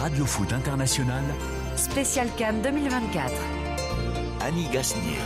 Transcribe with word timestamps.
Radio 0.00 0.26
Foot 0.26 0.52
International. 0.52 1.24
Spécial 1.76 2.28
Cannes 2.36 2.60
2024. 2.62 3.32
Annie 4.42 4.68
Gasnier. 4.70 5.16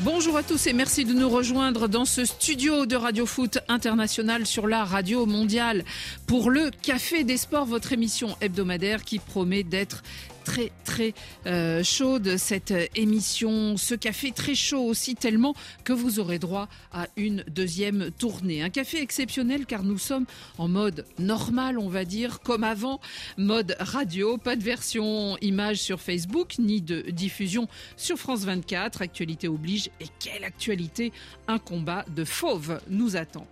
Bonjour 0.00 0.36
à 0.36 0.42
tous 0.42 0.66
et 0.66 0.72
merci 0.72 1.04
de 1.04 1.14
nous 1.14 1.28
rejoindre 1.30 1.88
dans 1.88 2.04
ce 2.04 2.24
studio 2.24 2.84
de 2.84 2.96
Radio 2.96 3.26
Foot 3.26 3.58
International 3.68 4.46
sur 4.46 4.66
la 4.66 4.84
radio 4.84 5.24
mondiale 5.24 5.84
pour 6.26 6.50
le 6.50 6.70
Café 6.70 7.24
des 7.24 7.38
Sports, 7.38 7.66
votre 7.66 7.92
émission 7.92 8.36
hebdomadaire 8.40 9.02
qui 9.04 9.18
promet 9.18 9.62
d'être 9.62 10.02
très 10.50 10.72
très 10.84 11.14
euh, 11.46 11.84
chaude 11.84 12.36
cette 12.36 12.74
émission, 12.96 13.76
ce 13.76 13.94
café 13.94 14.32
très 14.32 14.56
chaud 14.56 14.82
aussi 14.82 15.14
tellement 15.14 15.54
que 15.84 15.92
vous 15.92 16.18
aurez 16.18 16.40
droit 16.40 16.68
à 16.92 17.06
une 17.16 17.44
deuxième 17.46 18.10
tournée. 18.10 18.60
Un 18.60 18.68
café 18.68 19.00
exceptionnel 19.00 19.64
car 19.64 19.84
nous 19.84 19.98
sommes 19.98 20.26
en 20.58 20.66
mode 20.66 21.06
normal 21.20 21.78
on 21.78 21.88
va 21.88 22.04
dire 22.04 22.40
comme 22.40 22.64
avant, 22.64 23.00
mode 23.36 23.76
radio, 23.78 24.38
pas 24.38 24.56
de 24.56 24.64
version 24.64 25.38
image 25.40 25.76
sur 25.76 26.00
Facebook 26.00 26.58
ni 26.58 26.80
de 26.80 27.02
diffusion 27.12 27.68
sur 27.96 28.16
France 28.16 28.40
24, 28.40 29.02
actualité 29.02 29.46
oblige 29.46 29.88
et 30.00 30.06
quelle 30.18 30.42
actualité, 30.42 31.12
un 31.46 31.60
combat 31.60 32.04
de 32.16 32.24
fauves 32.24 32.80
nous 32.88 33.14
attend. 33.14 33.46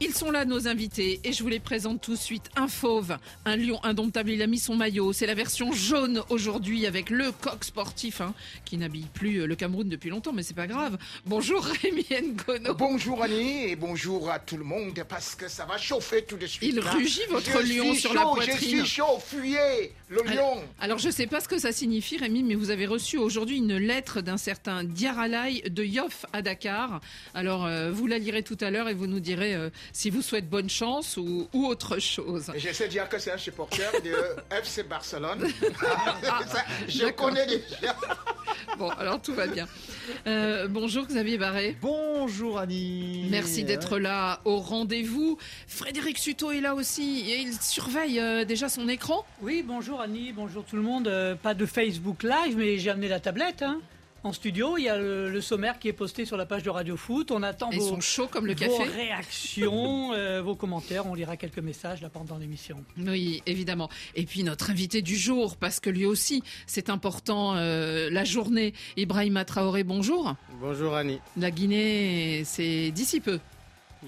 Ils 0.00 0.14
sont 0.14 0.30
là, 0.30 0.44
nos 0.44 0.68
invités, 0.68 1.18
et 1.24 1.32
je 1.32 1.42
vous 1.42 1.48
les 1.48 1.58
présente 1.58 2.00
tout 2.00 2.12
de 2.12 2.18
suite. 2.18 2.50
Un 2.54 2.68
fauve, 2.68 3.16
un 3.44 3.56
lion 3.56 3.82
indomptable, 3.82 4.30
il 4.30 4.42
a 4.42 4.46
mis 4.46 4.60
son 4.60 4.76
maillot. 4.76 5.12
C'est 5.12 5.26
la 5.26 5.34
version 5.34 5.72
jaune 5.72 6.22
aujourd'hui 6.28 6.86
avec 6.86 7.10
le 7.10 7.32
coq 7.32 7.64
sportif, 7.64 8.20
hein, 8.20 8.32
qui 8.64 8.76
n'habille 8.76 9.08
plus 9.12 9.44
le 9.44 9.56
Cameroun 9.56 9.88
depuis 9.88 10.10
longtemps, 10.10 10.32
mais 10.32 10.44
c'est 10.44 10.54
pas 10.54 10.68
grave. 10.68 10.98
Bonjour 11.26 11.64
Rémi 11.82 12.06
Ngono. 12.10 12.74
Bonjour 12.74 13.24
Annie, 13.24 13.70
et 13.70 13.76
bonjour 13.76 14.30
à 14.30 14.38
tout 14.38 14.56
le 14.56 14.62
monde, 14.62 15.02
parce 15.08 15.34
que 15.34 15.48
ça 15.48 15.64
va 15.64 15.78
chauffer 15.78 16.22
tout 16.22 16.36
de 16.36 16.46
suite. 16.46 16.72
Il 16.72 16.78
rugit 16.78 17.26
votre 17.28 17.60
Je 17.60 17.78
lion 17.78 17.92
sur 17.94 18.12
chaud, 18.12 18.16
la 18.16 18.22
poitrine. 18.22 18.54
Je 18.56 18.64
suis 18.66 18.86
chaud, 18.86 19.18
fuyez, 19.26 19.92
le 20.08 20.22
lion. 20.22 20.62
Alors 20.80 20.98
je 20.98 21.10
sais 21.10 21.26
pas 21.26 21.40
ce 21.40 21.48
que 21.48 21.58
ça 21.58 21.72
signifie 21.72 22.16
Rémi, 22.16 22.42
mais 22.42 22.54
vous 22.54 22.70
avez 22.70 22.86
reçu 22.86 23.18
aujourd'hui 23.18 23.58
une 23.58 23.76
lettre 23.76 24.20
d'un 24.20 24.36
certain 24.36 24.84
Diaralai 24.84 25.62
de 25.68 25.84
Yoff 25.84 26.24
à 26.32 26.42
Dakar. 26.42 27.00
Alors 27.34 27.66
euh, 27.66 27.90
vous 27.90 28.06
la 28.06 28.18
lirez 28.18 28.42
tout 28.42 28.56
à 28.60 28.70
l'heure 28.70 28.88
et 28.88 28.94
vous 28.94 29.06
nous 29.06 29.20
direz 29.20 29.54
euh, 29.54 29.70
si 29.92 30.10
vous 30.10 30.22
souhaitez 30.22 30.46
bonne 30.46 30.70
chance 30.70 31.16
ou, 31.16 31.48
ou 31.52 31.66
autre 31.66 31.98
chose. 31.98 32.50
Et 32.54 32.58
Je 32.58 32.72
sais 32.72 32.88
dire 32.88 33.08
que 33.08 33.18
c'est 33.18 33.32
un 33.32 33.38
supporter 33.38 33.90
de 34.02 34.14
FC 34.56 34.82
Barcelone. 34.84 35.46
Ça, 36.22 36.64
je 36.88 37.06
connais 37.10 37.46
déjà. 37.46 37.94
Bon, 38.78 38.88
alors 38.90 39.20
tout 39.20 39.34
va 39.34 39.46
bien. 39.46 39.66
Euh, 40.26 40.68
bonjour 40.68 41.06
Xavier 41.06 41.38
Barré. 41.38 41.76
Bonjour 42.28 42.58
Annie. 42.58 43.26
Merci 43.30 43.64
d'être 43.64 43.98
là 43.98 44.40
au 44.44 44.58
rendez-vous. 44.58 45.38
Frédéric 45.66 46.18
Suto 46.18 46.50
est 46.50 46.60
là 46.60 46.74
aussi 46.74 47.20
et 47.30 47.38
il 47.38 47.54
surveille 47.58 48.20
euh, 48.20 48.44
déjà 48.44 48.68
son 48.68 48.86
écran. 48.86 49.24
Oui, 49.40 49.64
bonjour 49.66 50.02
Annie, 50.02 50.32
bonjour 50.32 50.62
tout 50.62 50.76
le 50.76 50.82
monde. 50.82 51.08
Euh, 51.08 51.34
pas 51.36 51.54
de 51.54 51.64
Facebook 51.64 52.22
Live, 52.24 52.54
mais 52.58 52.76
j'ai 52.76 52.90
amené 52.90 53.08
la 53.08 53.18
tablette. 53.18 53.62
hein. 53.62 53.80
En 54.28 54.34
studio, 54.34 54.76
il 54.76 54.82
y 54.84 54.90
a 54.90 54.98
le, 54.98 55.30
le 55.30 55.40
sommaire 55.40 55.78
qui 55.78 55.88
est 55.88 55.94
posté 55.94 56.26
sur 56.26 56.36
la 56.36 56.44
page 56.44 56.62
de 56.62 56.68
Radio 56.68 56.98
Foot. 56.98 57.30
On 57.30 57.42
attend 57.42 57.70
Ils 57.70 57.78
vos, 57.78 57.88
sont 57.88 58.00
chauds 58.02 58.26
comme 58.28 58.44
le 58.44 58.52
vos 58.52 58.58
café. 58.60 58.82
réactions, 58.82 60.12
euh, 60.14 60.42
vos 60.42 60.54
commentaires. 60.54 61.06
On 61.06 61.14
lira 61.14 61.38
quelques 61.38 61.60
messages 61.60 62.02
là 62.02 62.10
pendant 62.10 62.36
l'émission. 62.36 62.84
Oui, 62.98 63.42
évidemment. 63.46 63.88
Et 64.14 64.26
puis 64.26 64.44
notre 64.44 64.68
invité 64.68 65.00
du 65.00 65.16
jour, 65.16 65.56
parce 65.56 65.80
que 65.80 65.88
lui 65.88 66.04
aussi, 66.04 66.42
c'est 66.66 66.90
important, 66.90 67.56
euh, 67.56 68.10
la 68.10 68.24
journée. 68.24 68.74
Ibrahima 68.98 69.46
Traoré, 69.46 69.82
bonjour. 69.82 70.34
Bonjour 70.60 70.94
Annie. 70.94 71.20
La 71.38 71.50
Guinée, 71.50 72.42
c'est 72.44 72.90
d'ici 72.90 73.20
peu. 73.20 73.40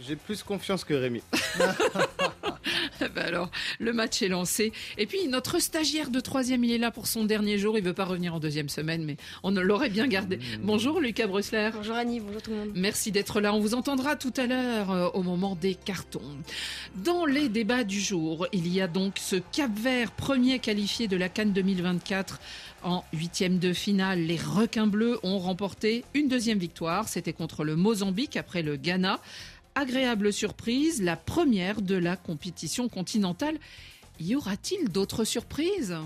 J'ai 0.06 0.16
plus 0.16 0.42
confiance 0.42 0.84
que 0.84 0.92
Rémi. 0.92 1.22
Ben 3.00 3.24
alors, 3.24 3.50
le 3.78 3.92
match 3.92 4.22
est 4.22 4.28
lancé. 4.28 4.72
Et 4.98 5.06
puis 5.06 5.26
notre 5.28 5.58
stagiaire 5.60 6.10
de 6.10 6.20
troisième, 6.20 6.64
il 6.64 6.72
est 6.72 6.78
là 6.78 6.90
pour 6.90 7.06
son 7.06 7.24
dernier 7.24 7.58
jour. 7.58 7.78
Il 7.78 7.84
veut 7.84 7.92
pas 7.92 8.04
revenir 8.04 8.34
en 8.34 8.40
deuxième 8.40 8.68
semaine, 8.68 9.04
mais 9.04 9.16
on 9.42 9.50
l'aurait 9.50 9.88
bien 9.88 10.06
gardé. 10.06 10.38
Bonjour 10.62 11.00
Lucas 11.00 11.26
Brusler. 11.26 11.70
Bonjour 11.74 11.96
Annie, 11.96 12.20
bonjour 12.20 12.42
tout 12.42 12.50
le 12.50 12.56
monde. 12.58 12.70
Merci 12.74 13.12
d'être 13.12 13.40
là. 13.40 13.54
On 13.54 13.60
vous 13.60 13.74
entendra 13.74 14.16
tout 14.16 14.32
à 14.36 14.46
l'heure 14.46 14.90
euh, 14.90 15.08
au 15.14 15.22
moment 15.22 15.56
des 15.56 15.74
cartons. 15.74 16.20
Dans 16.96 17.24
les 17.24 17.48
débats 17.48 17.84
du 17.84 18.00
jour, 18.00 18.46
il 18.52 18.68
y 18.68 18.80
a 18.80 18.86
donc 18.86 19.14
ce 19.18 19.36
Cap 19.36 19.70
Vert, 19.76 20.12
premier 20.12 20.58
qualifié 20.58 21.08
de 21.08 21.16
la 21.16 21.28
Cannes 21.28 21.52
2024 21.52 22.40
en 22.82 23.04
huitième 23.12 23.58
de 23.58 23.72
finale. 23.72 24.20
Les 24.20 24.36
requins 24.36 24.86
bleus 24.86 25.18
ont 25.22 25.38
remporté 25.38 26.04
une 26.14 26.28
deuxième 26.28 26.58
victoire. 26.58 27.08
C'était 27.08 27.32
contre 27.32 27.64
le 27.64 27.76
Mozambique 27.76 28.36
après 28.36 28.62
le 28.62 28.76
Ghana. 28.76 29.20
Agréable 29.80 30.30
surprise, 30.30 31.00
la 31.00 31.16
première 31.16 31.80
de 31.80 31.94
la 31.94 32.14
compétition 32.14 32.90
continentale. 32.90 33.58
Y 34.18 34.34
aura-t-il 34.34 34.90
d'autres 34.90 35.24
surprises? 35.24 35.96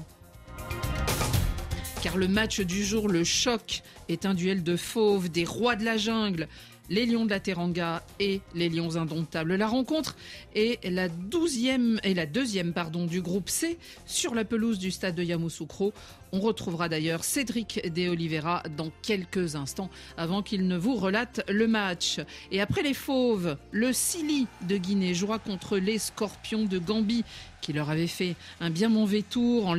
Car 2.00 2.16
le 2.16 2.28
match 2.28 2.60
du 2.60 2.84
jour, 2.84 3.08
le 3.08 3.24
choc, 3.24 3.82
est 4.08 4.26
un 4.26 4.34
duel 4.34 4.62
de 4.62 4.76
fauves, 4.76 5.28
des 5.28 5.44
rois 5.44 5.74
de 5.74 5.84
la 5.84 5.96
jungle, 5.96 6.46
les 6.90 7.06
lions 7.06 7.24
de 7.24 7.30
la 7.30 7.40
Teranga 7.40 8.02
et 8.20 8.40
les 8.54 8.68
lions 8.68 8.96
indomptables. 8.96 9.54
La 9.54 9.66
rencontre 9.66 10.16
est 10.54 10.84
la 10.88 11.08
douzième 11.08 12.00
et 12.04 12.14
la 12.14 12.26
deuxième 12.26 12.72
pardon 12.72 13.06
du 13.06 13.22
groupe 13.22 13.48
C 13.48 13.78
sur 14.06 14.34
la 14.34 14.44
pelouse 14.44 14.78
du 14.78 14.90
stade 14.90 15.14
de 15.14 15.22
Yamoussoukro. 15.22 15.92
On 16.32 16.40
retrouvera 16.40 16.88
d'ailleurs 16.88 17.22
Cédric 17.22 17.92
De 17.94 18.08
Oliveira 18.08 18.62
dans 18.76 18.90
quelques 19.02 19.54
instants 19.54 19.88
avant 20.16 20.42
qu'il 20.42 20.66
ne 20.66 20.76
vous 20.76 20.96
relate 20.96 21.42
le 21.48 21.68
match. 21.68 22.20
Et 22.50 22.60
après 22.60 22.82
les 22.82 22.94
fauves, 22.94 23.56
le 23.70 23.92
Sili 23.92 24.46
de 24.68 24.76
Guinée 24.76 25.14
jouera 25.14 25.38
contre 25.38 25.78
les 25.78 25.98
scorpions 25.98 26.64
de 26.64 26.78
Gambie 26.78 27.24
qui 27.64 27.72
leur 27.72 27.88
avaient 27.88 28.06
fait 28.06 28.36
un 28.60 28.68
bien 28.68 28.90
mauvais 28.90 29.22
tour 29.22 29.64
euh, 29.66 29.74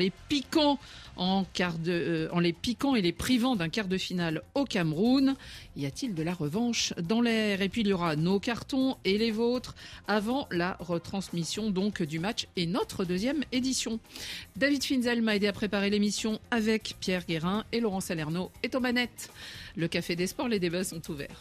en 2.31 2.40
les 2.40 2.53
piquant 2.53 2.96
et 2.96 3.01
les 3.01 3.12
privant 3.12 3.56
d'un 3.56 3.69
quart 3.69 3.88
de 3.88 3.97
finale 3.97 4.41
au 4.56 4.66
Cameroun. 4.66 5.35
Y 5.78 5.85
a-t-il 5.85 6.16
de 6.16 6.23
la 6.23 6.34
revanche 6.34 6.94
dans 6.97 7.22
l'air? 7.22 7.62
Et 7.62 7.69
puis 7.69 7.81
il 7.81 7.88
y 7.88 7.94
aura 7.94 8.16
nos 8.16 8.40
cartons 8.40 8.97
et 9.06 9.19
les 9.19 9.29
vôtres 9.29 9.75
avant 10.07 10.47
la 10.50 10.78
retransmission 10.79 11.69
donc 11.69 12.01
du 12.01 12.18
match 12.18 12.47
et 12.56 12.66
notre 12.66 13.06
deuxième 13.06 13.44
édition. 13.51 14.00
David 14.56 14.84
Finzel 14.84 15.22
m'a 15.22 15.35
aidé 15.35 15.46
à 15.46 15.53
préparer 15.53 15.91
l'émission 15.91 16.40
avec 16.50 16.96
Pierre 17.00 17.25
Guérin 17.28 17.66
et 17.72 17.81
Laurent 17.81 18.02
Salerno 18.02 18.52
est 18.63 18.73
aux 18.73 18.79
manettes. 18.79 19.29
Le 19.75 19.88
Café 19.88 20.16
des 20.16 20.25
Sports, 20.25 20.47
les 20.47 20.59
débats 20.59 20.84
sont 20.84 21.12
ouverts. 21.12 21.40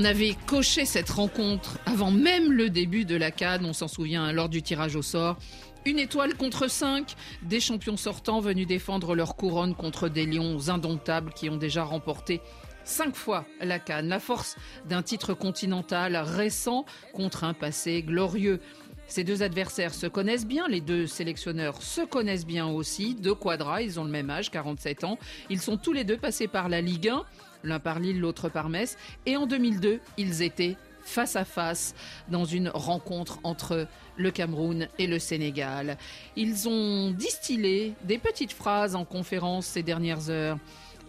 On 0.00 0.04
avait 0.04 0.36
coché 0.46 0.84
cette 0.84 1.10
rencontre 1.10 1.80
avant 1.84 2.12
même 2.12 2.52
le 2.52 2.70
début 2.70 3.04
de 3.04 3.16
la 3.16 3.32
Cannes, 3.32 3.64
on 3.64 3.72
s'en 3.72 3.88
souvient, 3.88 4.30
lors 4.30 4.48
du 4.48 4.62
tirage 4.62 4.94
au 4.94 5.02
sort. 5.02 5.38
Une 5.86 5.98
étoile 5.98 6.36
contre 6.36 6.70
cinq, 6.70 7.16
des 7.42 7.58
champions 7.58 7.96
sortants 7.96 8.38
venus 8.38 8.68
défendre 8.68 9.16
leur 9.16 9.34
couronne 9.34 9.74
contre 9.74 10.08
des 10.08 10.24
lions 10.24 10.68
indomptables 10.68 11.32
qui 11.32 11.50
ont 11.50 11.56
déjà 11.56 11.82
remporté 11.82 12.40
cinq 12.84 13.16
fois 13.16 13.44
la 13.60 13.80
Cannes. 13.80 14.06
La 14.06 14.20
force 14.20 14.54
d'un 14.88 15.02
titre 15.02 15.34
continental 15.34 16.14
récent 16.14 16.84
contre 17.12 17.42
un 17.42 17.52
passé 17.52 18.04
glorieux. 18.04 18.60
Ces 19.08 19.24
deux 19.24 19.42
adversaires 19.42 19.94
se 19.94 20.06
connaissent 20.06 20.46
bien, 20.46 20.68
les 20.68 20.80
deux 20.80 21.08
sélectionneurs 21.08 21.82
se 21.82 22.02
connaissent 22.02 22.46
bien 22.46 22.68
aussi. 22.68 23.16
Deux 23.16 23.34
quadras, 23.34 23.80
ils 23.80 23.98
ont 23.98 24.04
le 24.04 24.10
même 24.10 24.30
âge, 24.30 24.52
47 24.52 25.02
ans. 25.02 25.18
Ils 25.50 25.60
sont 25.60 25.76
tous 25.76 25.92
les 25.92 26.04
deux 26.04 26.18
passés 26.18 26.46
par 26.46 26.68
la 26.68 26.82
Ligue 26.82 27.08
1, 27.08 27.24
l'un 27.64 27.80
par 27.80 27.98
Lille, 27.98 28.20
l'autre 28.20 28.48
par 28.48 28.68
Metz. 28.68 28.96
Et 29.26 29.36
en 29.36 29.46
2002, 29.46 30.00
ils 30.16 30.42
étaient 30.42 30.76
face 31.02 31.36
à 31.36 31.44
face 31.44 31.94
dans 32.28 32.44
une 32.44 32.68
rencontre 32.68 33.38
entre 33.42 33.86
le 34.16 34.30
Cameroun 34.30 34.88
et 34.98 35.06
le 35.06 35.18
Sénégal. 35.18 35.96
Ils 36.36 36.68
ont 36.68 37.10
distillé 37.10 37.94
des 38.04 38.18
petites 38.18 38.52
phrases 38.52 38.94
en 38.94 39.04
conférence 39.04 39.66
ces 39.66 39.82
dernières 39.82 40.28
heures 40.28 40.58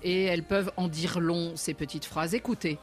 et 0.03 0.23
elles 0.23 0.43
peuvent 0.43 0.71
en 0.77 0.87
dire 0.87 1.19
long, 1.19 1.53
ces 1.55 1.73
petites 1.73 2.05
phrases. 2.05 2.33
Écoutez. 2.33 2.79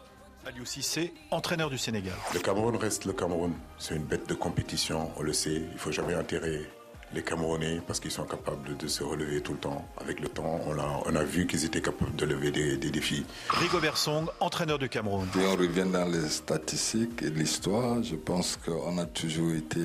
Aliou 0.46 0.64
Cissé, 0.64 1.12
entraîneur 1.30 1.70
du 1.70 1.78
Sénégal. 1.78 2.14
Le 2.32 2.38
Cameroun 2.38 2.76
reste 2.76 3.04
le 3.04 3.12
Cameroun. 3.12 3.52
C'est 3.78 3.96
une 3.96 4.04
bête 4.04 4.28
de 4.28 4.34
compétition, 4.34 5.10
on 5.16 5.22
le 5.22 5.32
sait. 5.32 5.62
Il 5.72 5.78
faut 5.78 5.90
jamais 5.90 6.14
enterrer 6.14 6.68
les 7.14 7.22
Camerounais 7.22 7.80
parce 7.86 8.00
qu'ils 8.00 8.10
sont 8.10 8.24
capables 8.24 8.76
de 8.76 8.88
se 8.88 9.02
relever 9.02 9.40
tout 9.40 9.52
le 9.52 9.58
temps. 9.58 9.86
Avec 9.98 10.20
le 10.20 10.28
temps, 10.28 10.60
on 10.66 10.78
a, 10.78 11.02
on 11.06 11.14
a 11.14 11.24
vu 11.24 11.46
qu'ils 11.46 11.64
étaient 11.64 11.80
capables 11.80 12.16
de 12.16 12.26
lever 12.26 12.50
des, 12.50 12.76
des 12.76 12.90
défis. 12.90 13.24
Rigobert 13.50 13.96
Song, 13.96 14.26
entraîneur 14.40 14.78
du 14.78 14.88
Cameroun. 14.88 15.26
Si 15.32 15.38
on 15.38 15.56
revient 15.56 15.86
dans 15.90 16.06
les 16.06 16.28
statistiques 16.28 17.22
et 17.22 17.30
l'histoire, 17.30 18.02
je 18.02 18.16
pense 18.16 18.56
qu'on 18.56 18.98
a 18.98 19.06
toujours 19.06 19.52
été 19.52 19.80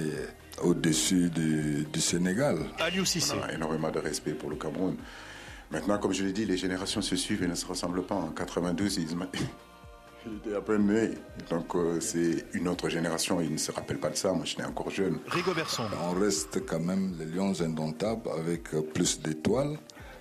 au-dessus 0.61 1.29
du, 1.29 1.85
du, 1.91 2.01
Sénégal. 2.01 2.57
Aliou 2.79 3.05
Cissé. 3.05 3.33
On 3.39 3.43
a 3.43 3.53
énormément 3.53 3.91
de 3.91 3.99
respect 3.99 4.33
pour 4.33 4.49
le 4.49 4.55
Cameroun. 4.55 4.95
Maintenant, 5.71 5.97
comme 5.97 6.13
je 6.13 6.23
l'ai 6.23 6.33
dit, 6.33 6.45
les 6.45 6.57
générations 6.57 7.01
se 7.01 7.15
suivent 7.15 7.43
et 7.43 7.47
ne 7.47 7.55
se 7.55 7.65
ressemblent 7.65 8.03
pas. 8.03 8.15
En 8.15 8.29
92, 8.29 8.97
ils... 8.97 9.07
J'étais 10.25 10.55
à 10.55 10.61
peine 10.61 10.85
né. 10.87 11.11
Donc 11.49 11.75
euh, 11.75 11.99
c'est 11.99 12.45
une 12.53 12.67
autre 12.67 12.89
génération. 12.89 13.41
Ils 13.41 13.53
ne 13.53 13.57
se 13.57 13.71
rappellent 13.71 13.99
pas 13.99 14.09
de 14.09 14.15
ça. 14.15 14.31
Moi, 14.33 14.45
je 14.45 14.51
suis 14.51 14.63
encore 14.63 14.89
jeune. 14.89 15.19
Rigobert 15.27 15.69
Song. 15.69 15.87
On 16.03 16.19
reste 16.19 16.65
quand 16.65 16.79
même 16.79 17.15
les 17.19 17.25
Lions 17.25 17.59
indomptables 17.61 18.29
avec 18.37 18.69
plus 18.93 19.19
d'étoiles 19.19 19.77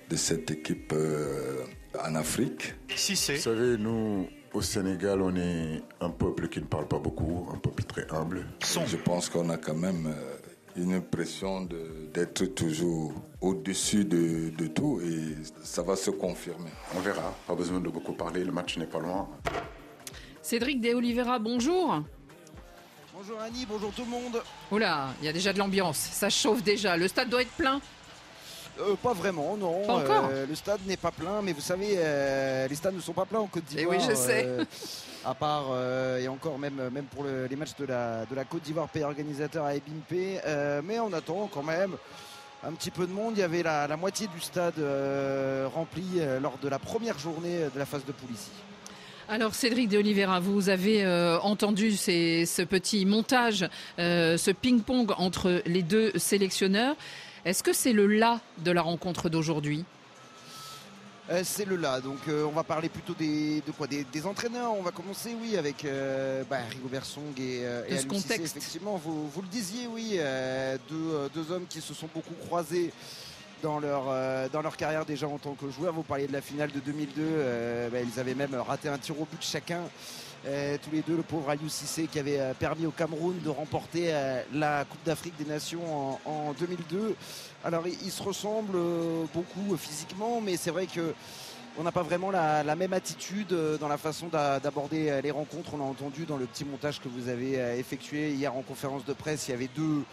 de 0.09 0.15
cette 0.15 0.51
équipe 0.51 0.91
euh, 0.93 1.63
en 2.03 2.15
Afrique. 2.15 2.73
Cissé. 2.95 3.35
Vous 3.35 3.41
savez, 3.41 3.77
nous, 3.77 4.27
au 4.53 4.61
Sénégal, 4.61 5.21
on 5.21 5.35
est 5.35 5.81
un 6.01 6.09
peuple 6.09 6.49
qui 6.49 6.59
ne 6.59 6.65
parle 6.65 6.87
pas 6.87 6.99
beaucoup, 6.99 7.47
un 7.53 7.57
peuple 7.57 7.83
très 7.83 8.05
humble. 8.11 8.45
Son. 8.63 8.85
Je 8.85 8.97
pense 8.97 9.29
qu'on 9.29 9.49
a 9.49 9.57
quand 9.57 9.75
même 9.75 10.07
euh, 10.07 10.37
une 10.75 10.93
impression 10.93 11.67
d'être 12.13 12.45
toujours 12.45 13.13
au-dessus 13.39 14.03
de, 14.03 14.49
de, 14.49 14.67
tout 14.67 14.99
et 15.01 15.37
ça 15.63 15.81
va 15.81 15.95
se 15.95 16.11
confirmer. 16.11 16.71
On 16.95 16.99
verra, 16.99 17.33
pas 17.47 17.55
besoin 17.55 17.79
de 17.79 17.89
beaucoup 17.89 18.13
parler, 18.13 18.43
le 18.43 18.51
match 18.51 18.77
n'est 18.77 18.85
pas 18.85 18.99
loin. 18.99 19.29
Cédric 20.51 20.81
De 20.81 20.93
Oliveira, 20.93 21.39
bonjour. 21.39 22.03
Bonjour 23.15 23.39
Annie, 23.39 23.65
bonjour 23.65 23.89
tout 23.93 24.03
le 24.03 24.09
monde. 24.09 24.43
Oula, 24.69 25.13
il 25.21 25.25
y 25.25 25.29
a 25.29 25.31
déjà 25.31 25.53
de 25.53 25.59
l'ambiance, 25.59 25.95
ça 25.95 26.29
chauffe 26.29 26.61
déjà. 26.61 26.97
Le 26.97 27.07
stade 27.07 27.29
doit 27.29 27.43
être 27.43 27.53
plein 27.53 27.79
euh, 28.81 28.95
pas 28.95 29.13
vraiment, 29.13 29.55
non. 29.55 29.85
Pas 29.87 29.93
encore. 29.93 30.29
Euh, 30.29 30.45
le 30.45 30.55
stade 30.55 30.81
n'est 30.85 30.97
pas 30.97 31.11
plein, 31.11 31.41
mais 31.41 31.53
vous 31.53 31.61
savez, 31.61 31.93
euh, 31.95 32.67
les 32.67 32.75
stades 32.75 32.95
ne 32.95 32.99
sont 32.99 33.13
pas 33.13 33.23
pleins 33.23 33.39
en 33.39 33.47
Côte 33.47 33.63
d'Ivoire. 33.63 33.95
Et 33.95 33.97
oui, 33.97 34.05
je 34.05 34.13
sais. 34.13 34.45
à 35.25 35.33
part, 35.33 35.67
et 36.19 36.27
encore 36.27 36.59
même, 36.59 36.89
même 36.91 37.05
pour 37.05 37.23
le, 37.23 37.45
les 37.45 37.55
matchs 37.55 37.77
de 37.79 37.85
la, 37.85 38.25
de 38.25 38.35
la 38.35 38.43
Côte 38.43 38.63
d'Ivoire, 38.63 38.89
pays 38.89 39.05
organisateur 39.05 39.63
à 39.63 39.75
Ebimpe. 39.75 40.43
mais 40.83 40.99
on 40.99 41.13
attend 41.13 41.49
quand 41.53 41.63
même 41.63 41.95
un 42.61 42.73
petit 42.73 42.91
peu 42.91 43.07
de 43.07 43.13
monde. 43.13 43.35
Il 43.37 43.39
y 43.39 43.43
avait 43.43 43.63
la, 43.63 43.87
la 43.87 43.95
moitié 43.95 44.27
du 44.27 44.41
stade 44.41 44.83
rempli 45.73 46.19
lors 46.41 46.57
de 46.57 46.67
la 46.67 46.77
première 46.77 47.17
journée 47.19 47.59
de 47.73 47.79
la 47.79 47.85
phase 47.85 48.03
de 48.03 48.11
poule 48.11 48.31
ici. 48.33 48.51
Alors 49.31 49.55
Cédric 49.55 49.87
de 49.87 49.97
Oliveira, 49.97 50.41
vous 50.41 50.67
avez 50.67 51.05
euh, 51.05 51.39
entendu 51.39 51.95
ces, 51.95 52.45
ce 52.45 52.63
petit 52.63 53.05
montage, 53.05 53.65
euh, 53.97 54.35
ce 54.35 54.51
ping-pong 54.51 55.13
entre 55.17 55.61
les 55.65 55.83
deux 55.83 56.11
sélectionneurs. 56.17 56.97
Est-ce 57.45 57.63
que 57.63 57.71
c'est 57.71 57.93
le 57.93 58.07
là 58.07 58.41
de 58.57 58.71
la 58.71 58.81
rencontre 58.81 59.29
d'aujourd'hui? 59.29 59.85
Euh, 61.29 61.43
c'est 61.45 61.63
le 61.63 61.77
là, 61.77 62.01
donc 62.01 62.17
on 62.27 62.51
va 62.51 62.63
parler 62.63 62.89
plutôt 62.89 63.13
des, 63.13 63.63
de 63.65 63.71
quoi? 63.71 63.87
Des, 63.87 64.03
des, 64.03 64.25
entraîneurs. 64.25 64.73
On 64.77 64.81
va 64.81 64.91
commencer, 64.91 65.33
oui, 65.41 65.55
avec 65.55 65.87
bah, 66.49 66.57
Rigobert 66.69 67.05
Song 67.05 67.31
et, 67.39 67.61
et 67.87 67.99
ce 67.99 68.07
contexte. 68.07 68.57
Effectivement, 68.57 68.97
vous, 68.97 69.29
vous, 69.29 69.41
le 69.41 69.47
disiez, 69.47 69.87
oui, 69.87 70.19
deux, 70.89 71.29
deux 71.33 71.53
hommes 71.53 71.67
qui 71.69 71.79
se 71.79 71.93
sont 71.93 72.09
beaucoup 72.13 72.35
croisés 72.47 72.91
dans 73.61 73.79
leur, 73.79 74.03
euh, 74.07 74.47
dans 74.51 74.61
leur 74.61 74.77
carrière 74.77 75.05
déjà 75.05 75.27
en 75.27 75.37
tant 75.37 75.53
que 75.53 75.69
joueur. 75.69 75.93
Vous 75.93 76.03
parliez 76.03 76.27
de 76.27 76.33
la 76.33 76.41
finale 76.41 76.71
de 76.71 76.79
2002, 76.79 77.21
euh, 77.21 77.89
bah, 77.89 77.99
ils 78.01 78.19
avaient 78.19 78.35
même 78.35 78.55
raté 78.55 78.89
un 78.89 78.97
tir 78.97 79.19
au 79.19 79.25
but 79.25 79.41
chacun. 79.41 79.81
Euh, 80.47 80.77
tous 80.83 80.89
les 80.91 81.01
deux, 81.01 81.15
le 81.15 81.21
pauvre 81.21 81.49
Aliou 81.49 81.69
Cissé 81.69 82.07
qui 82.07 82.17
avait 82.17 82.39
permis 82.57 82.87
au 82.87 82.91
Cameroun 82.91 83.39
de 83.43 83.49
remporter 83.49 84.11
la 84.53 84.85
Coupe 84.85 85.03
d'Afrique 85.05 85.37
des 85.37 85.45
Nations 85.45 85.81
en, 85.85 86.19
en 86.25 86.53
2002. 86.59 87.15
Alors 87.63 87.83
ils 87.87 88.11
se 88.11 88.23
ressemblent 88.23 88.79
beaucoup 89.33 89.77
physiquement, 89.77 90.41
mais 90.41 90.57
c'est 90.57 90.71
vrai 90.71 90.87
que 90.87 91.13
on 91.77 91.83
n'a 91.83 91.91
pas 91.91 92.01
vraiment 92.01 92.31
la, 92.31 92.63
la, 92.63 92.75
même 92.75 92.91
attitude 92.91 93.55
dans 93.79 93.87
la 93.87 93.97
façon 93.97 94.27
d'aborder 94.27 95.21
les 95.21 95.31
rencontres. 95.31 95.75
On 95.75 95.79
a 95.79 95.85
entendu 95.87 96.25
dans 96.25 96.37
le 96.37 96.45
petit 96.45 96.65
montage 96.65 96.99
que 96.99 97.07
vous 97.07 97.29
avez 97.29 97.53
effectué 97.77 98.31
hier 98.31 98.53
en 98.53 98.61
conférence 98.63 99.05
de 99.05 99.13
presse, 99.13 99.47
il 99.47 99.51
y 99.51 99.53
avait 99.53 99.69
deux, 99.73 100.03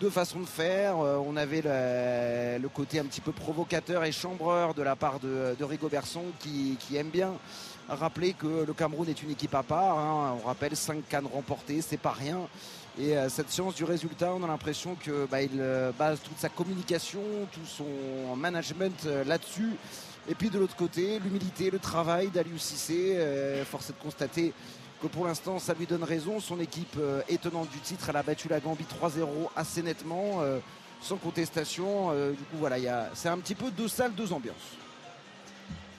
deux 0.00 0.10
façons 0.10 0.40
de 0.40 0.46
faire. 0.46 0.98
Euh, 0.98 1.22
on 1.24 1.36
avait 1.36 1.62
le, 1.62 2.68
côté 2.68 2.98
un 2.98 3.04
petit 3.04 3.20
peu 3.20 3.32
provocateur 3.32 4.02
et 4.04 4.12
chambreur 4.12 4.72
de 4.72 4.82
la 4.82 4.96
part 4.96 5.20
de, 5.20 5.54
de 5.58 5.64
Rigo 5.64 5.88
Berson 5.88 6.24
qui, 6.38 6.76
aime 6.96 7.10
bien 7.10 7.32
rappeler 7.88 8.32
que 8.32 8.64
le 8.66 8.72
Cameroun 8.72 9.08
est 9.08 9.22
une 9.22 9.30
équipe 9.30 9.54
à 9.54 9.62
part. 9.62 9.98
Hein. 9.98 10.38
On 10.42 10.46
rappelle 10.46 10.74
5 10.74 11.06
cannes 11.08 11.26
remportées, 11.26 11.82
c'est 11.82 11.98
pas 11.98 12.12
rien. 12.12 12.38
Et 12.98 13.16
euh, 13.16 13.28
cette 13.28 13.50
science 13.50 13.74
du 13.74 13.84
résultat, 13.84 14.32
on 14.34 14.42
a 14.42 14.46
l'impression 14.46 14.94
que 14.94 15.26
bah, 15.30 15.42
il 15.42 15.60
euh, 15.60 15.92
base 15.96 16.18
toute 16.20 16.38
sa 16.38 16.48
communication, 16.48 17.20
tout 17.52 17.66
son 17.66 18.36
management 18.36 19.06
là-dessus. 19.26 19.74
Et 20.28 20.34
puis 20.34 20.48
de 20.48 20.58
l'autre 20.58 20.76
côté, 20.76 21.18
l'humilité, 21.18 21.70
le 21.70 21.78
travail 21.78 22.28
d'Aliou 22.28 22.58
Cissé. 22.58 23.18
Force 23.64 23.90
est 23.90 23.94
de 23.94 24.02
constater 24.02 24.52
que 25.00 25.06
pour 25.06 25.26
l'instant 25.26 25.58
ça 25.58 25.74
lui 25.74 25.86
donne 25.86 26.04
raison. 26.04 26.40
Son 26.40 26.60
équipe 26.60 26.96
euh, 26.98 27.22
étonnante 27.28 27.70
du 27.70 27.78
titre, 27.80 28.08
elle 28.08 28.16
a 28.16 28.22
battu 28.22 28.48
la 28.48 28.60
Gambie 28.60 28.84
3-0 29.02 29.26
assez 29.56 29.82
nettement, 29.82 30.40
euh, 30.40 30.58
sans 31.00 31.16
contestation. 31.16 32.10
Euh, 32.10 32.32
du 32.32 32.44
coup 32.44 32.56
voilà, 32.58 33.10
c'est 33.14 33.28
un 33.28 33.38
petit 33.38 33.54
peu 33.54 33.70
deux 33.70 33.88
salles, 33.88 34.14
deux 34.14 34.32
ambiances. 34.32 34.76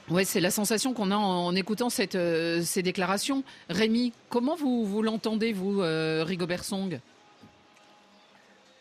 Ouais, 0.09 0.25
c'est 0.25 0.41
la 0.41 0.51
sensation 0.51 0.93
qu'on 0.93 1.09
a 1.11 1.15
en, 1.15 1.45
en 1.47 1.55
écoutant 1.55 1.89
cette, 1.89 2.15
euh, 2.15 2.61
ces 2.63 2.83
déclarations. 2.83 3.45
Rémi, 3.69 4.11
comment 4.29 4.57
vous, 4.57 4.85
vous 4.85 5.01
l'entendez, 5.01 5.53
vous, 5.53 5.81
euh, 5.81 6.25
Rigobert 6.25 6.65
Song? 6.65 6.99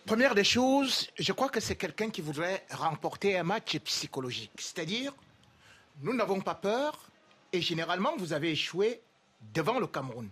Première 0.06 0.34
des 0.34 0.43
choses, 0.43 1.08
je 1.16 1.32
crois 1.32 1.49
que 1.49 1.61
c'est 1.61 1.76
quelqu'un 1.76 2.11
qui 2.11 2.20
voudrait 2.20 2.64
remporter 2.73 3.38
un 3.38 3.44
match 3.44 3.78
psychologique. 3.78 4.50
C'est-à-dire, 4.58 5.14
nous 6.02 6.14
n'avons 6.14 6.40
pas 6.40 6.56
peur 6.56 6.99
et 7.52 7.61
généralement, 7.61 8.14
vous 8.19 8.32
avez 8.32 8.50
échoué 8.50 9.00
devant 9.54 9.78
le 9.78 9.87
Cameroun. 9.87 10.28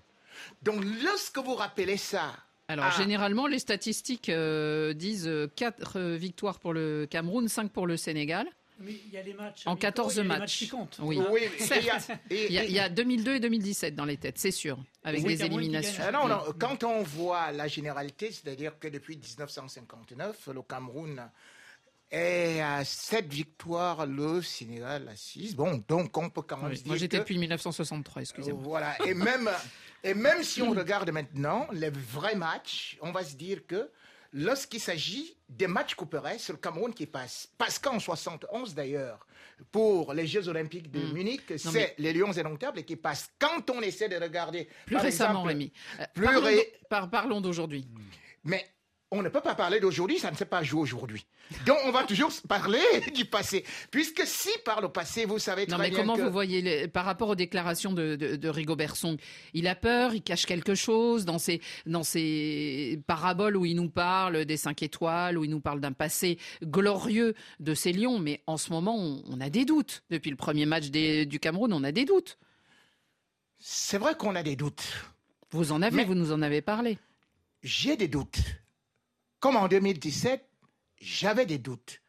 Donc 0.62 0.84
lorsque 1.02 1.38
vous 1.38 1.55
rappelez 1.55 1.96
ça... 1.96 2.32
Alors 2.69 2.84
à- 2.87 2.90
généralement, 2.90 3.46
les 3.46 3.58
statistiques 3.58 4.28
euh, 4.28 4.93
disent 4.93 5.31
4 5.56 6.00
victoires 6.00 6.58
pour 6.60 6.72
le 6.75 7.06
Cameroun, 7.10 7.49
5 7.49 7.70
pour 7.72 7.87
le 7.87 7.96
Sénégal. 7.96 8.46
Mais 8.81 8.93
il 9.06 9.12
y 9.12 9.16
a 9.16 9.22
les 9.22 9.34
matchs. 9.34 9.62
En 9.66 9.70
amicaux, 9.72 9.81
14 9.81 10.12
il 10.12 10.16
y 10.16 10.20
a 10.20 10.22
les 10.22 10.28
matchs. 10.28 10.38
matchs 10.40 10.58
qui 10.58 10.69
comptent. 10.69 10.99
Oui. 11.00 11.19
Oui, 11.31 11.40
il 11.58 11.84
y 11.84 11.90
a- 11.90 11.99
et- 12.31 12.46
Il 12.46 12.52
y, 12.52 12.58
a, 12.58 12.64
il 12.64 12.70
y 12.70 12.78
a 12.78 12.88
2002 12.88 13.34
et 13.37 13.40
2017 13.40 13.96
dans 13.96 14.05
les 14.05 14.19
têtes, 14.19 14.38
c'est 14.38 14.52
sûr, 14.52 14.78
avec 15.02 15.22
Oui, 15.25 15.31
les 15.31 15.38
Cameroun 15.38 15.60
qui 15.60 15.64
éliminations. 15.66 16.05
Ah 16.06 16.12
non, 16.12 16.28
non, 16.28 16.40
quand 16.60 16.84
on 16.84 17.02
voit 17.02 17.50
la 17.50 17.66
généralité, 17.66 18.31
c'est-à-dire 18.31 18.78
que 18.78 18.87
depuis 18.87 19.16
1959, 19.16 20.49
le 20.55 20.62
Cameroun 20.62 21.20
est 22.10 22.60
à 22.60 22.84
7 22.84 23.26
victoires, 23.32 24.06
le 24.06 24.40
Sénégal 24.43 25.08
à 25.08 25.16
6. 25.16 25.55
Bon, 25.55 25.82
donc 25.88 26.16
on 26.16 26.31
peut 26.31 26.43
quand 26.43 26.56
même 26.58 26.72
Oui, 26.72 26.82
Moi 26.87 26.96
j'étais 26.96 27.16
que- 27.19 27.22
depuis 27.22 27.38
1963, 27.38 28.22
excusez-moi. 28.22 28.60
Voilà, 28.62 28.96
et 29.06 29.14
même, 29.14 29.50
et 30.02 30.14
même 30.14 30.43
si 30.43 30.62
on 30.62 30.70
regarde 30.70 31.10
maintenant 31.10 31.66
les 31.72 31.90
vrais 31.90 32.34
matchs, 32.36 32.96
on 33.03 33.12
va 33.12 33.24
se 33.24 33.36
dire 33.36 33.67
que 33.67 33.91
lorsqu'il 34.32 34.81
s'agit 34.81 35.36
des 35.48 35.67
matchs 35.67 35.94
couperets, 35.94 36.38
c'est 36.38 36.53
le 36.53 36.58
Cameroun 36.58 36.93
qui 36.94 37.06
passe. 37.06 37.48
Parce 37.58 37.79
qu'en 37.79 37.98
71 37.98 38.74
d'ailleurs, 38.74 39.27
pour 39.72 40.12
les 40.15 40.27
Jeux 40.27 40.48
Olympiques 40.48 40.91
de 40.91 41.00
Mm. 41.00 41.12
Munich, 41.12 41.43
c'est 41.56 41.72
mais- 41.72 41.94
les 41.98 42.12
Lions 42.12 42.36
indomptables 42.36 42.84
qui 42.84 42.96
passent. 42.96 43.31
Quand 43.38 43.69
on 43.70 43.81
essaie 43.81 44.08
de 44.08 44.17
regarder, 44.17 44.69
Plus 44.86 44.94
par 44.96 45.03
récemment, 45.05 45.31
exemple, 45.31 45.48
Rémi. 45.48 45.72
Euh, 46.00 46.05
plus 46.15 46.24
parlons 46.24 46.41
ré- 46.43 46.56
d'au- 46.56 46.86
par- 46.88 47.10
parlons 47.10 47.41
d'aujourd'hui. 47.41 47.88
mais 48.44 48.65
on 49.10 49.22
ne 49.22 49.31
peut 49.31 49.41
pas 49.41 49.55
parler 49.55 49.81
d'aujourd'hui, 49.81 50.19
ça 50.19 50.31
ne 50.31 50.36
s'est 50.36 50.44
pas 50.44 50.62
joué 50.62 50.81
aujourd'hui. 50.82 51.24
Donc 51.65 51.79
on 51.86 51.91
va 51.93 52.05
toujours 52.05 52.31
parler 52.46 52.79
du 53.15 53.24
passé. 53.24 53.65
Puisque 53.91 54.27
si 54.27 54.50
par 54.67 54.82
le 54.82 54.88
passé, 54.91 55.24
vous 55.24 55.38
savez 55.38 55.67
très 55.67 55.77
Non, 55.77 55.82
mais 55.82 55.88
bien 55.88 55.98
comment 56.00 56.15
que... 56.17 56.20
vous 56.20 56.31
voyez 56.31 56.60
les- 56.60 56.88
par 56.88 57.06
rapport 57.06 57.31
aux 57.31 57.34
déclarations 57.34 57.93
de, 57.94 58.17
de, 58.17 58.36
de 58.36 58.48
Rigobert 58.50 58.96
Song 58.96 59.17
Il 59.55 59.67
a 59.67 59.74
peur, 59.74 60.15
il 60.15 60.20
cache 60.22 60.44
quelque 60.44 60.74
chose 60.74 61.24
dans 61.24 61.38
ses, 61.38 61.62
dans 61.86 62.03
ses 62.03 63.00
paraboles 63.06 63.56
où 63.56 63.65
il 63.65 63.77
nous 63.77 63.88
parle 63.88 64.44
des 64.44 64.58
cinq 64.58 64.82
étoiles, 64.82 65.38
où 65.38 65.44
il 65.44 65.50
nous 65.50 65.60
parle 65.60 65.81
d'un 65.81 65.93
passé 65.93 66.38
glorieux 66.62 67.34
de 67.60 67.72
ces 67.72 67.93
lions. 67.94 68.19
Mais 68.19 68.43
en 68.46 68.58
ce 68.58 68.70
moment, 68.70 68.94
on, 68.94 69.22
on 69.27 69.41
a 69.41 69.48
des 69.48 69.65
doutes. 69.65 70.03
Depuis 70.10 70.29
le 70.31 70.36
premier 70.36 70.67
match 70.67 70.88
des- 70.91 71.24
du 71.24 71.41
Cameroun, 71.41 71.72
on 71.72 71.82
a 71.82 71.93
des 71.93 72.05
doutes. 72.05 72.38
C'est 73.58 73.98
vrai 73.98 74.15
qu'on 74.17 74.36
a 74.36 74.43
des 74.43 74.55
doutes. 74.55 74.84
Vous 75.50 75.72
en 75.72 75.81
avez, 75.81 75.96
Mais- 75.96 76.05
vous 76.05 76.15
nous 76.15 76.31
en 76.32 76.43
avez 76.43 76.60
parlé. 76.60 76.98
J'ai 77.62 77.96
des 77.96 78.06
doutes. 78.08 78.38
Comme 79.41 79.57
en 79.57 79.69
2017, 79.69 80.45
j'avais 81.01 81.47
des 81.47 81.59
doutes. 81.59 82.03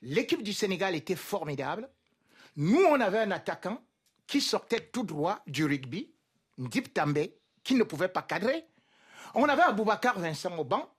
L'équipe 0.00 0.42
du 0.42 0.52
Sénégal 0.52 0.96
était 0.96 1.14
formidable. 1.16 1.88
Nous, 2.56 2.82
on 2.90 3.00
avait 3.00 3.20
un 3.20 3.30
attaquant 3.30 3.80
qui 4.26 4.40
sortait 4.40 4.80
tout 4.92 5.04
droit 5.04 5.42
du 5.46 5.64
rugby, 5.64 6.12
Ndip 6.58 6.92
També, 6.92 7.36
qui 7.62 7.76
ne 7.76 7.84
pouvait 7.84 8.08
pas 8.08 8.22
cadrer. 8.22 8.66
On 9.34 9.44
avait 9.44 9.62
Aboubacar 9.62 10.18
Vincent 10.18 10.56
au 10.58 10.64
banc. 10.64 10.92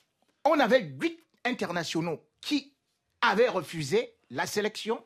On 0.45 0.57
avait 0.59 0.81
huit 0.81 1.19
internationaux 1.43 2.23
qui 2.39 2.73
avaient 3.21 3.49
refusé 3.49 4.15
la 4.29 4.45
sélection. 4.45 5.03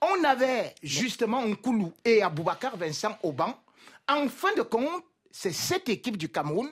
On 0.00 0.22
avait 0.22 0.74
justement 0.82 1.44
Nkoulou 1.44 1.92
et 2.04 2.22
Aboubacar 2.22 2.76
Vincent 2.76 3.18
au 3.24 3.32
banc. 3.32 3.60
En 4.08 4.28
fin 4.28 4.54
de 4.54 4.62
compte, 4.62 5.04
c'est 5.32 5.52
cette 5.52 5.88
équipe 5.88 6.16
du 6.16 6.28
Cameroun 6.28 6.70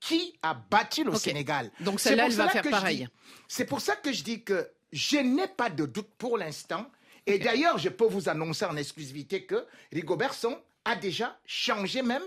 qui 0.00 0.34
a 0.42 0.54
battu 0.54 1.04
le. 1.04 1.14
Sénégal. 1.14 1.70
Donc 1.80 2.00
C'est 2.00 2.10
celle-là, 2.10 2.24
pour 2.24 2.32
elle 2.32 2.36
va 2.38 2.42
cela 2.44 2.52
faire 2.52 2.62
que 2.62 2.68
je 2.68 2.72
pareil. 2.74 2.96
dis- 2.98 3.08
C'est 3.48 3.66
pour 3.66 3.80
ça 3.80 3.96
que 3.96 4.12
je 4.12 4.22
dis 4.24 4.42
que 4.42 4.68
je 4.92 5.18
n'ai 5.18 5.46
pas 5.48 5.70
de 5.70 5.86
doute 5.86 6.08
pour 6.18 6.38
l'instant. 6.38 6.90
Et 7.26 7.38
d'ailleurs, 7.38 7.78
je 7.78 7.90
peux 7.90 8.06
vous 8.06 8.28
annoncer 8.28 8.64
en 8.64 8.76
exclusivité 8.76 9.44
que 9.44 9.66
Rigobertson 9.92 10.58
a 10.84 10.96
déjà 10.96 11.38
changé 11.46 12.02
même 12.02 12.22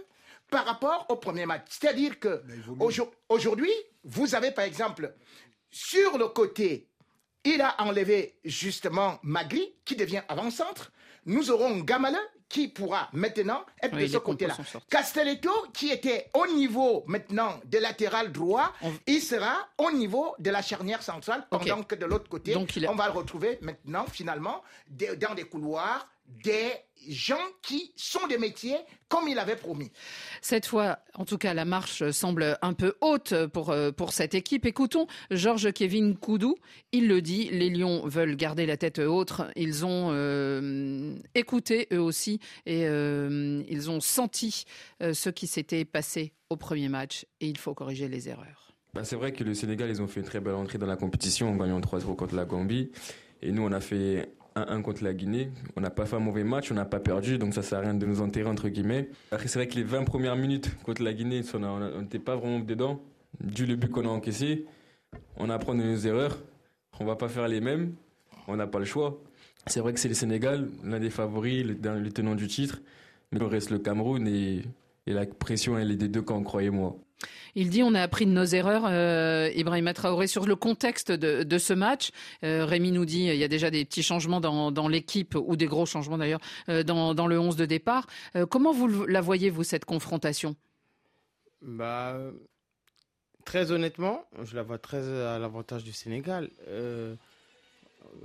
par 0.51 0.65
rapport 0.65 1.07
au 1.09 1.15
premier 1.15 1.45
match. 1.47 1.65
C'est-à-dire 1.69 2.19
que 2.19 2.43
aujourd- 2.79 3.11
aujourd'hui, 3.27 3.71
vous 4.03 4.35
avez 4.35 4.51
par 4.51 4.65
exemple 4.65 5.13
sur 5.71 6.17
le 6.19 6.27
côté, 6.27 6.87
il 7.43 7.59
a 7.61 7.75
enlevé 7.81 8.37
justement 8.45 9.19
Magri 9.23 9.73
qui 9.83 9.95
devient 9.95 10.21
avant-centre. 10.29 10.91
Nous 11.25 11.51
aurons 11.51 11.79
Gamala 11.79 12.19
qui 12.49 12.67
pourra 12.67 13.09
maintenant 13.13 13.65
être 13.81 13.95
Oui, 13.95 14.03
de 14.03 14.07
ce 14.07 14.17
côté-là. 14.17 14.55
Castelletto 14.89 15.49
qui 15.73 15.89
était 15.89 16.29
au 16.35 16.45
niveau 16.53 17.03
maintenant 17.07 17.59
de 17.65 17.79
latéral 17.79 18.31
droit, 18.31 18.71
il 19.07 19.21
sera 19.21 19.55
au 19.79 19.91
niveau 19.91 20.35
de 20.37 20.51
la 20.51 20.61
charnière 20.61 21.01
centrale 21.01 21.47
pendant 21.49 21.81
que 21.83 21.95
de 21.95 22.05
l'autre 22.05 22.29
côté, 22.29 22.53
Donc, 22.53 22.75
il 22.75 22.85
a- 22.85 22.91
on 22.91 22.95
va 22.95 23.07
le 23.07 23.13
retrouver 23.13 23.57
maintenant 23.61 24.05
finalement 24.05 24.61
dans 24.89 25.33
des 25.33 25.45
couloirs 25.45 26.07
des 26.27 26.71
gens 27.09 27.35
qui 27.61 27.91
sont 27.95 28.27
des 28.27 28.37
métiers 28.37 28.77
comme 29.09 29.27
il 29.27 29.37
avait 29.37 29.55
promis. 29.55 29.91
Cette 30.41 30.65
fois, 30.65 30.99
en 31.13 31.25
tout 31.25 31.37
cas, 31.37 31.53
la 31.53 31.65
marche 31.65 32.09
semble 32.11 32.57
un 32.61 32.73
peu 32.73 32.95
haute 33.01 33.47
pour, 33.47 33.69
euh, 33.69 33.91
pour 33.91 34.13
cette 34.13 34.33
équipe. 34.33 34.65
Écoutons 34.65 35.07
Georges 35.29 35.71
Kevin 35.73 36.15
Koudou. 36.17 36.55
Il 36.91 37.07
le 37.07 37.21
dit, 37.21 37.49
les 37.51 37.69
Lions 37.69 38.07
veulent 38.07 38.35
garder 38.35 38.65
la 38.65 38.77
tête 38.77 38.99
haute. 38.99 39.33
Ils 39.55 39.85
ont 39.85 40.09
euh, 40.11 41.15
écouté 41.35 41.87
eux 41.91 42.01
aussi 42.01 42.39
et 42.65 42.87
euh, 42.87 43.63
ils 43.67 43.89
ont 43.89 43.99
senti 43.99 44.63
euh, 45.01 45.13
ce 45.13 45.29
qui 45.29 45.47
s'était 45.47 45.85
passé 45.85 46.33
au 46.49 46.55
premier 46.55 46.89
match 46.89 47.25
et 47.41 47.47
il 47.47 47.57
faut 47.57 47.73
corriger 47.73 48.07
les 48.07 48.29
erreurs. 48.29 48.73
Bah, 48.93 49.03
c'est 49.03 49.15
vrai 49.15 49.31
que 49.31 49.43
le 49.43 49.53
Sénégal, 49.55 49.89
ils 49.89 50.01
ont 50.01 50.07
fait 50.07 50.19
une 50.19 50.25
très 50.25 50.39
belle 50.39 50.53
entrée 50.53 50.77
dans 50.77 50.85
la 50.85 50.95
compétition 50.95 51.49
en 51.51 51.55
gagnant 51.55 51.79
3-0 51.79 52.15
contre 52.15 52.35
la 52.35 52.45
Gambie. 52.45 52.91
Et 53.41 53.51
nous, 53.51 53.63
on 53.63 53.71
a 53.71 53.81
fait 53.81 54.29
1-1 54.55 54.81
contre 54.81 55.03
la 55.03 55.13
Guinée. 55.13 55.49
On 55.75 55.81
n'a 55.81 55.89
pas 55.89 56.05
fait 56.05 56.15
un 56.15 56.19
mauvais 56.19 56.43
match, 56.43 56.71
on 56.71 56.75
n'a 56.75 56.85
pas 56.85 56.99
perdu, 56.99 57.37
donc 57.37 57.53
ça 57.53 57.61
sert 57.61 57.79
à 57.79 57.81
rien 57.81 57.93
de 57.93 58.05
nous 58.05 58.21
enterrer, 58.21 58.49
entre 58.49 58.69
guillemets. 58.69 59.09
Après, 59.31 59.47
c'est 59.47 59.59
vrai 59.59 59.67
que 59.67 59.75
les 59.75 59.83
20 59.83 60.03
premières 60.03 60.35
minutes 60.35 60.75
contre 60.83 61.03
la 61.03 61.13
Guinée, 61.13 61.41
on 61.53 62.01
n'était 62.01 62.19
pas 62.19 62.35
vraiment 62.35 62.59
dedans. 62.59 63.01
Dû 63.41 63.65
le 63.65 63.75
but 63.75 63.89
qu'on 63.89 64.05
a 64.05 64.09
encaissé, 64.09 64.65
on 65.37 65.49
apprend 65.49 65.73
de 65.73 65.81
nos 65.81 65.97
erreurs. 65.97 66.37
On 66.99 67.05
va 67.05 67.15
pas 67.15 67.27
faire 67.27 67.47
les 67.47 67.59
mêmes, 67.59 67.95
on 68.47 68.55
n'a 68.55 68.67
pas 68.67 68.79
le 68.79 68.85
choix. 68.85 69.19
C'est 69.65 69.79
vrai 69.79 69.93
que 69.93 69.99
c'est 69.99 70.09
le 70.09 70.13
Sénégal, 70.13 70.69
l'un 70.83 70.99
des 70.99 71.09
favoris, 71.09 71.65
le, 71.65 72.11
tenant 72.11 72.35
du 72.35 72.47
titre. 72.47 72.81
Mais 73.31 73.41
on 73.41 73.47
reste 73.47 73.71
le 73.71 73.79
Cameroun 73.79 74.27
et, 74.27 74.61
et 75.07 75.13
la 75.13 75.25
pression, 75.25 75.77
elle 75.77 75.89
est 75.89 75.95
des 75.95 76.07
deux 76.07 76.21
camps, 76.21 76.43
croyez-moi. 76.43 76.95
Il 77.55 77.69
dit 77.69 77.83
on 77.83 77.93
a 77.93 78.01
appris 78.01 78.25
de 78.25 78.31
nos 78.31 78.45
erreurs, 78.45 78.83
euh, 78.85 79.49
Ibrahima 79.55 79.93
Traoré, 79.93 80.27
sur 80.27 80.45
le 80.45 80.55
contexte 80.55 81.11
de, 81.11 81.57
ce 81.57 81.73
match. 81.73 82.11
Euh, 82.43 82.65
Rémi 82.65 82.91
nous 82.91 83.05
dit 83.05 83.25
il 83.25 83.35
y 83.35 83.43
a 83.43 83.47
déjà 83.47 83.69
des 83.69 83.85
petits 83.85 84.03
changements 84.03 84.41
dans, 84.41 84.87
l'équipe, 84.87 85.35
ou 85.35 85.55
des 85.55 85.65
gros 85.65 85.85
changements 85.85 86.17
d'ailleurs, 86.17 86.41
euh, 86.69 86.83
dans, 86.83 87.27
le 87.27 87.39
11 87.39 87.55
de 87.55 87.65
départ. 87.65 88.07
Comment 88.49 88.71
vous 88.71 89.05
la 89.05 89.21
voyez, 89.21 89.49
vous, 89.49 89.63
cette 89.63 89.85
confrontation? 89.85 90.55
Bah, 91.61 92.17
très 93.45 93.71
honnêtement, 93.71 94.25
je 94.43 94.55
la 94.55 94.63
vois 94.63 94.77
très 94.77 95.07
à 95.25 95.39
l'avantage 95.39 95.83
du 95.83 95.93
Sénégal. 95.93 96.49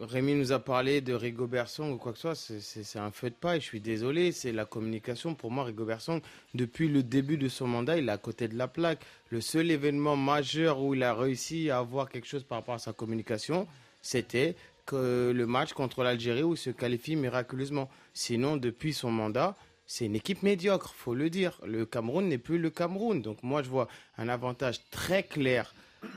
Rémi 0.00 0.34
nous 0.34 0.52
a 0.52 0.58
parlé 0.58 1.00
de 1.00 1.12
Rigobert 1.12 1.68
Song 1.68 1.92
ou 1.92 1.96
quoi 1.96 2.12
que 2.12 2.18
ce 2.18 2.34
soit, 2.34 2.60
c'est 2.60 2.98
un 2.98 3.10
feu 3.10 3.30
de 3.30 3.34
paille, 3.34 3.60
je 3.60 3.66
suis 3.66 3.80
désolé, 3.80 4.32
c'est 4.32 4.52
la 4.52 4.64
communication. 4.64 5.34
Pour 5.34 5.50
moi, 5.50 5.64
Rigobert 5.64 6.00
Song, 6.00 6.20
depuis 6.54 6.88
le 6.88 7.02
début 7.02 7.36
de 7.36 7.48
son 7.48 7.66
mandat, 7.66 7.98
il 7.98 8.08
est 8.08 8.12
à 8.12 8.18
côté 8.18 8.48
de 8.48 8.56
la 8.56 8.68
plaque. 8.68 9.00
Le 9.30 9.40
seul 9.40 9.70
événement 9.70 10.16
majeur 10.16 10.80
où 10.80 10.94
il 10.94 11.02
a 11.02 11.14
réussi 11.14 11.70
à 11.70 11.78
avoir 11.78 12.08
quelque 12.08 12.26
chose 12.26 12.44
par 12.44 12.58
rapport 12.58 12.74
à 12.74 12.78
sa 12.78 12.92
communication, 12.92 13.66
c'était 14.02 14.56
que 14.86 15.32
le 15.34 15.46
match 15.46 15.72
contre 15.72 16.02
l'Algérie 16.02 16.42
où 16.42 16.54
il 16.54 16.58
se 16.58 16.70
qualifie 16.70 17.16
miraculeusement. 17.16 17.90
Sinon, 18.14 18.56
depuis 18.56 18.94
son 18.94 19.10
mandat, 19.10 19.56
c'est 19.86 20.06
une 20.06 20.16
équipe 20.16 20.42
médiocre, 20.42 20.94
faut 20.94 21.14
le 21.14 21.30
dire. 21.30 21.60
Le 21.66 21.86
Cameroun 21.86 22.28
n'est 22.28 22.38
plus 22.38 22.58
le 22.58 22.70
Cameroun. 22.70 23.20
Donc 23.20 23.42
moi, 23.42 23.62
je 23.62 23.68
vois 23.68 23.88
un 24.16 24.28
avantage 24.28 24.80
très 24.90 25.22
clair 25.22 25.74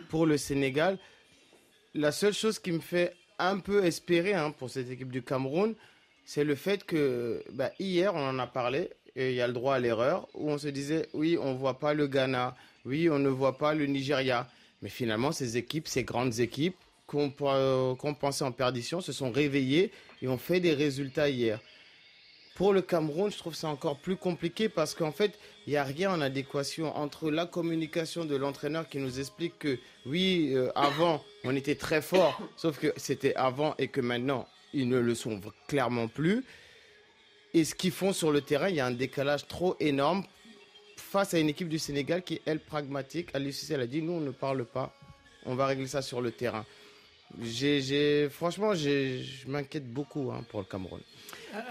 pour 0.09 0.25
le 0.25 0.37
Sénégal. 0.37 0.99
La 1.93 2.11
seule 2.11 2.33
chose 2.33 2.59
qui 2.59 2.71
me 2.71 2.79
fait 2.79 3.13
un 3.49 3.59
peu 3.59 3.83
espérer 3.85 4.33
hein, 4.33 4.51
pour 4.51 4.69
cette 4.69 4.89
équipe 4.89 5.11
du 5.11 5.23
Cameroun, 5.23 5.75
c'est 6.25 6.43
le 6.43 6.55
fait 6.55 6.83
que 6.83 7.43
bah, 7.51 7.71
hier, 7.79 8.13
on 8.15 8.29
en 8.29 8.39
a 8.39 8.47
parlé, 8.47 8.89
il 9.15 9.33
y 9.33 9.41
a 9.41 9.47
le 9.47 9.53
droit 9.53 9.75
à 9.75 9.79
l'erreur, 9.79 10.27
où 10.33 10.49
on 10.49 10.57
se 10.57 10.67
disait, 10.67 11.09
oui, 11.13 11.37
on 11.39 11.53
ne 11.53 11.57
voit 11.57 11.79
pas 11.79 11.93
le 11.93 12.07
Ghana, 12.07 12.55
oui, 12.85 13.09
on 13.09 13.19
ne 13.19 13.29
voit 13.29 13.57
pas 13.57 13.73
le 13.73 13.85
Nigeria. 13.85 14.47
Mais 14.81 14.89
finalement, 14.89 15.31
ces 15.31 15.57
équipes, 15.57 15.87
ces 15.87 16.03
grandes 16.03 16.39
équipes 16.39 16.75
qu'on 17.07 17.33
euh, 17.41 17.95
pensait 18.19 18.45
en 18.45 18.51
perdition, 18.51 19.01
se 19.01 19.11
sont 19.11 19.31
réveillées 19.31 19.91
et 20.21 20.27
ont 20.27 20.37
fait 20.37 20.59
des 20.59 20.73
résultats 20.73 21.29
hier. 21.29 21.59
Pour 22.55 22.73
le 22.73 22.81
Cameroun, 22.81 23.31
je 23.31 23.37
trouve 23.37 23.55
ça 23.55 23.69
encore 23.69 23.97
plus 23.97 24.17
compliqué 24.17 24.67
parce 24.67 24.93
qu'en 24.93 25.11
fait, 25.11 25.39
il 25.65 25.71
n'y 25.71 25.77
a 25.77 25.83
rien 25.83 26.11
en 26.11 26.21
adéquation 26.21 26.95
entre 26.97 27.31
la 27.31 27.45
communication 27.45 28.25
de 28.25 28.35
l'entraîneur 28.35 28.89
qui 28.89 28.97
nous 28.97 29.19
explique 29.19 29.57
que 29.57 29.79
oui, 30.05 30.51
euh, 30.53 30.69
avant, 30.75 31.23
on 31.43 31.55
était 31.55 31.75
très 31.75 32.01
fort, 32.01 32.41
sauf 32.57 32.77
que 32.77 32.93
c'était 32.97 33.35
avant 33.35 33.73
et 33.77 33.87
que 33.87 34.01
maintenant, 34.01 34.47
ils 34.73 34.89
ne 34.89 34.99
le 34.99 35.15
sont 35.15 35.39
clairement 35.67 36.07
plus. 36.07 36.43
Et 37.53 37.63
ce 37.63 37.73
qu'ils 37.73 37.91
font 37.91 38.13
sur 38.13 38.31
le 38.31 38.41
terrain, 38.41 38.69
il 38.69 38.75
y 38.75 38.79
a 38.79 38.85
un 38.85 38.91
décalage 38.91 39.47
trop 39.47 39.75
énorme 39.79 40.23
face 40.97 41.33
à 41.33 41.39
une 41.39 41.49
équipe 41.49 41.69
du 41.69 41.79
Sénégal 41.79 42.21
qui 42.23 42.35
est, 42.35 42.41
elle, 42.45 42.59
pragmatique. 42.59 43.29
Cissé, 43.51 43.73
elle 43.73 43.81
a 43.81 43.87
dit, 43.87 44.01
nous, 44.01 44.13
on 44.13 44.21
ne 44.21 44.31
parle 44.31 44.65
pas, 44.65 44.93
on 45.45 45.55
va 45.55 45.65
régler 45.65 45.87
ça 45.87 46.01
sur 46.01 46.21
le 46.21 46.31
terrain. 46.31 46.65
Franchement, 48.29 48.73
je 48.73 49.47
m'inquiète 49.47 49.91
beaucoup 49.91 50.31
hein, 50.31 50.45
pour 50.49 50.59
le 50.59 50.65
Cameroun. 50.65 51.01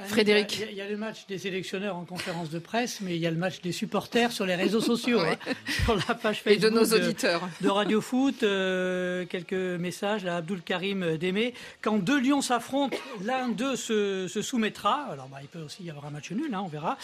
Frédéric. 0.06 0.58
Il 0.58 0.60
y, 0.60 0.64
a, 0.64 0.70
il 0.70 0.76
y 0.76 0.80
a 0.80 0.88
le 0.88 0.96
match 0.96 1.26
des 1.28 1.38
sélectionneurs 1.38 1.96
en 1.96 2.04
conférence 2.04 2.50
de 2.50 2.58
presse, 2.58 3.00
mais 3.00 3.16
il 3.16 3.20
y 3.20 3.26
a 3.26 3.30
le 3.30 3.36
match 3.36 3.60
des 3.60 3.72
supporters 3.72 4.32
sur 4.32 4.46
les 4.46 4.54
réseaux 4.54 4.80
sociaux, 4.80 5.20
hein, 5.20 5.36
sur 5.84 5.96
la 6.08 6.14
page 6.14 6.42
Et 6.46 6.56
de 6.56 6.68
Facebook 6.68 6.90
nos 6.90 6.96
auditeurs. 6.96 7.48
de, 7.60 7.68
Radio 7.68 8.00
Foot. 8.00 8.42
euh, 8.42 9.24
quelques 9.26 9.52
messages 9.52 10.24
là, 10.24 10.36
Abdul 10.36 10.62
Karim 10.62 11.16
Démé. 11.16 11.54
Quand 11.82 11.98
deux 11.98 12.20
lions 12.20 12.42
s'affrontent, 12.42 12.96
l'un 13.24 13.48
d'eux 13.48 13.76
se, 13.76 14.26
se 14.28 14.42
soumettra. 14.42 15.06
Alors 15.10 15.28
bah, 15.28 15.38
il 15.42 15.48
peut 15.48 15.60
aussi 15.62 15.84
y 15.84 15.90
avoir 15.90 16.06
un 16.06 16.10
match 16.10 16.30
nul, 16.30 16.54
hein, 16.54 16.62
on 16.64 16.68
verra. 16.68 16.96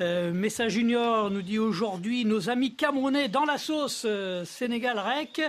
Euh, 0.00 0.32
Message 0.32 0.72
Junior 0.72 1.30
nous 1.30 1.42
dit 1.42 1.58
aujourd'hui 1.58 2.24
nos 2.24 2.50
amis 2.50 2.74
camerounais 2.74 3.28
dans 3.28 3.44
la 3.44 3.58
sauce 3.58 4.02
euh, 4.06 4.44
Sénégal 4.44 4.98
rec. 4.98 5.40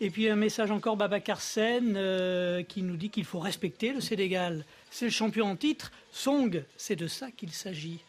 Et 0.00 0.10
puis 0.10 0.28
un 0.28 0.36
message 0.36 0.70
encore 0.70 0.96
Babacar 0.96 1.40
Sen 1.40 1.94
euh, 1.96 2.62
qui 2.62 2.82
nous 2.82 2.96
dit 2.96 3.10
qu'il 3.10 3.24
faut 3.24 3.38
respecter 3.38 3.92
le 3.92 4.00
Sénégal. 4.00 4.64
C'est 4.94 5.06
le 5.06 5.10
champion 5.10 5.46
en 5.46 5.56
titre. 5.56 5.90
Song, 6.14 6.62
c'est 6.76 6.96
de 6.96 7.06
ça 7.06 7.30
qu'il 7.30 7.50
s'agit. 7.52 8.00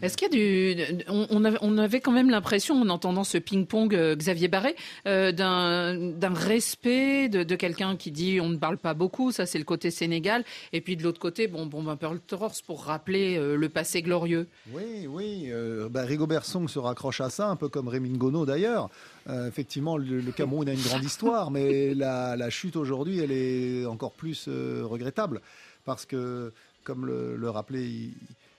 Est-ce 0.00 0.16
qu'il 0.16 0.32
y 0.34 0.74
a 0.74 0.74
du. 0.74 1.04
On, 1.08 1.78
avait, 1.78 2.00
quand 2.00 2.10
même 2.10 2.30
l'impression, 2.30 2.80
en 2.80 2.88
entendant 2.88 3.24
ce 3.24 3.36
ping-pong 3.36 3.94
euh, 3.94 4.16
Xavier 4.16 4.48
Barré, 4.48 4.74
euh, 5.06 5.32
d'un 5.32 5.94
d'un 5.94 6.32
respect 6.32 7.28
de, 7.28 7.42
de 7.42 7.54
quelqu'un 7.54 7.96
qui 7.96 8.10
dit 8.10 8.40
on 8.40 8.48
ne 8.48 8.56
parle 8.56 8.78
pas 8.78 8.94
beaucoup, 8.94 9.32
ça 9.32 9.44
c'est 9.44 9.58
le 9.58 9.64
côté 9.64 9.90
Sénégal, 9.90 10.44
et 10.72 10.80
puis 10.80 10.96
de 10.96 11.02
l'autre 11.02 11.20
côté, 11.20 11.46
bon, 11.46 11.66
bon 11.66 11.82
ben, 11.82 11.96
Pearl 11.96 12.18
Torres 12.26 12.54
pour 12.66 12.84
rappeler 12.84 13.36
euh, 13.36 13.54
le 13.54 13.68
passé 13.68 14.00
glorieux. 14.00 14.48
Oui, 14.72 15.06
oui. 15.06 15.48
euh, 15.48 15.90
bah, 15.90 16.04
Rigobert 16.06 16.46
Song 16.46 16.66
se 16.68 16.78
raccroche 16.78 17.20
à 17.20 17.28
ça, 17.28 17.48
un 17.48 17.56
peu 17.56 17.68
comme 17.68 17.88
Rémi 17.88 18.08
Ngono 18.08 18.46
d'ailleurs. 18.46 18.88
Euh, 19.28 19.46
effectivement, 19.46 19.98
le, 19.98 20.20
le 20.20 20.32
Cameroun 20.32 20.66
a 20.68 20.72
une 20.72 20.80
grande 20.82 21.04
histoire, 21.04 21.50
mais 21.50 21.94
la, 21.94 22.34
la 22.36 22.48
chute 22.48 22.76
aujourd'hui, 22.76 23.18
elle 23.18 23.32
est 23.32 23.84
encore 23.84 24.12
plus 24.12 24.46
euh, 24.48 24.84
regrettable. 24.86 25.42
Parce 25.86 26.04
que, 26.04 26.52
comme 26.84 27.06
le, 27.06 27.36
le 27.36 27.48
rappelait 27.48 27.88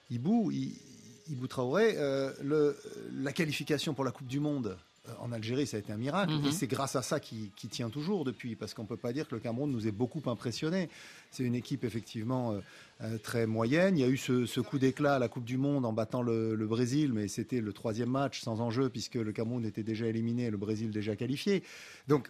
Ibou, 0.10 0.52
Ibou 1.30 1.48
Traoré, 1.48 1.96
euh, 1.98 2.34
le, 2.42 2.76
la 3.14 3.34
qualification 3.34 3.94
pour 3.94 4.06
la 4.06 4.12
Coupe 4.12 4.28
du 4.28 4.40
Monde 4.40 4.78
euh, 5.08 5.12
en 5.20 5.32
Algérie, 5.34 5.68
ça 5.68 5.76
a 5.78 5.82
été 5.82 5.92
un 5.92 5.98
miracle. 5.98 6.34
Mhm. 6.34 6.46
Et 6.46 6.52
c'est 6.52 6.68
grâce 6.68 6.96
à 6.96 7.02
ça 7.02 7.20
qui, 7.20 7.52
qui 7.58 7.68
tient 7.68 7.90
toujours 7.90 8.24
depuis, 8.24 8.56
parce 8.56 8.74
qu'on 8.74 8.84
ne 8.84 8.88
peut 8.88 8.98
pas 8.98 9.12
dire 9.14 9.28
que 9.28 9.36
le 9.36 9.42
Cameroun 9.42 9.70
nous 9.70 9.88
ait 9.88 9.92
beaucoup 9.92 10.22
impressionné. 10.26 10.90
C'est 11.32 11.44
une 11.44 11.56
équipe 11.56 11.84
effectivement 11.84 12.54
euh, 12.54 12.60
euh, 13.02 13.18
très 13.18 13.46
moyenne. 13.46 13.98
Il 13.98 14.02
y 14.02 14.06
a 14.06 14.08
eu 14.08 14.18
ce, 14.18 14.46
ce 14.46 14.62
coup 14.62 14.80
d'éclat 14.80 15.16
à 15.16 15.20
la 15.20 15.28
Coupe 15.28 15.46
du 15.46 15.58
Monde 15.58 15.86
en 15.86 15.92
battant 15.92 16.22
le, 16.22 16.56
le 16.56 16.66
Brésil, 16.66 17.12
mais 17.14 17.28
c'était 17.28 17.60
le 17.60 17.74
troisième 17.74 18.10
match 18.10 18.42
sans 18.42 18.62
enjeu, 18.62 18.90
puisque 18.90 19.16
le 19.16 19.34
Cameroun 19.34 19.66
était 19.66 19.84
déjà 19.84 20.08
éliminé 20.08 20.46
et 20.46 20.50
le 20.50 20.58
Brésil 20.58 20.92
déjà 20.92 21.18
qualifié. 21.18 21.62
Donc, 22.08 22.30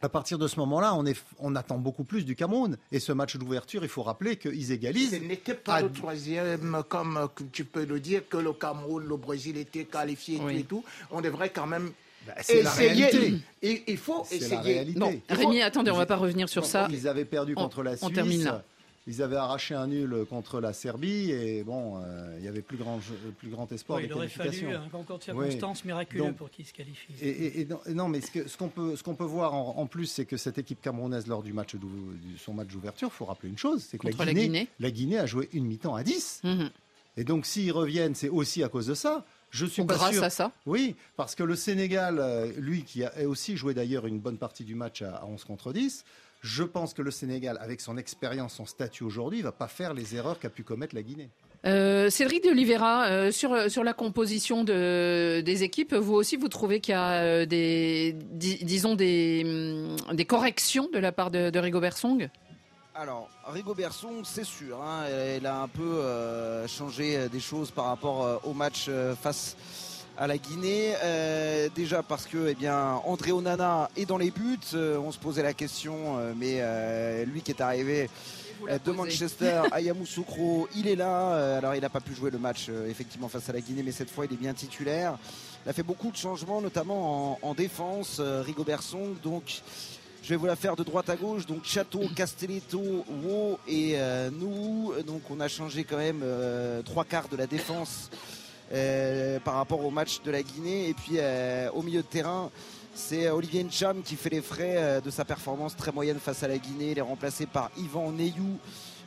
à 0.00 0.08
partir 0.08 0.38
de 0.38 0.46
ce 0.46 0.58
moment-là, 0.60 0.94
on, 0.94 1.04
est, 1.06 1.16
on 1.40 1.56
attend 1.56 1.78
beaucoup 1.78 2.04
plus 2.04 2.24
du 2.24 2.36
Cameroun. 2.36 2.76
Et 2.92 3.00
ce 3.00 3.12
match 3.12 3.36
d'ouverture, 3.36 3.82
il 3.82 3.88
faut 3.88 4.02
rappeler 4.02 4.36
qu'ils 4.36 4.70
égalisent. 4.72 5.10
Ce 5.10 5.16
n'était 5.16 5.54
pas 5.54 5.74
à 5.74 5.82
le 5.82 5.90
troisième, 5.90 6.82
comme 6.88 7.16
euh, 7.16 7.26
tu 7.52 7.64
peux 7.64 7.84
le 7.84 7.98
dire, 7.98 8.22
que 8.28 8.36
le 8.36 8.52
Cameroun, 8.52 9.04
le 9.06 9.16
Brésil 9.16 9.56
étaient 9.58 9.84
qualifiés 9.84 10.36
et 10.36 10.38
tout 10.38 10.48
et 10.50 10.62
tout. 10.64 10.84
On 11.10 11.20
devrait 11.20 11.50
quand 11.50 11.66
même 11.66 11.90
Bah, 12.26 12.34
c'est 12.42 12.62
la 12.62 12.70
essayer. 12.70 13.06
réalité. 13.06 13.34
Il, 13.62 13.82
il 13.88 13.96
faut 13.96 14.24
essayer. 14.30 14.48
la 14.54 14.60
réalité. 14.60 14.98
Non, 15.00 15.12
Rémi, 15.28 15.62
attendez, 15.62 15.90
on 15.90 15.96
va 15.96 16.06
pas 16.06 16.16
revenir 16.16 16.48
sur 16.48 16.64
ça. 16.64 16.86
Ils 16.90 17.08
avaient 17.08 17.24
perdu 17.24 17.54
On- 17.56 17.62
contre 17.62 17.82
la 17.82 17.92
on 17.92 17.96
Suisse. 17.96 18.12
termine 18.14 18.44
là. 18.44 18.62
Ils 19.08 19.22
avaient 19.22 19.36
arraché 19.36 19.74
un 19.74 19.86
nul 19.88 20.24
contre 20.30 20.60
la 20.60 20.72
Serbie 20.72 21.32
et 21.32 21.64
bon, 21.64 22.00
euh, 22.00 22.36
il 22.38 22.44
y 22.44 22.48
avait 22.48 22.62
plus 22.62 22.76
grand, 22.76 23.00
plus 23.38 23.48
grand 23.48 23.70
espoir 23.72 23.96
Oui, 23.98 24.04
de 24.06 24.12
il 24.12 24.14
aurait 24.14 24.28
fallu 24.28 24.74
un 24.74 24.88
concours 24.88 25.18
de 25.18 25.32
Oui. 25.32 25.46
circonstances 25.50 25.84
miraculeux 25.84 26.24
Donc, 26.26 26.36
pour 26.36 26.50
qu'il 26.50 26.64
se 26.66 26.72
qualifie. 26.72 27.12
Et, 27.20 27.28
et- 27.28 27.60
et 27.62 27.94
non, 27.94 28.08
mais 28.08 28.20
ce 28.20 28.56
qu'on 28.56 28.68
peut, 28.68 28.94
ce 28.94 29.02
qu'on 29.02 29.14
peut 29.14 29.24
voir 29.24 29.54
en, 29.54 29.74
en 29.78 29.86
plus, 29.86 30.06
c'est 30.06 30.26
que 30.26 30.36
cette 30.36 30.58
équipe 30.58 30.80
camerounaise, 30.80 31.26
lors 31.26 31.42
du 31.42 31.52
match 31.52 31.74
du- 31.74 32.38
son 32.38 32.52
match 32.54 32.68
d'ouverture, 32.68 33.12
faut 33.12 33.24
rappeler 33.24 33.48
une 33.48 33.58
chose, 33.58 33.84
c'est 33.88 33.98
que 33.98 34.06
la 34.06 34.12
Contre 34.12 34.24
la 34.26 34.34
Guinée, 34.34 34.68
la 34.78 34.90
Guinée 34.90 35.18
a 35.18 35.26
joué 35.26 35.48
une 35.52 35.64
mi-temps 35.64 35.94
à 35.96 36.04
10. 36.04 36.42
Mhm. 36.44 36.70
Et 37.16 37.24
donc, 37.24 37.46
s'ils 37.46 37.72
reviennent, 37.72 38.14
c'est 38.14 38.28
aussi 38.28 38.62
à 38.62 38.68
cause 38.68 38.86
de 38.86 38.94
ça. 38.94 39.24
Je 39.50 39.64
suis 39.64 39.82
pas 39.82 39.94
grâce 39.94 40.12
sûr- 40.12 40.22
à 40.22 40.28
ça. 40.30 40.52
Oui, 40.66 40.94
parce 41.16 41.34
que 41.34 41.42
le 41.42 41.56
Sénégal, 41.56 42.18
euh, 42.20 42.52
lui, 42.58 42.82
qui 42.84 43.02
a 43.02 43.12
aussi 43.26 43.56
joué 43.56 43.72
d'ailleurs 43.72 44.06
une 44.06 44.18
bonne 44.18 44.36
partie 44.36 44.62
du 44.62 44.74
match 44.74 45.00
à, 45.00 45.16
à 45.16 45.24
11 45.24 45.42
contre 45.44 45.72
10, 45.72 46.04
je 46.40 46.62
pense 46.62 46.94
que 46.94 47.02
le 47.02 47.10
Sénégal, 47.10 47.58
avec 47.60 47.80
son 47.80 47.96
expérience, 47.96 48.54
son 48.54 48.66
statut 48.66 49.04
aujourd'hui, 49.04 49.42
va 49.42 49.52
pas 49.52 49.68
faire 49.68 49.94
les 49.94 50.14
erreurs 50.14 50.38
qu'a 50.38 50.50
pu 50.50 50.62
commettre 50.62 50.94
la 50.94 51.02
Guinée. 51.02 51.30
Euh, 51.66 52.08
Cédric 52.08 52.44
de 52.44 52.50
Oliveira, 52.50 53.06
euh, 53.06 53.32
sur, 53.32 53.68
sur 53.68 53.82
la 53.82 53.92
composition 53.92 54.62
de, 54.62 55.40
des 55.40 55.64
équipes, 55.64 55.92
vous 55.94 56.14
aussi, 56.14 56.36
vous 56.36 56.48
trouvez 56.48 56.78
qu'il 56.78 56.92
y 56.92 56.96
a 56.96 57.14
euh, 57.22 57.46
des, 57.46 58.14
di- 58.14 58.64
disons 58.64 58.94
des, 58.94 59.42
hum, 60.08 60.14
des 60.14 60.24
corrections 60.24 60.88
de 60.92 60.98
la 61.00 61.10
part 61.10 61.32
de, 61.32 61.50
de 61.50 61.58
Rigobert 61.58 61.96
Song? 61.96 62.28
Alors, 62.94 63.28
Rigo 63.46 63.74
Berson, 63.74 64.24
c'est 64.24 64.44
sûr, 64.44 64.82
hein, 64.82 65.04
elle 65.08 65.46
a 65.46 65.60
un 65.62 65.68
peu 65.68 65.82
euh, 65.82 66.66
changé 66.66 67.28
des 67.28 67.38
choses 67.38 67.70
par 67.70 67.84
rapport 67.86 68.24
euh, 68.24 68.36
au 68.42 68.54
match 68.54 68.86
euh, 68.88 69.14
face 69.14 69.56
à 70.18 70.26
la 70.26 70.36
Guinée. 70.36 70.94
Euh, 71.02 71.68
déjà 71.74 72.02
parce 72.02 72.26
que 72.26 72.48
eh 72.48 72.54
bien, 72.54 73.00
André 73.04 73.32
Onana 73.32 73.88
est 73.96 74.04
dans 74.04 74.18
les 74.18 74.30
buts. 74.30 74.58
Euh, 74.74 74.98
on 74.98 75.12
se 75.12 75.18
posait 75.18 75.42
la 75.42 75.54
question, 75.54 76.18
euh, 76.18 76.32
mais 76.36 77.24
lui 77.24 77.40
qui 77.40 77.52
est 77.52 77.60
arrivé 77.60 78.10
de 78.84 78.90
Manchester 78.90 79.62
à 79.72 79.80
Yamoussoukro, 79.80 80.68
il 80.74 80.88
est 80.88 80.96
là. 80.96 81.56
Alors, 81.56 81.76
il 81.76 81.80
n'a 81.80 81.88
pas 81.88 82.00
pu 82.00 82.14
jouer 82.14 82.30
le 82.30 82.38
match 82.38 82.68
effectivement 82.88 83.28
face 83.28 83.48
à 83.48 83.52
la 83.52 83.60
Guinée, 83.60 83.84
mais 83.84 83.92
cette 83.92 84.10
fois, 84.10 84.26
il 84.26 84.32
est 84.32 84.36
bien 84.36 84.52
titulaire. 84.52 85.16
Il 85.64 85.70
a 85.70 85.72
fait 85.72 85.84
beaucoup 85.84 86.10
de 86.10 86.16
changements, 86.16 86.60
notamment 86.60 87.38
en, 87.42 87.48
en 87.50 87.54
défense, 87.54 88.16
euh, 88.18 88.42
Rigo 88.42 88.64
Berson. 88.64 89.14
Donc, 89.22 89.62
je 90.22 90.30
vais 90.30 90.36
vous 90.36 90.46
la 90.46 90.56
faire 90.56 90.74
de 90.74 90.82
droite 90.82 91.08
à 91.08 91.16
gauche. 91.16 91.46
Donc 91.46 91.64
Château, 91.64 92.02
Castelletto, 92.16 93.04
Wo 93.22 93.58
et 93.68 93.96
nous. 94.32 94.92
Donc 95.06 95.22
on 95.30 95.38
a 95.38 95.46
changé 95.46 95.84
quand 95.84 95.96
même 95.96 96.24
trois 96.84 97.04
quarts 97.04 97.28
de 97.28 97.36
la 97.36 97.46
défense 97.46 98.10
euh, 98.72 99.40
par 99.40 99.54
rapport 99.54 99.82
au 99.82 99.90
match 99.90 100.20
de 100.22 100.30
la 100.30 100.42
Guinée. 100.42 100.90
Et 100.90 100.94
puis 100.94 101.14
euh, 101.16 101.70
au 101.72 101.82
milieu 101.82 102.02
de 102.02 102.06
terrain, 102.06 102.50
c'est 102.94 103.30
Olivier 103.30 103.64
Ncham 103.64 104.02
qui 104.02 104.16
fait 104.16 104.28
les 104.28 104.42
frais 104.42 104.74
euh, 104.76 105.00
de 105.00 105.10
sa 105.10 105.24
performance 105.24 105.74
très 105.74 105.90
moyenne 105.90 106.18
face 106.18 106.42
à 106.42 106.48
la 106.48 106.58
Guinée. 106.58 106.90
Il 106.90 106.98
est 106.98 107.02
remplacé 107.02 107.46
par 107.46 107.70
Yvan 107.78 108.12
Neyou. 108.12 108.58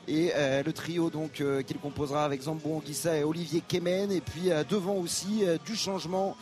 Et 0.07 0.31
le 0.35 0.71
trio 0.73 1.11
donc 1.11 1.33
qu'il 1.33 1.77
composera 1.77 2.25
avec 2.25 2.41
Zambo 2.41 2.77
Anguissa 2.77 3.15
et 3.15 3.23
Olivier 3.23 3.61
Kemen. 3.65 4.11
Et 4.11 4.19
puis 4.19 4.49
devant 4.67 4.95
aussi 4.95 5.43
du 5.63 5.75
changement 5.75 6.35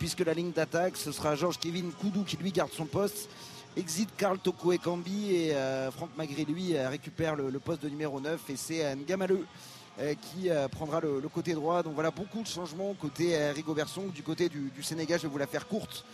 puisque 0.00 0.20
la 0.20 0.34
ligne 0.34 0.50
d'attaque 0.50 0.96
ce 0.96 1.12
sera 1.12 1.36
Georges 1.36 1.58
Kevin 1.58 1.92
Koudou 1.92 2.24
qui 2.24 2.36
lui 2.36 2.50
garde 2.50 2.72
son 2.72 2.84
poste. 2.84 3.30
Exit 3.76 4.08
Karl 4.16 4.38
Toko 4.38 4.72
et 4.72 4.80
euh, 5.54 5.90
Franck 5.92 6.10
Magré 6.18 6.44
lui 6.44 6.76
récupère 6.76 7.36
le, 7.36 7.58
poste 7.60 7.84
de 7.84 7.88
numéro 7.88 8.20
9 8.20 8.40
et 8.50 8.56
c'est 8.56 8.96
Ngamaleu 8.96 9.46
qui 10.14 10.50
euh, 10.50 10.68
prendra 10.68 11.00
le, 11.00 11.20
côté 11.32 11.54
droit. 11.54 11.82
Donc 11.82 11.94
voilà 11.94 12.10
beaucoup 12.10 12.42
de 12.42 12.46
changements 12.46 12.94
côté 12.94 13.36
euh, 13.36 13.52
Rigo 13.52 13.74
Berson. 13.74 14.06
Du 14.14 14.22
côté 14.22 14.48
du, 14.48 14.82
Sénégal, 14.82 15.18
je 15.18 15.24
vais 15.26 15.32
vous 15.32 15.38
la 15.38 15.46
faire 15.46 15.66
courte. 15.66 16.04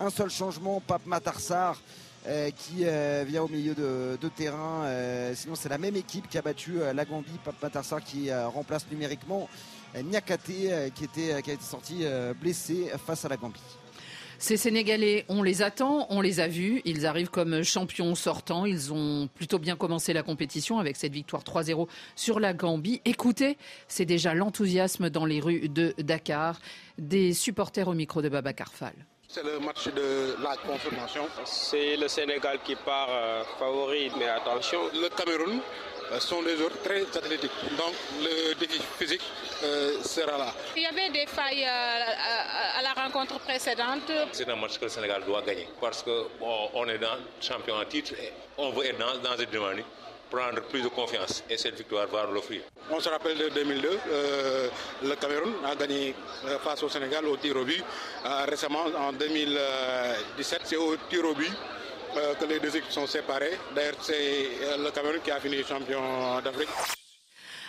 Un 0.00 0.10
seul 0.10 0.30
changement, 0.30 0.80
Pape 0.80 1.06
Matarsar 1.06 1.80
euh, 2.26 2.50
qui 2.50 2.84
euh, 2.84 3.24
vient 3.26 3.42
au 3.42 3.48
milieu 3.48 3.74
de, 3.74 4.28
terrain. 4.36 4.84
Euh, 4.84 5.34
sinon 5.34 5.54
c'est 5.54 5.68
la 5.68 5.78
même 5.78 5.96
équipe 5.96 6.28
qui 6.28 6.38
a 6.38 6.42
battu 6.42 6.80
euh, 6.80 6.92
la 6.92 7.04
Gambie. 7.04 7.38
Pape 7.44 7.62
Matarsar 7.62 8.02
qui 8.02 8.30
euh, 8.30 8.48
remplace 8.48 8.86
numériquement 8.90 9.48
euh, 9.96 10.02
euh, 10.02 10.88
qui, 10.90 11.04
était, 11.04 11.42
qui 11.42 11.50
a 11.50 11.54
été 11.54 11.64
sorti 11.64 12.00
euh, 12.02 12.34
blessé 12.34 12.90
face 13.04 13.24
à 13.24 13.28
la 13.28 13.36
Gambie. 13.36 13.60
Ces 14.40 14.56
Sénégalais, 14.56 15.24
on 15.28 15.42
les 15.42 15.62
attend, 15.62 16.06
on 16.10 16.20
les 16.20 16.38
a 16.38 16.46
vus. 16.46 16.80
Ils 16.84 17.06
arrivent 17.06 17.28
comme 17.28 17.64
champions 17.64 18.14
sortants. 18.14 18.66
Ils 18.66 18.92
ont 18.92 19.28
plutôt 19.34 19.58
bien 19.58 19.74
commencé 19.74 20.12
la 20.12 20.22
compétition 20.22 20.78
avec 20.78 20.96
cette 20.96 21.12
victoire 21.12 21.42
3-0 21.42 21.88
sur 22.14 22.38
la 22.38 22.54
Gambie. 22.54 23.02
Écoutez, 23.04 23.58
c'est 23.88 24.04
déjà 24.04 24.34
l'enthousiasme 24.34 25.10
dans 25.10 25.24
les 25.24 25.40
rues 25.40 25.68
de 25.68 25.92
Dakar 25.98 26.60
des 26.98 27.34
supporters 27.34 27.88
au 27.88 27.94
micro 27.94 28.22
de 28.22 28.28
Baba 28.28 28.52
Carfal. 28.52 28.94
C'est 29.26 29.42
le 29.42 29.58
match 29.58 29.88
de 29.88 30.36
la 30.40 30.56
confirmation. 30.56 31.22
C'est 31.44 31.96
le 31.96 32.06
Sénégal 32.06 32.60
qui 32.64 32.76
part 32.76 33.08
euh, 33.10 33.42
favori, 33.58 34.10
mais 34.18 34.28
attention. 34.28 34.78
Le 34.94 35.08
Cameroun 35.14 35.60
sont 36.20 36.42
des 36.42 36.56
joueurs 36.56 36.72
très 36.82 37.02
athlétiques. 37.02 37.50
Donc 37.76 37.94
le 38.22 38.54
défi 38.54 38.80
physique 38.98 39.22
euh, 39.64 40.02
sera 40.02 40.38
là. 40.38 40.52
Il 40.76 40.82
y 40.82 40.86
avait 40.86 41.10
des 41.10 41.26
failles 41.26 41.64
euh, 41.64 41.68
à, 41.68 42.78
à 42.78 42.82
la 42.82 42.92
rencontre 43.02 43.38
précédente. 43.40 44.10
C'est 44.32 44.48
un 44.48 44.56
match 44.56 44.78
que 44.78 44.84
le 44.84 44.90
Sénégal 44.90 45.22
doit 45.24 45.42
gagner 45.42 45.68
parce 45.80 46.02
qu'on 46.02 46.88
est 46.88 46.98
dans 46.98 47.18
champion 47.40 47.74
en 47.76 47.84
titre 47.84 48.12
et 48.14 48.32
on 48.56 48.70
veut 48.70 48.86
être 48.86 48.98
dans, 48.98 49.18
dans 49.18 49.36
cette 49.36 49.50
dynamique 49.50 49.86
prendre 50.30 50.60
plus 50.62 50.82
de 50.82 50.88
confiance 50.88 51.42
et 51.48 51.56
cette 51.56 51.76
victoire 51.76 52.06
va 52.08 52.26
l'offrir. 52.26 52.60
On 52.90 53.00
se 53.00 53.08
rappelle 53.08 53.38
de 53.38 53.48
2002, 53.48 53.88
euh, 54.10 54.68
le 55.02 55.14
Cameroun 55.16 55.54
a 55.64 55.74
gagné 55.74 56.14
euh, 56.46 56.58
face 56.58 56.82
au 56.82 56.88
Sénégal 56.88 57.24
au 57.26 57.36
tir 57.36 57.56
au 57.56 57.64
but. 57.64 57.82
Euh, 58.24 58.44
récemment, 58.48 58.84
en 58.98 59.12
2017, 59.12 60.60
c'est 60.64 60.76
au 60.76 60.96
tir 61.08 61.24
au 61.24 61.34
but 61.34 61.52
euh, 62.16 62.34
que 62.34 62.44
les 62.44 62.60
deux 62.60 62.76
équipes 62.76 62.90
sont 62.90 63.06
séparées. 63.06 63.58
D'ailleurs, 63.74 63.96
c'est 64.00 64.14
euh, 64.62 64.84
le 64.84 64.90
Cameroun 64.90 65.20
qui 65.22 65.30
a 65.30 65.40
fini 65.40 65.62
champion 65.62 66.40
d'Afrique. 66.42 66.68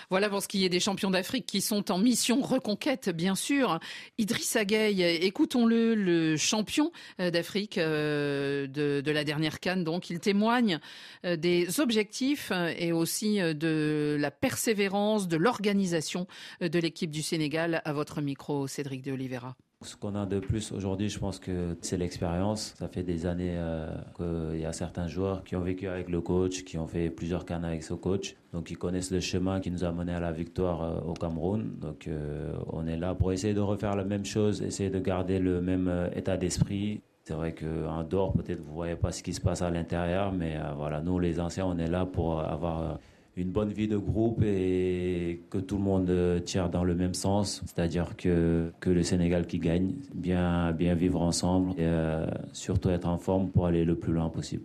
Voilà 0.09 0.27
pour 0.27 0.41
ce 0.41 0.47
qui 0.47 0.65
est 0.65 0.69
des 0.69 0.79
champions 0.79 1.11
d'Afrique 1.11 1.45
qui 1.45 1.61
sont 1.61 1.91
en 1.91 1.99
mission 1.99 2.41
reconquête, 2.41 3.09
bien 3.09 3.35
sûr. 3.35 3.79
Idrissa 4.17 4.65
Gueye, 4.65 5.03
écoutons-le, 5.03 5.93
le 5.93 6.35
champion 6.35 6.91
euh, 7.19 7.29
d'Afrique 7.29 7.77
de, 7.77 8.67
de 9.05 9.11
la 9.11 9.23
dernière 9.23 9.59
canne. 9.59 9.83
Donc, 9.83 10.09
il 10.09 10.19
témoigne 10.19 10.79
des 11.23 11.79
objectifs 11.79 12.51
et 12.77 12.91
aussi 12.91 13.39
de 13.39 14.17
la 14.19 14.31
persévérance, 14.31 15.27
de 15.27 15.37
l'organisation 15.37 16.25
de 16.61 16.79
l'équipe 16.79 17.11
du 17.11 17.21
Sénégal. 17.21 17.81
À 17.85 17.93
votre 17.93 18.21
micro, 18.21 18.67
Cédric 18.67 19.03
de 19.03 19.11
Oliveira. 19.11 19.55
Ce 19.81 19.95
qu'on 19.95 20.13
a 20.15 20.25
de 20.25 20.39
plus 20.39 20.73
aujourd'hui, 20.73 21.07
je 21.07 21.17
pense 21.19 21.39
que 21.39 21.77
c'est 21.79 21.95
l'expérience. 21.95 22.73
Ça 22.77 22.89
fait 22.89 23.01
des 23.01 23.25
années 23.25 23.55
euh, 23.55 23.89
qu'il 24.17 24.59
y 24.59 24.65
a 24.65 24.73
certains 24.73 25.07
joueurs 25.07 25.41
qui 25.45 25.55
ont 25.55 25.61
vécu 25.61 25.87
avec 25.87 26.09
le 26.09 26.19
coach, 26.19 26.65
qui 26.65 26.77
ont 26.77 26.85
fait 26.85 27.09
plusieurs 27.09 27.45
cannes 27.45 27.63
avec 27.63 27.83
ce 27.83 27.93
coach. 27.93 28.35
Donc 28.51 28.71
ils 28.71 28.77
connaissent 28.77 29.09
le 29.09 29.21
chemin 29.21 29.61
qui 29.61 29.71
nous 29.71 29.85
a 29.85 29.93
mené 29.93 30.11
à 30.11 30.19
la 30.19 30.33
victoire 30.33 30.83
euh, 30.83 30.99
au 31.09 31.13
Cameroun. 31.13 31.77
Donc 31.79 32.09
euh, 32.09 32.51
on 32.73 32.87
est 32.87 32.97
là 32.97 33.15
pour 33.15 33.31
essayer 33.31 33.53
de 33.53 33.61
refaire 33.61 33.95
la 33.95 34.03
même 34.03 34.25
chose, 34.25 34.61
essayer 34.61 34.89
de 34.89 34.99
garder 34.99 35.39
le 35.39 35.61
même 35.61 36.09
état 36.13 36.35
d'esprit. 36.35 36.99
C'est 37.23 37.35
vrai 37.35 37.55
qu'en 37.55 38.03
dehors, 38.03 38.33
peut-être 38.33 38.61
vous 38.61 38.73
voyez 38.73 38.97
pas 38.97 39.13
ce 39.13 39.23
qui 39.23 39.33
se 39.33 39.39
passe 39.39 39.61
à 39.61 39.69
l'intérieur, 39.69 40.33
mais 40.33 40.57
voilà, 40.75 40.99
nous 40.99 41.19
les 41.19 41.39
anciens, 41.39 41.65
on 41.65 41.77
est 41.77 41.87
là 41.87 42.05
pour 42.05 42.41
avoir 42.41 42.99
une 43.35 43.51
bonne 43.51 43.71
vie 43.71 43.87
de 43.87 43.97
groupe 43.97 44.43
et 44.43 45.41
que 45.49 45.57
tout 45.57 45.77
le 45.77 45.83
monde 45.83 46.09
euh, 46.09 46.39
tire 46.39 46.69
dans 46.69 46.83
le 46.83 46.95
même 46.95 47.13
sens, 47.13 47.61
c'est-à-dire 47.65 48.15
que, 48.17 48.71
que 48.79 48.89
le 48.89 49.03
Sénégal 49.03 49.47
qui 49.47 49.59
gagne, 49.59 49.93
bien, 50.13 50.71
bien 50.71 50.93
vivre 50.93 51.21
ensemble 51.21 51.71
et 51.71 51.85
euh, 51.85 52.25
surtout 52.53 52.89
être 52.89 53.07
en 53.07 53.17
forme 53.17 53.49
pour 53.49 53.65
aller 53.65 53.85
le 53.85 53.95
plus 53.95 54.13
loin 54.13 54.29
possible. 54.29 54.63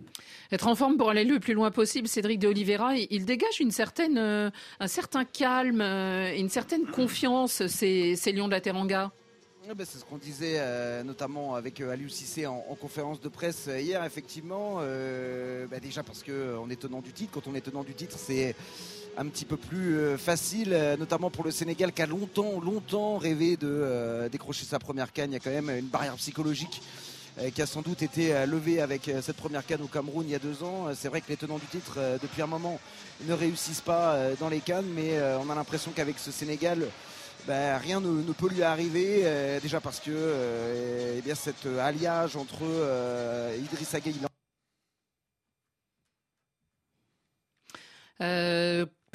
Être 0.51 0.67
en 0.67 0.75
forme 0.75 0.97
pour 0.97 1.09
aller 1.09 1.23
le 1.23 1.39
plus 1.39 1.53
loin 1.53 1.71
possible, 1.71 2.07
Cédric 2.07 2.39
de 2.39 2.47
Oliveira, 2.47 2.95
il, 2.95 3.25
dégage 3.25 3.59
une 3.59 3.71
certaine, 3.71 4.17
euh, 4.17 4.49
un 4.79 4.87
certain 4.87 5.25
calme, 5.25 5.81
une 5.81 6.49
certaine 6.49 6.85
confiance, 6.85 7.65
ces 7.67 8.31
Lions 8.33 8.47
de 8.47 8.51
la 8.51 8.61
Teranga. 8.61 9.11
Ouais, 9.67 9.73
bah, 9.73 9.83
c'est 9.87 9.97
ce 9.97 10.05
qu'on 10.05 10.17
disait 10.17 10.57
euh, 10.59 11.01
notamment 11.03 11.55
avec 11.55 11.81
euh, 11.81 11.91
Aliou 11.91 12.07
Cissé 12.07 12.45
en, 12.45 12.63
en 12.69 12.75
conférence 12.75 13.19
de 13.19 13.29
presse 13.29 13.65
euh, 13.67 13.79
hier, 13.81 14.03
effectivement. 14.03 14.77
euh, 14.81 15.65
bah, 15.65 15.79
déjà 15.79 16.03
parce 16.03 16.21
qu'on 16.21 16.69
est 16.69 16.79
tenant 16.79 17.01
du 17.01 17.11
titre. 17.13 17.31
Quand 17.33 17.47
on 17.47 17.55
est 17.55 17.61
tenant 17.61 17.83
du 17.83 17.95
titre, 17.95 18.15
c'est 18.19 18.55
un 19.17 19.25
petit 19.25 19.45
peu 19.45 19.57
plus 19.57 20.17
facile, 20.17 20.77
notamment 20.99 21.29
pour 21.31 21.45
le 21.45 21.49
Sénégal 21.51 21.93
qui 21.93 22.01
a 22.01 22.05
longtemps, 22.05 22.59
longtemps 22.59 23.17
rêvé 23.17 23.55
de 23.55 24.27
décrocher 24.29 24.65
sa 24.65 24.77
première 24.77 25.13
canne. 25.13 25.31
Il 25.31 25.35
y 25.35 25.37
a 25.37 25.39
quand 25.39 25.51
même 25.51 25.69
une 25.69 25.87
barrière 25.87 26.15
psychologique 26.15 26.81
qui 27.53 27.61
a 27.61 27.65
sans 27.65 27.81
doute 27.81 28.01
été 28.01 28.45
levée 28.45 28.81
avec 28.81 29.09
cette 29.21 29.37
première 29.37 29.65
canne 29.65 29.81
au 29.83 29.87
Cameroun 29.87 30.25
il 30.27 30.31
y 30.31 30.35
a 30.35 30.39
deux 30.39 30.63
ans. 30.63 30.87
C'est 30.93 31.07
vrai 31.07 31.21
que 31.21 31.29
les 31.29 31.37
tenants 31.37 31.59
du 31.59 31.65
titre, 31.67 31.97
depuis 32.21 32.41
un 32.41 32.47
moment, 32.47 32.77
ne 33.25 33.33
réussissent 33.33 33.79
pas 33.79 34.31
dans 34.37 34.49
les 34.49 34.59
cannes, 34.59 34.87
mais 34.93 35.17
on 35.41 35.49
a 35.49 35.55
l'impression 35.55 35.91
qu'avec 35.95 36.19
ce 36.19 36.31
Sénégal, 36.31 36.85
ben, 37.47 37.77
rien 37.77 37.99
ne, 38.01 38.31
peut 38.33 38.49
lui 38.49 38.63
arriver, 38.63 39.21
euh, 39.25 39.59
déjà 39.59 39.79
parce 39.79 39.99
que 39.99 40.09
euh, 40.11 41.15
eh 41.17 41.21
bien, 41.21 41.35
cet 41.35 41.65
euh, 41.65 41.79
alliage 41.79 42.35
entre 42.35 42.59
euh, 42.63 43.55
Idrissa 43.59 43.99
Gueye 43.99 44.15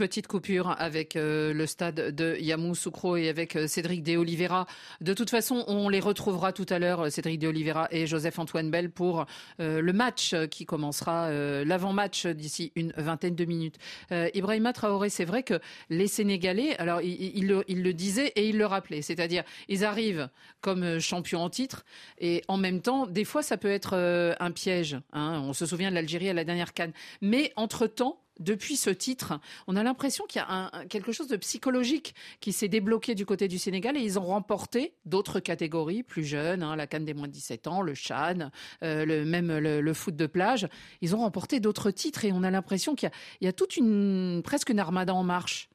Petite 0.01 0.29
coupure 0.29 0.75
avec 0.79 1.15
euh, 1.15 1.53
le 1.53 1.67
stade 1.67 2.15
de 2.17 2.35
Yamoussoukro 2.41 3.19
et 3.19 3.29
avec 3.29 3.55
euh, 3.55 3.67
Cédric 3.67 4.03
De 4.03 4.17
Oliveira. 4.17 4.65
De 5.03 5.13
toute 5.13 5.29
façon, 5.29 5.63
on 5.67 5.91
les 5.91 6.01
retrouvera 6.01 6.55
tout 6.55 6.65
à 6.71 6.79
l'heure, 6.79 7.01
euh, 7.01 7.11
Cédric 7.11 7.39
De 7.39 7.49
Oliveira 7.49 7.87
et 7.91 8.07
Joseph-Antoine 8.07 8.71
Bell, 8.71 8.91
pour 8.91 9.27
le 9.59 9.93
match 9.93 10.35
qui 10.51 10.65
commencera, 10.65 11.31
l'avant-match 11.65 12.27
d'ici 12.27 12.73
une 12.77 12.95
vingtaine 12.97 13.35
de 13.35 13.45
minutes. 13.45 13.77
Ibrahima 14.11 14.73
Traoré, 14.73 15.11
c'est 15.11 15.25
vrai 15.25 15.43
que 15.43 15.61
les 15.91 16.07
Sénégalais, 16.07 16.77
alors 16.79 17.03
il, 17.03 17.47
le, 17.47 17.63
il, 17.69 17.83
disait 17.95 18.29
et 18.37 18.49
il 18.49 18.57
le 18.57 18.67
rappelait, 18.67 19.03
c'est-à-dire 19.03 19.45
ils 19.69 19.85
arrivent 19.85 20.29
comme 20.61 20.99
champions 20.99 21.43
en 21.43 21.51
titre 21.51 21.85
et 22.19 22.43
en 22.49 22.57
même 22.57 22.81
temps, 22.81 23.07
des 23.07 23.25
fois, 23.25 23.43
ça 23.43 23.59
peut 23.59 23.71
être 23.71 23.95
un 24.41 24.51
piège. 24.51 24.97
Hein. 25.13 25.43
On 25.45 25.53
se 25.53 25.67
souvient 25.67 25.91
de 25.91 25.95
l'Algérie 25.97 26.31
à 26.31 26.35
la 26.35 26.45
dernière 26.45 26.73
canne. 26.73 26.93
Mais 27.21 27.53
entre-temps, 27.57 28.21
depuis 28.41 28.77
ce 28.77 28.91
titre, 28.91 29.39
on 29.67 29.77
a 29.77 29.83
l'impression 29.83 30.25
qu'il 30.27 30.41
y 30.41 30.45
a 30.47 30.71
quelque 30.89 31.13
chose 31.13 31.29
de 31.29 31.37
psychologique 31.37 32.15
qui 32.41 32.53
s'est 32.53 32.69
débloqué 32.69 33.15
du 33.15 33.27
côté 33.27 33.49
du 33.49 33.59
Sénégal 33.59 33.97
et 33.97 34.01
ils 34.01 34.19
ont 34.19 34.25
remporté 34.25 34.95
d'autres 35.05 35.41
catégories 35.41 36.03
plus 36.03 36.25
jeunes, 36.25 36.63
hein, 36.63 36.75
la 36.75 36.87
Cannes 36.87 37.05
des 37.05 37.15
moins 37.15 37.29
de 37.29 37.33
17 37.33 37.67
ans, 37.67 37.83
le 37.83 37.95
Chan, 37.95 38.51
euh, 38.83 39.25
même 39.25 39.57
le, 39.59 39.93
foot 39.95 40.17
de 40.17 40.27
plage. 40.27 40.69
Ils 41.03 41.15
ont 41.15 41.19
remporté 41.19 41.61
d'autres 41.61 41.91
titres 41.91 42.25
et 42.25 42.33
on 42.33 42.43
a 42.43 42.51
l'impression 42.51 42.95
qu'il 42.95 43.11
y, 43.43 43.47
a 43.47 43.53
toute 43.53 43.77
une 43.77 44.41
presque 44.43 44.71
une 44.71 44.79
armada 44.81 45.15
en 45.15 45.23
marche. 45.23 45.69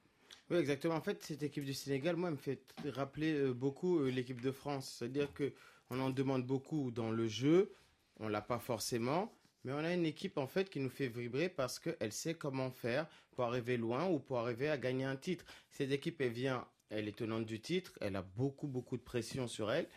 Oui, 0.50 0.58
exactement. 0.58 0.94
En 0.94 1.00
fait, 1.00 1.22
cette 1.22 1.42
équipe 1.42 1.64
du 1.64 1.74
Sénégal, 1.74 2.16
moi, 2.16 2.30
me 2.30 2.36
fait 2.36 2.60
rappeler 2.88 3.34
euh, 3.34 3.52
beaucoup 3.52 3.98
euh, 3.98 4.10
l'équipe 4.10 4.40
de 4.40 4.52
France. 4.52 4.96
C'est-à-dire 4.98 5.32
que 5.32 5.52
on 5.90 6.00
en 6.00 6.10
demande 6.10 6.44
beaucoup 6.44 6.90
dans 6.90 7.10
le 7.10 7.28
jeu, 7.28 7.72
on 8.18 8.28
l'a 8.28 8.40
pas 8.40 8.58
forcément. 8.58 9.32
Mais 9.66 9.72
on 9.72 9.78
a 9.78 9.92
une 9.92 10.06
équipe 10.06 10.38
en 10.38 10.46
fait 10.46 10.70
qui 10.70 10.78
nous 10.78 10.88
fait 10.88 11.08
vibrer 11.08 11.48
parce 11.48 11.80
qu'elle 11.80 12.12
sait 12.12 12.34
comment 12.34 12.70
faire 12.70 13.08
pour 13.32 13.46
arriver 13.46 13.76
loin 13.76 14.06
ou 14.06 14.20
pour 14.20 14.38
arriver 14.38 14.70
à 14.70 14.78
gagner 14.78 15.04
un 15.04 15.16
titre. 15.16 15.44
Cette 15.72 15.90
équipe, 15.90 16.20
elle 16.20 16.30
vient, 16.30 16.64
elle 16.88 17.08
est 17.08 17.16
tenante 17.16 17.46
du 17.46 17.58
titre, 17.58 17.92
elle 18.00 18.14
a 18.14 18.22
beaucoup 18.22 18.68
beaucoup 18.68 18.96
de 18.96 19.02
pression 19.02 19.48
sur 19.48 19.72
elle, 19.72 19.88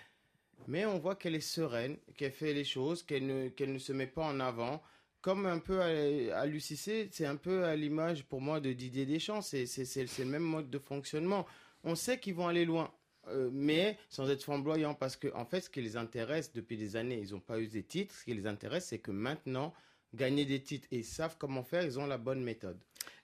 mais 0.67 0.87
on 0.87 0.97
voit 0.97 1.15
qu'elle 1.15 1.35
est 1.35 1.39
sereine, 1.39 1.97
qu'elle 2.17 2.31
fait 2.31 2.55
les 2.55 2.63
choses, 2.63 3.03
qu'elle 3.03 3.27
ne, 3.27 3.49
ne 3.63 3.77
se 3.77 3.93
met 3.93 4.07
pas 4.07 4.23
en 4.25 4.39
avant. 4.39 4.81
Comme 5.21 5.45
un 5.45 5.59
peu 5.59 5.81
à, 5.81 6.39
à 6.39 6.45
l'UCC, 6.47 7.09
c'est 7.11 7.25
un 7.27 7.35
peu 7.35 7.63
à 7.65 7.75
l'image 7.75 8.23
pour 8.23 8.41
moi 8.41 8.59
de 8.59 8.73
Didier 8.73 9.05
Deschamps, 9.05 9.43
c'est, 9.43 9.67
c'est 9.67 10.03
le 10.17 10.25
même 10.25 10.41
mode 10.41 10.71
de 10.71 10.79
fonctionnement. 10.79 11.45
On 11.83 11.93
sait 11.93 12.19
qu'ils 12.19 12.33
vont 12.33 12.47
aller 12.47 12.65
loin. 12.65 12.91
Euh, 13.31 13.49
mais 13.51 13.97
sans 14.09 14.29
être 14.29 14.43
flamboyant, 14.43 14.93
parce 14.93 15.15
que 15.15 15.33
en 15.33 15.45
fait, 15.45 15.61
ce 15.61 15.69
qui 15.69 15.81
les 15.81 15.97
intéresse 15.97 16.51
depuis 16.53 16.77
des 16.77 16.95
années, 16.95 17.19
ils 17.21 17.31
n'ont 17.31 17.39
pas 17.39 17.59
eu 17.59 17.67
des 17.67 17.83
titres. 17.83 18.15
Ce 18.15 18.23
qui 18.25 18.33
les 18.33 18.47
intéresse, 18.47 18.85
c'est 18.85 18.99
que 18.99 19.11
maintenant, 19.11 19.73
gagner 20.13 20.45
des 20.45 20.61
titres 20.61 20.87
et 20.91 21.03
savent 21.03 21.35
comment 21.37 21.63
faire, 21.63 21.83
ils 21.83 21.99
ont 21.99 22.07
la 22.07 22.17
bonne 22.17 22.43
méthode. 22.43 22.77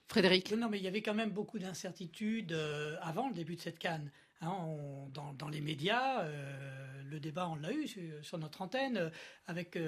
Frédéric 0.08 0.52
Non, 0.52 0.68
mais 0.68 0.78
il 0.78 0.84
y 0.84 0.88
avait 0.88 1.02
quand 1.02 1.14
même 1.14 1.30
beaucoup 1.30 1.58
d'incertitudes 1.58 2.52
euh, 2.52 2.96
avant 3.02 3.28
le 3.28 3.34
début 3.34 3.56
de 3.56 3.60
cette 3.60 3.78
canne. 3.78 4.10
Hein, 4.42 4.54
dans, 5.12 5.48
les 5.48 5.62
médias, 5.62 6.22
euh, 6.24 7.02
le 7.08 7.18
débat, 7.18 7.48
on 7.48 7.56
l'a 7.56 7.72
eu 7.72 7.88
sur, 8.22 8.38
notre 8.38 8.60
antenne, 8.60 9.10
avec 9.46 9.78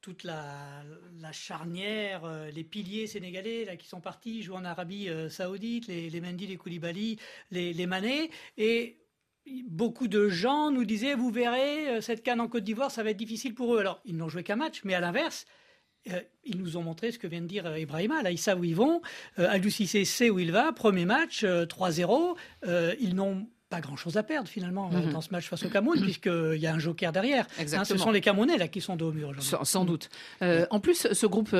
toute 0.00 0.24
la, 0.24 0.82
charnière, 1.30 2.26
les 2.52 2.64
piliers 2.64 3.06
sénégalais 3.06 3.64
là, 3.64 3.76
qui 3.76 3.86
sont 3.86 4.00
partis 4.00 4.42
jouer 4.42 4.56
en 4.56 4.64
Arabie 4.64 5.08
saoudite, 5.30 5.86
les, 5.86 6.10
les 6.10 6.20
Mendy, 6.20 6.48
les 6.48 6.56
Koulibaly, 6.56 7.18
les, 7.52 7.72
les 7.72 7.86
Mané. 7.86 8.30
Et 8.56 8.98
beaucoup 9.68 10.08
de 10.08 10.28
gens 10.28 10.70
nous 10.70 10.84
disaient, 10.84 11.14
vous 11.14 11.30
verrez, 11.30 11.88
euh, 11.88 12.00
cette 12.00 12.22
canne 12.22 12.40
en 12.40 12.48
Côte 12.48 12.64
d'Ivoire, 12.64 12.90
ça 12.90 13.02
va 13.02 13.10
être 13.10 13.16
difficile 13.16 13.54
pour 13.54 13.74
eux. 13.74 13.80
Alors, 13.80 14.00
ils 14.04 14.16
n'ont 14.16 14.28
joué 14.28 14.42
qu'un 14.42 14.56
match, 14.56 14.80
mais 14.84 14.94
à 14.94 15.00
l'inverse, 15.00 15.46
euh, 16.12 16.20
ils 16.44 16.58
nous 16.58 16.76
ont 16.76 16.82
montré 16.82 17.12
ce 17.12 17.18
que 17.18 17.26
vient 17.26 17.40
de 17.40 17.46
dire 17.46 17.66
euh, 17.66 17.78
Ibrahima. 17.78 18.22
Là, 18.22 18.30
ils 18.30 18.38
savent 18.38 18.60
où 18.60 18.64
ils 18.64 18.76
vont. 18.76 19.02
Euh, 19.38 19.60
sait 20.04 20.30
où 20.30 20.38
il 20.38 20.52
va. 20.52 20.72
Premier 20.72 21.04
match, 21.04 21.44
3-0. 21.44 22.36
ils 23.00 23.14
n'ont 23.14 23.48
pas 23.68 23.80
grand-chose 23.80 24.16
à 24.16 24.22
perdre 24.22 24.48
finalement 24.48 24.90
mhm. 24.90 25.12
dans 25.12 25.20
ce 25.20 25.30
match 25.30 25.48
face 25.48 25.64
au 25.64 25.68
Cameroun, 25.68 26.00
puisqu'il 26.02 26.58
y 26.58 26.66
a 26.66 26.74
un 26.74 26.78
joker 26.78 27.12
derrière. 27.12 27.46
Hein, 27.58 27.84
ce 27.84 27.96
sont 27.96 28.10
les 28.10 28.20
Camerounais 28.20 28.56
là 28.56 28.68
qui 28.68 28.80
sont 28.80 28.96
dos 28.96 29.08
au 29.08 29.12
mur. 29.12 29.32
Sans, 29.40 29.64
sans, 29.64 29.84
doute. 29.84 30.08
en 30.42 30.80
plus, 30.80 31.08
ce 31.12 31.26
groupe 31.26 31.50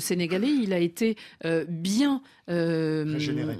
sénégalais, 0.00 0.50
il 0.50 0.72
a 0.72 0.78
été 0.78 1.16
bien 1.68 2.22
euh, 2.50 3.04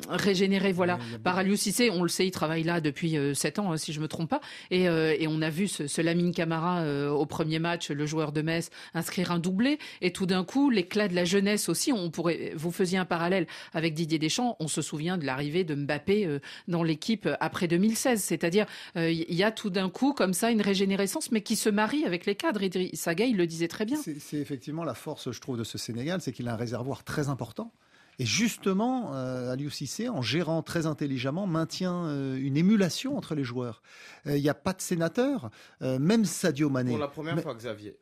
régénéré. 0.09 0.73
voilà. 0.73 0.99
Par 1.23 1.38
Aliou 1.38 1.57
Cissé, 1.57 1.90
on 1.90 2.03
le 2.03 2.09
sait, 2.09 2.27
il 2.27 2.31
travaille 2.31 2.62
là 2.62 2.81
depuis 2.81 3.16
euh, 3.16 3.35
7 3.35 3.59
ans, 3.59 3.73
hein, 3.73 3.77
si 3.77 3.92
je 3.92 4.01
me 4.01 4.09
trompe 4.09 4.29
pas. 4.29 4.40
Et, 4.71 4.88
euh, 4.88 5.14
et 5.18 5.29
on 5.29 5.40
a 5.40 5.51
vu 5.51 5.68
ce, 5.68 5.87
ce 5.87 6.01
Lamine 6.01 6.33
Camara 6.33 6.81
euh, 6.81 7.09
au 7.09 7.27
premier 7.27 7.59
match, 7.59 7.90
le 7.90 8.07
joueur 8.07 8.33
de 8.33 8.42
Metz, 8.42 8.71
inscrire 8.95 9.31
un 9.31 9.38
doublé. 9.38 9.79
Et 10.01 10.12
tout 10.12 10.27
d'un 10.27 10.45
coup, 10.45 10.71
l'éclat 10.71 11.09
de 11.09 11.14
la 11.14 11.25
jeunesse 11.25 11.68
aussi. 11.68 11.92
On 11.92 12.11
pourrait, 12.11 12.53
vous 12.57 12.73
faisiez 12.73 12.99
un 12.99 13.05
parallèle 13.05 13.47
avec 13.73 13.95
Didier 13.95 14.18
Deschamps. 14.18 14.57
On 14.61 14.68
se 14.68 14.83
souvient 14.83 15.16
de 15.16 15.25
l'arrivée 15.25 15.64
de 15.64 15.75
Mbappé 15.75 16.38
dans 16.68 16.83
l'équipe 16.83 17.29
après 17.40 17.68
2016. 17.73 18.23
C'est-à-dire, 18.23 18.67
il 18.97 19.35
y 19.35 19.43
a 19.43 19.51
tout 19.51 19.71
d'un 19.71 19.91
coup 19.91 20.13
comme 20.13 20.35
ça 20.35 20.51
une 20.51 20.63
régénérescence, 20.63 21.33
mais 21.33 21.43
qui 21.43 21.57
se 21.57 21.69
marie 21.69 22.05
avec 22.05 22.27
les 22.27 22.35
cadres. 22.35 22.61
Saga, 22.95 23.25
il 23.25 23.37
le 23.37 23.47
disait 23.47 23.69
très 23.69 23.85
bien. 23.85 23.99
C'est 24.03 24.39
effectivement 24.39 24.85
la 24.85 24.95
force, 24.95 25.31
je 25.31 25.41
trouve, 25.41 25.59
de 25.59 25.65
ce 25.65 25.79
Sénégal, 25.79 26.21
c'est 26.21 26.33
qu'il 26.33 26.49
a 26.49 26.55
un 26.55 26.57
réservoir 26.57 27.05
très 27.05 27.29
important. 27.29 27.73
Et 28.19 28.27
justement, 28.27 29.15
euh, 29.15 29.51
Aliou 29.53 29.71
Cissé, 29.71 30.09
en 30.09 30.23
gérant 30.23 30.63
très 30.63 30.87
intelligemment, 30.87 31.47
maintient 31.47 32.05
euh, 32.05 32.37
une 32.37 32.57
émulation 32.57 33.17
entre 33.17 33.35
les 33.35 33.45
joueurs. 33.45 33.83
Euh, 34.27 34.37
il 34.37 34.43
n'y 34.43 34.51
a 34.51 34.55
pas 34.55 34.75
de 34.75 34.83
sénateur, 34.83 35.51
euh, 35.81 35.99
même 35.99 36.25
Sadio 36.25 36.69
Mané. 36.69 36.91
Pour 36.91 37.01
la 37.01 37.09
première 37.09 37.41
fois, 37.41 37.55
Xavier. 37.55 37.97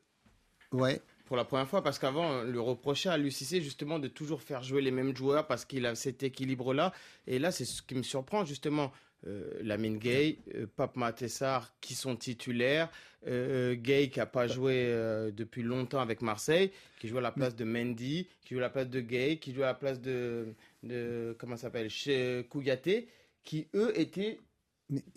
Ouais. 0.73 1.01
Pour 1.27 1.37
la 1.37 1.45
première 1.45 1.69
fois, 1.69 1.83
parce 1.83 2.01
qu'avant, 2.01 2.43
le 2.43 2.61
reprochait 2.61 3.09
à 3.09 3.13
Aliou 3.13 3.31
Cissé 3.31 3.61
justement 3.63 4.01
de 4.01 4.09
toujours 4.09 4.43
faire 4.43 4.65
jouer 4.65 4.83
les 4.83 4.91
mêmes 4.91 5.17
joueurs 5.17 5.47
parce 5.47 5.65
qu'il 5.65 5.87
a 5.87 5.95
cet 5.95 6.25
équilibre-là. 6.25 6.93
Et 7.29 7.39
là, 7.39 7.53
c'est 7.53 7.65
ce 7.65 7.81
qui 7.83 7.95
me 7.95 8.03
surprend 8.03 8.45
justement. 8.45 8.91
Euh, 9.27 9.51
Lamine 9.63 9.99
Gay, 9.99 10.39
euh, 10.55 10.67
Pape 10.77 10.97
Matessar 10.97 11.75
qui 11.81 11.95
sont 11.95 12.17
titulaires, 12.17 12.89
euh, 13.27 13.75
Gay 13.75 14.09
qui 14.09 14.19
n'a 14.19 14.27
pas 14.27 14.47
joué 14.47 14.87
depuis 15.33 15.63
longtemps 15.63 16.01
avec 16.01 16.23
Marseille, 16.23 16.71
qui 16.99 17.09
joue 17.09 17.19
à 17.19 17.21
la 17.21 17.33
place 17.33 17.55
de 17.55 17.65
Mendy, 17.65 18.29
qui 18.45 18.55
joue 18.55 18.61
à 18.61 18.63
la 18.63 18.71
place 18.71 18.89
de 18.89 19.01
Gay, 19.01 19.37
qui 19.37 19.53
joue 19.53 19.63
à 19.63 19.67
la 19.67 19.75
place 19.75 20.01
de, 20.01 20.55
de 20.83 21.37
comment 21.39 21.57
s'appelle, 21.57 21.91
chez 21.91 22.47
Kouyaté, 22.49 23.09
qui 23.45 23.67
eux 23.75 23.93
étaient 23.99 24.39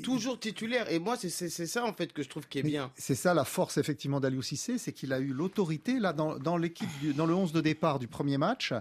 toujours 0.04 0.40
titulaire. 0.40 0.92
Et 0.92 1.00
moi, 1.00 1.16
c'est 1.18 1.50
ça 1.50 1.86
en 1.86 1.94
fait 1.94 2.14
que 2.14 2.24
je 2.24 2.30
trouve 2.30 2.48
qui 2.48 2.60
est 2.60 2.64
bien. 2.64 2.92
C'est 2.96 3.16
ça 3.16 3.34
la 3.34 3.46
force 3.46 3.78
effectivement 3.78 4.20
d'Aliou 4.20 4.42
Cissé, 4.42 4.78
c'est 4.78 4.92
qu'il 4.92 5.14
a 5.14 5.20
eu 5.20 5.34
l'autorité. 5.34 6.00
Là, 6.00 6.14
dans, 6.14 6.38
dans 6.38 6.58
l'équipe, 6.58 6.90
dans 7.16 7.26
le 7.26 7.34
11 7.34 7.52
de 7.52 7.62
départ 7.62 8.00
du 8.00 8.08
premier 8.08 8.38
match, 8.38 8.74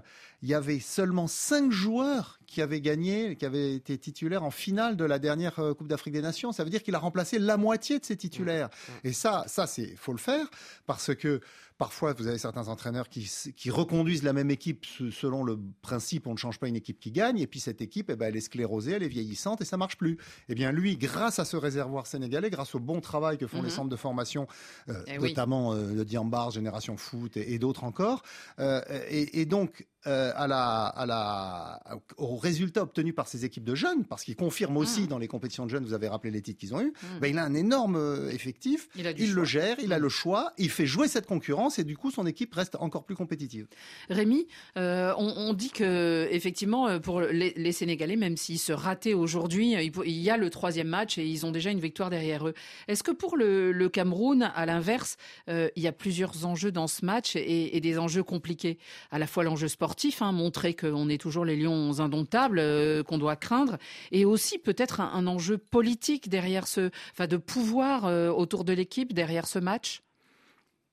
il 0.42 0.48
y 0.48 0.54
avait 0.54 0.80
seulement 0.80 1.26
5 1.26 1.70
joueurs 1.70 2.40
qui 2.46 2.60
avaient 2.60 2.80
gagné, 2.80 3.36
qui 3.36 3.46
avaient 3.46 3.74
été 3.74 3.96
titulaires 3.96 4.44
en 4.44 4.50
finale 4.50 4.96
de 4.96 5.04
la 5.04 5.18
dernière 5.18 5.58
euh, 5.58 5.72
Coupe 5.72 5.88
d'Afrique 5.88 6.12
des 6.12 6.20
Nations. 6.20 6.52
Ça 6.52 6.64
veut 6.64 6.70
dire 6.70 6.82
qu'il 6.82 6.94
a 6.94 6.98
remplacé 6.98 7.38
la 7.38 7.56
moitié 7.56 7.98
de 7.98 8.04
ses 8.04 8.16
titulaires. 8.16 8.68
Mmh. 8.68 8.92
Mmh. 8.92 9.08
Et 9.08 9.12
ça, 9.12 9.44
ça 9.46 9.66
c'est 9.66 9.96
faut 9.96 10.12
le 10.12 10.18
faire 10.18 10.50
parce 10.86 11.14
que 11.14 11.40
Parfois, 11.82 12.12
vous 12.12 12.28
avez 12.28 12.38
certains 12.38 12.68
entraîneurs 12.68 13.08
qui, 13.08 13.28
qui, 13.56 13.70
reconduisent 13.70 14.22
la 14.22 14.32
même 14.32 14.52
équipe 14.52 14.86
selon 14.86 15.42
le 15.42 15.58
principe 15.82 16.28
on 16.28 16.32
ne 16.32 16.36
change 16.36 16.60
pas 16.60 16.68
une 16.68 16.76
équipe 16.76 17.00
qui 17.00 17.10
gagne, 17.10 17.40
et 17.40 17.48
puis 17.48 17.58
cette 17.58 17.80
équipe, 17.80 18.08
eh 18.08 18.14
ben, 18.14 18.26
elle 18.26 18.36
est 18.36 18.40
sclérosée, 18.40 18.92
elle 18.92 19.02
est 19.02 19.08
vieillissante 19.08 19.60
et 19.62 19.64
ça 19.64 19.76
marche 19.76 19.96
plus. 19.96 20.16
Eh 20.48 20.54
bien, 20.54 20.70
lui, 20.70 20.96
grâce 20.96 21.40
à 21.40 21.44
ce 21.44 21.56
réservoir 21.56 22.06
sénégalais, 22.06 22.50
grâce 22.50 22.76
au 22.76 22.78
bon 22.78 23.00
travail 23.00 23.36
que 23.36 23.48
font 23.48 23.62
les 23.62 23.68
mhm. 23.68 23.74
centres 23.74 23.88
de 23.88 23.96
formation, 23.96 24.46
euh, 24.90 25.02
eh 25.08 25.18
notamment 25.18 25.72
euh, 25.72 25.92
le 25.92 26.04
Diambar, 26.04 26.52
Génération 26.52 26.96
Foot 26.96 27.36
et, 27.36 27.58
d'autres 27.58 27.82
encore, 27.82 28.22
euh, 28.60 28.80
et, 29.08 29.40
et, 29.40 29.44
donc 29.44 29.84
euh, 30.08 30.32
à 30.34 30.48
la, 30.48 30.86
à 30.86 31.06
la, 31.06 31.80
au 32.16 32.36
résultat 32.36 32.82
obtenu 32.82 33.12
par 33.12 33.28
ces 33.28 33.44
équipes 33.44 33.62
de 33.62 33.76
jeunes, 33.76 34.04
parce 34.04 34.24
qu'ils 34.24 34.34
confirment 34.34 34.78
aussi 34.78 35.02
mmh. 35.02 35.06
dans 35.06 35.18
les 35.18 35.28
compétitions 35.28 35.64
de 35.64 35.70
jeunes, 35.70 35.84
vous 35.84 35.94
avez 35.94 36.08
rappelé 36.08 36.32
les 36.32 36.42
titres 36.42 36.58
qu'ils 36.58 36.74
ont 36.74 36.80
eu, 36.80 36.88
mmh. 36.88 37.18
ben, 37.20 37.28
il 37.28 37.38
a 37.38 37.44
un 37.44 37.54
énorme 37.54 37.94
euh, 37.94 38.30
effectif, 38.30 38.88
il, 38.96 39.32
le 39.32 39.44
gère, 39.44 39.76
il 39.80 39.92
a 39.92 40.00
mmh. 40.00 40.02
le 40.02 40.08
choix, 40.08 40.52
il 40.58 40.70
fait 40.70 40.86
jouer 40.86 41.06
cette 41.06 41.26
concurrence 41.26 41.78
et 41.78 41.84
du 41.84 41.96
coup 41.96 42.10
son 42.10 42.26
équipe 42.26 42.52
reste 42.52 42.76
encore 42.80 43.04
plus 43.04 43.14
compétitive. 43.14 43.68
Rémi, 44.10 44.48
euh, 44.76 45.14
on, 45.18 45.32
on, 45.36 45.52
dit 45.52 45.70
que 45.70 46.26
effectivement 46.32 46.98
pour 46.98 47.20
les, 47.20 47.52
les 47.54 47.72
Sénégalais, 47.72 48.16
même 48.16 48.36
s'ils 48.36 48.58
se 48.58 48.72
rataient 48.72 49.14
aujourd'hui, 49.14 49.74
il, 50.04 50.10
y 50.10 50.30
a 50.30 50.36
le 50.36 50.50
troisième 50.50 50.88
match 50.88 51.16
et 51.18 51.24
ils 51.24 51.46
ont 51.46 51.52
déjà 51.52 51.70
une 51.70 51.78
victoire 51.78 52.10
derrière 52.10 52.48
eux. 52.48 52.54
Est-ce 52.88 53.04
que 53.04 53.12
pour 53.12 53.36
le, 53.36 53.70
le 53.70 53.88
Cameroun, 53.88 54.50
à 54.52 54.66
l'inverse, 54.66 55.16
euh, 55.48 55.68
il 55.76 55.82
y 55.84 55.86
a 55.86 55.92
plusieurs 55.92 56.44
enjeux 56.44 56.72
dans 56.72 56.88
ce 56.88 57.04
match 57.04 57.36
et, 57.36 57.76
et 57.76 57.80
des 57.80 58.00
enjeux 58.00 58.24
compliqués, 58.24 58.78
à 59.12 59.20
la 59.20 59.28
fois 59.28 59.44
l'enjeu 59.44 59.68
sportif 59.68 59.91
Hein, 60.20 60.32
montrer 60.32 60.74
qu'on 60.74 61.08
est 61.08 61.20
toujours 61.20 61.44
les 61.44 61.56
lions 61.56 62.00
indomptables, 62.00 62.58
euh, 62.58 63.02
qu'on 63.02 63.18
doit 63.18 63.36
craindre, 63.36 63.78
et 64.10 64.24
aussi 64.24 64.58
peut-être 64.58 65.00
un, 65.00 65.26
enjeu 65.26 65.58
politique 65.58 66.28
derrière 66.28 66.66
ce, 66.66 66.90
enfin 67.12 67.26
de 67.26 67.36
pouvoir 67.36 68.06
euh, 68.06 68.30
autour 68.30 68.64
de 68.64 68.72
l'équipe 68.72 69.12
derrière 69.12 69.46
ce 69.46 69.58
match. 69.58 70.02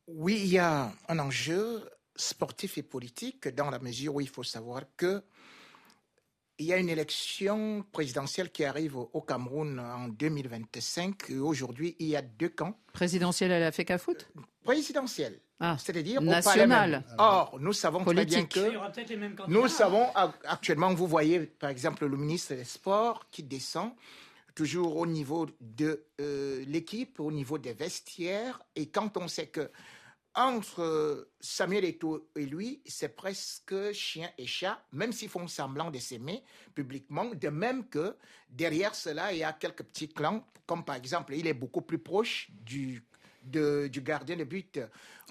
Oui, 0.07 0.39
il 0.43 0.49
y 0.49 0.57
a 0.57 0.91
un 1.07 1.19
enjeu 1.19 1.81
sportif 2.15 2.77
et 2.77 2.83
politique 2.83 3.47
dans 3.47 3.69
la 3.69 3.79
mesure 3.79 4.15
où 4.15 4.21
il 4.21 4.29
faut 4.29 4.43
savoir 4.43 4.83
que 4.97 5.23
il 6.57 6.65
y 6.65 6.73
a 6.73 6.77
une 6.77 6.89
élection 6.89 7.85
présidentielle 7.93 8.51
qui 8.51 8.65
arrive 8.65 8.97
au 8.97 9.21
Cameroun 9.21 9.79
en 9.79 10.09
2025. 10.09 11.31
Aujourd'hui, 11.41 11.95
il 11.99 12.07
y 12.07 12.17
a 12.17 12.21
deux 12.21 12.49
camps. 12.49 12.77
Présidentielle 12.91 13.53
à 13.53 13.59
la 13.59 13.71
FECA 13.71 13.97
Foot? 13.97 14.29
Présidentielle. 14.73 15.39
Ah, 15.59 15.75
C'est-à-dire. 15.79 16.21
Parlement. 16.43 17.01
Or, 17.17 17.57
nous 17.59 17.73
savons 17.73 18.03
Politique. 18.03 18.49
très 18.49 18.61
bien 18.61 18.69
Il 18.69 18.69
y 18.69 18.73
que 18.73 18.77
aura 18.77 18.91
peut-être 18.91 19.09
les 19.09 19.17
mêmes 19.17 19.35
candidats. 19.35 19.59
nous 19.59 19.67
savons 19.67 20.03
ac- 20.15 20.33
actuellement, 20.45 20.93
vous 20.93 21.07
voyez 21.07 21.39
par 21.41 21.69
exemple 21.71 22.05
le 22.05 22.15
ministre 22.17 22.53
des 22.53 22.63
Sports 22.63 23.25
qui 23.31 23.43
descend 23.43 23.91
toujours 24.55 24.95
au 24.97 25.05
niveau 25.07 25.47
de 25.59 26.05
euh, 26.21 26.63
l'équipe, 26.67 27.19
au 27.19 27.31
niveau 27.31 27.57
des 27.57 27.73
vestiaires. 27.73 28.61
Et 28.75 28.89
quand 28.89 29.17
on 29.17 29.27
sait 29.27 29.47
que 29.47 29.71
entre 30.35 30.81
euh, 30.83 31.31
Samuel 31.41 31.83
Eto'o 31.85 32.29
et 32.35 32.45
lui, 32.45 32.81
c'est 32.85 33.15
presque 33.15 33.91
chien 33.91 34.29
et 34.37 34.45
chat, 34.45 34.79
même 34.93 35.11
s'ils 35.11 35.27
font 35.29 35.47
semblant 35.47 35.89
de 35.89 35.97
s'aimer 35.97 36.43
publiquement. 36.75 37.25
De 37.33 37.49
même 37.49 37.87
que 37.89 38.15
derrière 38.49 38.93
cela, 38.95 39.33
il 39.33 39.39
y 39.39 39.43
a 39.43 39.51
quelques 39.51 39.83
petits 39.83 40.07
clans, 40.09 40.45
comme 40.67 40.85
par 40.85 40.95
exemple, 40.95 41.33
il 41.33 41.47
est 41.47 41.53
beaucoup 41.53 41.81
plus 41.81 41.97
proche 41.99 42.49
du, 42.51 43.03
de- 43.49 43.87
du 43.91 44.01
gardien 44.01 44.35
de 44.37 44.43
but 44.43 44.79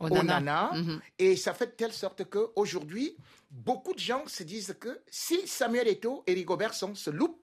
Onana. 0.01 0.21
Onana. 0.21 0.71
Mhm. 0.75 1.01
Et 1.19 1.37
ça 1.37 1.55
fait 1.55 1.67
de 1.67 1.73
telle 1.73 1.93
sorte 1.93 2.25
qu'aujourd'hui, 2.29 3.17
beaucoup 3.51 3.95
de 3.95 3.99
gens 3.99 4.23
se 4.27 4.43
disent 4.43 4.77
que 4.81 5.01
si 5.09 5.47
Samuel 5.47 5.89
Eto'o 5.89 6.23
et 6.27 6.35
Rigobert 6.35 6.75
sont 6.75 6.95
se 6.95 7.11
loupent 7.11 7.41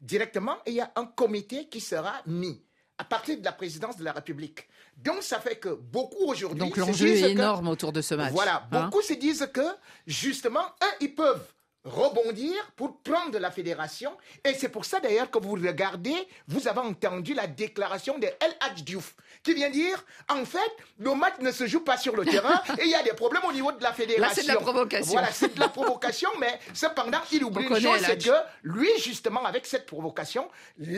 directement, 0.00 0.56
il 0.66 0.74
y 0.74 0.80
a 0.80 0.90
un 0.96 1.06
comité 1.06 1.68
qui 1.68 1.80
sera 1.80 2.14
mis 2.26 2.62
à 2.98 3.04
partir 3.04 3.38
de 3.38 3.44
la 3.44 3.52
présidence 3.52 3.96
de 3.96 4.04
la 4.04 4.12
République. 4.12 4.68
Donc 4.96 5.22
ça 5.22 5.40
fait 5.40 5.56
que 5.56 5.68
beaucoup 5.68 6.24
aujourd'hui 6.26 6.58
Donc 6.60 6.76
l'enjeu 6.76 7.08
est 7.08 7.22
que- 7.22 7.26
énorme 7.28 7.68
autour 7.68 7.92
de 7.92 8.00
ce 8.00 8.14
match. 8.14 8.32
Voilà, 8.32 8.66
hein. 8.72 8.84
beaucoup 8.86 9.02
se 9.02 9.14
disent 9.14 9.48
que 9.52 9.66
justement, 10.06 10.64
eux, 10.82 10.94
ils 11.00 11.14
peuvent 11.14 11.46
rebondir 11.84 12.54
pour 12.76 13.00
prendre 13.02 13.38
la 13.38 13.50
fédération. 13.50 14.16
Et 14.44 14.52
c'est 14.54 14.68
pour 14.68 14.84
ça 14.84 14.98
d'ailleurs 15.00 15.30
que 15.30 15.38
vous 15.38 15.52
regardez, 15.52 16.14
vous 16.48 16.66
avez 16.68 16.80
entendu 16.80 17.34
la 17.34 17.46
déclaration 17.46 18.18
de 18.18 18.26
El 18.26 18.52
Hadj 18.60 18.82
Diouf, 18.82 19.14
qui 19.48 19.54
vient 19.54 19.70
dire, 19.70 20.04
en 20.28 20.44
fait, 20.44 20.70
le 20.98 21.14
match 21.14 21.36
ne 21.40 21.50
se 21.50 21.66
joue 21.66 21.80
pas 21.80 21.96
sur 21.96 22.14
le 22.14 22.26
terrain 22.26 22.60
et 22.78 22.84
il 22.84 22.90
y 22.90 22.94
a 22.94 23.02
des 23.02 23.14
problèmes 23.14 23.44
au 23.48 23.52
niveau 23.52 23.72
de 23.72 23.82
la 23.82 23.94
fédération. 23.94 24.28
Là, 24.28 24.34
c'est 24.34 24.42
de 24.42 24.48
la 24.48 24.56
provocation. 24.56 25.12
Voilà, 25.12 25.32
c'est 25.32 25.54
de 25.54 25.60
la 25.60 25.68
provocation, 25.68 26.28
mais 26.38 26.58
cependant, 26.74 27.20
il 27.32 27.44
oublie 27.44 27.66
On 27.70 27.74
une 27.74 27.80
chose, 27.82 28.00
c'est 28.04 28.22
que 28.22 28.34
lui, 28.62 28.90
justement, 28.98 29.42
avec 29.44 29.64
cette 29.64 29.86
provocation, 29.86 30.48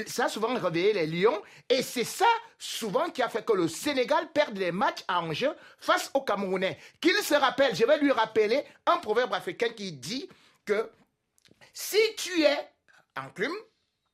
ça 0.06 0.24
a 0.24 0.28
souvent 0.28 0.52
réveillé 0.54 0.92
les 0.92 1.06
lions. 1.06 1.40
Et 1.68 1.82
c'est 1.82 2.04
ça, 2.04 2.26
souvent, 2.58 3.08
qui 3.10 3.22
a 3.22 3.28
fait 3.28 3.44
que 3.44 3.52
le 3.52 3.68
Sénégal 3.68 4.28
perde 4.32 4.58
les 4.58 4.72
matchs 4.72 5.04
à 5.06 5.20
enjeu 5.20 5.52
face 5.78 6.10
aux 6.14 6.22
Camerounais. 6.22 6.76
Qu'il 7.00 7.14
se 7.22 7.34
rappelle, 7.34 7.76
je 7.76 7.84
vais 7.84 7.98
lui 7.98 8.10
rappeler 8.10 8.64
un 8.86 8.96
proverbe 8.96 9.32
africain 9.32 9.68
qui 9.68 9.92
dit 9.92 10.28
que 10.64 10.90
si 11.72 11.98
tu 12.16 12.42
es 12.42 12.58
enclume, 13.16 13.54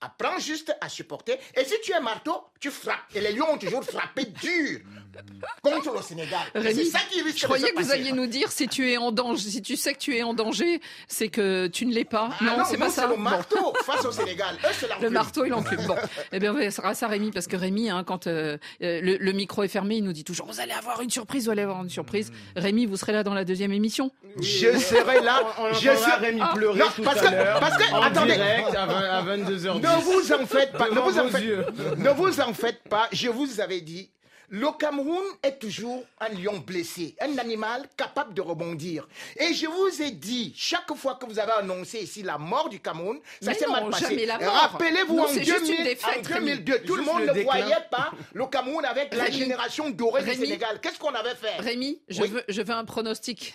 apprends 0.00 0.38
juste 0.38 0.74
à 0.80 0.88
supporter. 0.88 1.38
Et 1.56 1.64
si 1.64 1.74
tu 1.82 1.92
es 1.92 2.00
marteau, 2.00 2.36
tu 2.60 2.70
frappes. 2.70 2.96
Et 3.14 3.20
les 3.20 3.32
lions 3.32 3.50
ont 3.52 3.58
toujours 3.58 3.84
frappé 3.84 4.26
dur 4.26 4.80
contre 5.62 5.94
le 5.94 6.02
Sénégal. 6.02 6.40
C'est 6.54 6.84
ça 6.84 6.98
qui 7.10 7.22
risque 7.22 7.36
je 7.38 7.42
de 7.42 7.46
croyais 7.46 7.66
se 7.68 7.72
que 7.72 7.82
vous 7.82 7.90
alliez 7.92 8.12
nous 8.12 8.26
dire 8.26 8.50
si 8.52 8.68
tu 8.68 8.90
es 8.92 8.98
en 8.98 9.12
danger, 9.12 9.48
si 9.50 9.62
tu 9.62 9.76
sais 9.76 9.94
que 9.94 9.98
tu 9.98 10.14
es 10.16 10.22
en 10.22 10.34
danger, 10.34 10.80
c'est 11.08 11.28
que 11.28 11.66
tu 11.68 11.86
ne 11.86 11.94
l'es 11.94 12.04
pas. 12.04 12.30
Ah 12.40 12.44
non, 12.44 12.64
c'est 12.66 12.74
nous, 12.74 12.80
pas 12.84 12.90
ça. 12.90 13.06
le 13.06 13.14
Bon. 13.14 13.18
marteau 13.22 13.72
face 13.84 14.04
au 14.04 14.12
Sénégal. 14.12 14.56
Eux, 14.62 14.68
c'est 14.78 14.88
Le 15.00 15.08
marteau 15.10 15.44
et 15.44 15.48
l'enclume. 15.48 15.86
Bon, 15.86 15.96
eh 16.32 16.38
bien, 16.38 16.52
on 16.52 16.56
verra 16.56 16.94
ça, 16.94 17.08
Rémi, 17.08 17.30
parce 17.30 17.46
que 17.46 17.56
Rémi, 17.56 17.88
hein, 17.88 18.04
quand 18.04 18.26
euh, 18.26 18.58
euh, 18.82 19.00
le, 19.00 19.16
le 19.16 19.32
micro 19.32 19.62
est 19.62 19.68
fermé, 19.68 19.96
il 19.96 20.04
nous 20.04 20.12
dit 20.12 20.24
toujours 20.24 20.46
Vous 20.46 20.60
allez 20.60 20.72
avoir 20.72 21.00
une 21.00 21.10
surprise, 21.10 21.46
vous 21.46 21.50
allez 21.50 21.62
avoir 21.62 21.82
une 21.82 21.88
surprise. 21.90 22.30
Rémi, 22.54 22.84
vous 22.86 22.96
serez 22.98 23.12
là 23.12 23.22
dans 23.22 23.34
la 23.34 23.44
deuxième 23.44 23.72
émission 23.72 24.10
Je 24.40 24.78
serai 24.78 25.22
là. 25.22 25.40
On, 25.58 25.64
on 25.64 25.72
je 25.72 25.80
serai... 25.96 26.26
Rémi 26.26 26.40
Ah, 26.42 26.52
pleurer 26.54 26.78
non, 26.78 26.86
tout 26.94 27.02
parce 27.02 27.18
à 27.22 27.26
que, 27.26 27.34
l'heure. 27.34 27.60
parce 27.60 27.76
que, 27.78 27.92
en 27.92 28.02
attendez. 28.02 28.34
direct 28.34 28.74
à, 28.74 28.86
20 28.86 28.94
à 29.00 29.22
22h10. 29.36 29.80
Ne 29.86 30.02
vous 30.02 30.32
en 30.32 30.46
faites 30.46 30.72
pas. 30.72 30.88
Ne 30.88 30.94
Devant 30.94 31.10
vous 31.10 31.18
en 31.18 31.24
vos 31.24 31.28
faites, 31.30 31.42
yeux. 31.44 31.64
ne 31.96 32.10
vous 32.10 32.40
en 32.40 32.52
faites 32.52 32.82
pas. 32.88 33.08
Je 33.12 33.28
vous 33.28 33.60
avais 33.60 33.80
dit. 33.80 34.10
Le 34.48 34.68
Cameroun 34.78 35.24
est 35.42 35.58
toujours 35.58 36.04
un 36.20 36.28
lion 36.28 36.58
blessé, 36.58 37.16
un 37.20 37.36
animal 37.38 37.88
capable 37.96 38.32
de 38.34 38.40
rebondir. 38.40 39.08
Et 39.36 39.52
je 39.54 39.66
vous 39.66 40.02
ai 40.02 40.10
dit, 40.12 40.52
chaque 40.56 40.92
fois 40.94 41.16
que 41.16 41.26
vous 41.26 41.38
avez 41.38 41.52
annoncé 41.52 41.98
ici 42.00 42.22
la 42.22 42.38
mort 42.38 42.68
du 42.68 42.80
Cameroun, 42.80 43.18
ça 43.40 43.54
s'est 43.54 43.66
mal 43.66 43.88
passé. 43.90 44.04
jamais 44.10 44.26
la 44.26 44.38
mort. 44.38 44.52
Rappelez-vous 44.54 45.18
en, 45.18 45.26
c'est 45.28 45.44
juste 45.44 45.60
une 45.68 45.76
2000 45.76 45.84
défaite, 45.84 46.26
en 46.30 46.34
Rémi. 46.34 46.46
2002, 46.58 46.78
tout 46.82 46.96
le 46.96 47.02
monde 47.02 47.20
le 47.22 47.26
ne 47.26 47.32
déclin. 47.32 47.50
voyait 47.60 47.84
pas 47.90 48.12
le 48.32 48.46
Cameroun 48.46 48.84
avec 48.84 49.14
la 49.14 49.30
génération 49.30 49.90
dorée 49.90 50.22
du. 50.22 50.34
Sénégal. 50.36 50.80
Qu'est-ce 50.80 50.98
qu'on 50.98 51.14
avait 51.14 51.34
fait? 51.34 51.56
Rémi, 51.60 52.00
je, 52.08 52.22
Oui. 52.22 52.28
veux, 52.28 52.44
je 52.48 52.62
veux 52.62 52.74
un 52.74 52.84
pronostic. 52.84 53.54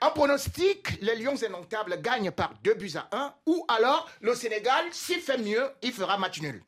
Un 0.00 0.10
pronostic, 0.10 1.00
les 1.00 1.14
Lions 1.16 1.36
indomptables 1.46 2.00
gagnent 2.02 2.32
par 2.32 2.52
2 2.64 2.74
buts 2.74 2.92
à 2.96 3.08
1, 3.16 3.34
ou 3.46 3.64
alors 3.68 4.10
le 4.20 4.34
Sénégal, 4.34 4.84
s'il 4.90 5.20
fait 5.20 5.38
mieux, 5.38 5.64
il 5.82 5.92
fera 5.92 6.18
match 6.18 6.40
nul. 6.40 6.62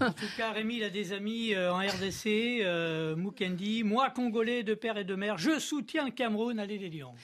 En 0.00 0.12
tout 0.12 0.26
cas, 0.36 0.52
Rémi, 0.52 0.76
il 0.76 0.84
a 0.84 0.90
des 0.90 1.12
amis 1.12 1.52
euh, 1.54 1.72
en 1.72 1.78
RDC, 1.78 2.60
euh, 2.62 2.85
Mukendi, 3.16 3.82
moi, 3.84 4.10
Congolais 4.10 4.62
de 4.62 4.74
père 4.74 4.96
et 4.98 5.04
de 5.04 5.14
mère. 5.14 5.38
Je 5.38 5.58
soutiens 5.58 6.04
le 6.06 6.10
Cameroun, 6.10 6.58
allez 6.58 6.78
les 6.78 6.88
Lions. 6.90 7.14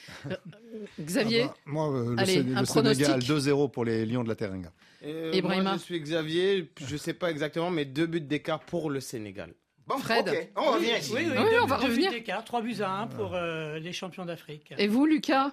Xavier 1.01 1.43
Ah 1.45 1.49
bah, 1.49 1.55
moi, 1.67 1.93
euh, 1.93 2.11
le, 2.15 2.19
Allez, 2.21 2.43
le. 2.43 2.65
Sénégal 2.65 3.21
2-0 3.21 3.71
pour 3.71 3.85
les 3.85 4.07
Lions 4.07 4.23
de 4.25 4.29
la 4.29 4.35
Teranga. 4.35 4.73
Euh, 5.05 5.31
Ibrahima. 5.35 5.63
Moi, 5.71 5.73
je 5.75 5.83
suis 5.83 6.01
Xavier. 6.01 6.71
Je 6.87 6.97
sais 6.97 7.15
pas 7.15 7.31
exactement, 7.31 7.71
mais 7.71 7.85
deux 7.85 8.07
buts 8.07 8.21
d'écart 8.21 8.61
pour 8.61 8.91
le 8.91 9.01
Sénégal. 9.01 9.53
Bon, 9.87 9.99
Fred. 9.99 10.49
on 10.57 10.73
revient 10.73 10.93
ici. 10.99 11.13
Oui, 11.15 11.23
oui, 11.27 11.37
Oui, 11.39 11.51
deux 11.51 11.61
on 11.61 11.67
va 11.67 11.77
buts- 11.77 11.83
deux 11.83 11.89
revenir. 11.91 12.11
buts 12.13 12.17
d'écart, 12.19 12.45
3 12.45 12.63
buts 12.63 12.77
à 12.81 12.91
1 13.03 13.07
pour 13.09 13.35
euh, 13.35 13.79
les 13.81 13.93
champions 13.93 14.25
d'Afrique. 14.25 14.73
Et 14.79 14.87
vous, 14.87 15.07
Lucas? 15.07 15.53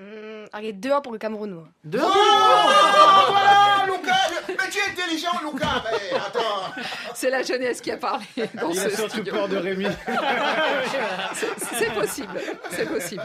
Hum, 0.00 0.46
allez, 0.54 0.72
2-1 0.72 1.02
pour 1.02 1.12
le 1.12 1.18
Cameroun, 1.18 1.50
moi. 1.50 1.68
Deux 1.84 2.00
Oh, 2.02 2.08
voilà, 3.28 3.84
Lucas 3.86 4.42
Mais 4.48 4.70
tu 4.70 4.78
es 4.78 4.90
intelligent, 4.90 5.28
Lucas 5.44 5.84
Mais 5.84 6.16
attends 6.26 6.72
C'est 7.14 7.28
la 7.28 7.42
jeunesse 7.42 7.82
qui 7.82 7.90
a 7.90 7.98
parlé 7.98 8.24
dans 8.58 8.70
Il 8.70 8.76
ce 8.76 8.86
a 8.86 8.90
surtout 8.90 9.10
studio. 9.10 9.34
peur 9.34 9.48
de 9.48 9.56
Rémi. 9.58 9.84
C'est- 11.34 11.74
C'est 11.76 11.92
possible, 11.92 12.40
c'est 12.70 12.86
possible. 12.86 13.22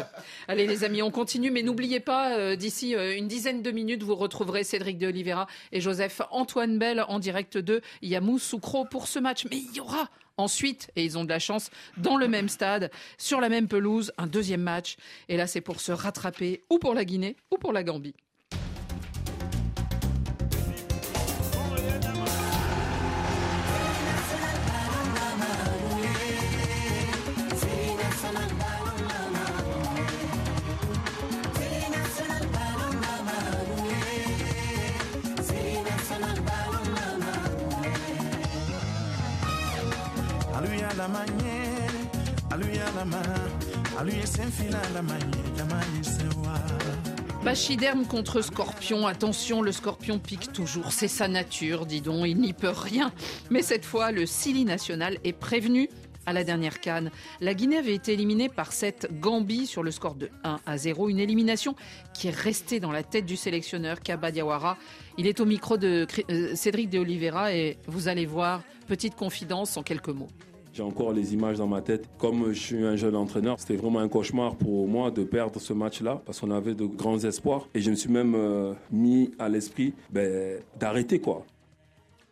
Allez 0.47 0.67
les 0.67 0.83
amis, 0.83 1.01
on 1.01 1.11
continue, 1.11 1.49
mais 1.51 1.61
n'oubliez 1.63 1.99
pas, 1.99 2.33
euh, 2.37 2.55
d'ici 2.55 2.95
euh, 2.95 3.15
une 3.15 3.27
dizaine 3.27 3.61
de 3.61 3.71
minutes, 3.71 4.03
vous 4.03 4.15
retrouverez 4.15 4.63
Cédric 4.63 4.97
de 4.97 5.07
Oliveira 5.07 5.47
et 5.71 5.79
Joseph 5.81 6.21
Antoine 6.31 6.77
Bell 6.77 7.03
en 7.07 7.19
direct 7.19 7.57
de 7.57 7.81
Yamoussoukro 8.01 8.85
pour 8.85 9.07
ce 9.07 9.19
match. 9.19 9.45
Mais 9.49 9.57
il 9.57 9.75
y 9.75 9.79
aura 9.79 10.07
ensuite, 10.37 10.91
et 10.95 11.03
ils 11.03 11.17
ont 11.17 11.23
de 11.23 11.29
la 11.29 11.39
chance, 11.39 11.69
dans 11.97 12.17
le 12.17 12.27
même 12.27 12.49
stade, 12.49 12.91
sur 13.17 13.39
la 13.39 13.49
même 13.49 13.67
pelouse, 13.67 14.11
un 14.17 14.27
deuxième 14.27 14.61
match. 14.61 14.97
Et 15.29 15.37
là, 15.37 15.47
c'est 15.47 15.61
pour 15.61 15.81
se 15.81 15.91
rattraper, 15.91 16.63
ou 16.69 16.79
pour 16.79 16.93
la 16.93 17.05
Guinée, 17.05 17.35
ou 17.51 17.57
pour 17.57 17.73
la 17.73 17.83
Gambie. 17.83 18.15
Lama 44.93 45.17
contre 48.09 48.41
Scorpion. 48.41 49.07
Attention, 49.07 49.61
le 49.61 49.71
Scorpion 49.71 50.19
pique 50.19 50.51
toujours. 50.51 50.91
C'est 50.91 51.07
sa 51.07 51.27
nature, 51.27 51.85
dis 51.85 52.01
donc. 52.01 52.27
Il 52.27 52.39
n'y 52.39 52.53
peut 52.53 52.69
rien. 52.69 53.11
Mais 53.49 53.61
cette 53.61 53.85
fois, 53.85 54.11
le 54.11 54.25
Sili 54.25 54.65
national 54.65 55.17
est 55.23 55.33
prévenu. 55.33 55.89
À 56.27 56.33
la 56.33 56.43
dernière 56.43 56.81
canne, 56.81 57.11
la 57.39 57.53
Guinée 57.53 57.77
avait 57.77 57.93
été 57.93 58.13
éliminée 58.13 58.49
par 58.49 58.71
cette 58.71 59.07
Gambie 59.19 59.67
sur 59.67 59.83
le 59.83 59.91
score 59.91 60.15
de 60.15 60.31
1 60.43 60.59
à 60.65 60.77
0. 60.77 61.09
Une 61.09 61.19
élimination 61.19 61.75
qui 62.15 62.29
est 62.29 62.35
restée 62.35 62.79
dans 62.79 62.91
la 62.91 63.03
tête 63.03 63.27
du 63.27 63.35
sélectionneur 63.35 63.99
Kaba 63.99 64.31
Diawara. 64.31 64.79
Il 65.19 65.27
est 65.27 65.39
au 65.39 65.45
micro 65.45 65.77
de 65.77 66.07
euh, 66.31 66.55
Cédric 66.55 66.89
de 66.89 66.97
Oliveira 66.97 67.53
et 67.53 67.77
vous 67.85 68.07
allez 68.07 68.25
voir, 68.25 68.63
petite 68.87 69.13
confidence 69.13 69.77
en 69.77 69.83
quelques 69.83 70.09
mots. 70.09 70.29
J'ai 70.75 70.83
encore 70.83 71.13
les 71.13 71.33
images 71.33 71.57
dans 71.57 71.67
ma 71.67 71.81
tête. 71.81 72.09
Comme 72.17 72.51
je 72.51 72.59
suis 72.59 72.83
un 72.83 72.97
jeune 72.97 73.15
entraîneur, 73.15 73.57
c'était 73.61 73.77
vraiment 73.77 73.99
un 73.99 74.09
cauchemar 74.09 74.57
pour 74.57 74.89
moi 74.89 75.09
de 75.09 75.23
perdre 75.23 75.57
ce 75.57 75.71
match-là 75.71 76.21
parce 76.25 76.41
qu'on 76.41 76.51
avait 76.51 76.75
de 76.75 76.83
grands 76.83 77.17
espoirs. 77.23 77.69
Et 77.73 77.79
je 77.79 77.89
me 77.89 77.95
suis 77.95 78.09
même 78.09 78.35
euh, 78.35 78.73
mis 78.91 79.31
à 79.39 79.47
l'esprit 79.47 79.93
ben, 80.09 80.59
d'arrêter 80.77 81.21
quoi. 81.21 81.45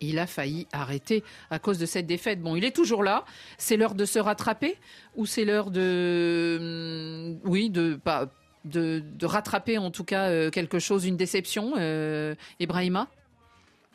Il 0.02 0.18
a 0.18 0.26
failli 0.26 0.66
arrêter 0.72 1.24
à 1.48 1.58
cause 1.58 1.78
de 1.78 1.86
cette 1.86 2.06
défaite. 2.06 2.42
Bon, 2.42 2.54
il 2.54 2.66
est 2.66 2.76
toujours 2.76 3.02
là. 3.02 3.24
C'est 3.56 3.78
l'heure 3.78 3.94
de 3.94 4.04
se 4.04 4.18
rattraper 4.18 4.76
ou 5.16 5.24
c'est 5.24 5.46
l'heure 5.46 5.70
de, 5.70 6.58
hum, 6.60 7.50
oui, 7.50 7.70
de 7.70 7.94
pas 7.94 8.28
de, 8.66 9.02
rattraper 9.22 9.78
en 9.78 9.90
tout 9.90 10.04
cas 10.04 10.28
euh, 10.28 10.50
quelque 10.50 10.78
chose, 10.78 11.06
une 11.06 11.16
déception, 11.16 11.72
euh, 11.78 12.34
Ibrahima. 12.60 13.08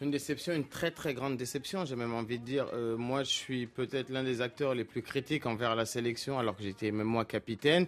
Une 0.02 0.12
déception, 0.12 0.54
une 0.54 0.68
très 0.68 0.92
très 0.92 1.14
grande 1.14 1.36
déception, 1.36 1.84
j'ai 1.84 1.98
même 1.98 2.14
envie 2.14 2.40
de 2.40 2.46
dire. 2.46 2.68
Euh, 2.74 2.96
moi, 2.96 3.24
je 3.24 3.32
suis 3.32 3.68
peut-être 3.68 4.10
l'un 4.10 4.24
des 4.24 4.40
acteurs 4.40 4.74
les 4.74 4.86
plus 4.86 5.02
critiques 5.02 5.46
envers 5.46 5.76
la 5.76 5.86
sélection, 5.86 6.40
alors 6.40 6.56
que 6.56 6.64
j'étais 6.64 6.92
même 6.92 7.08
moi 7.08 7.26
capitaine. 7.26 7.86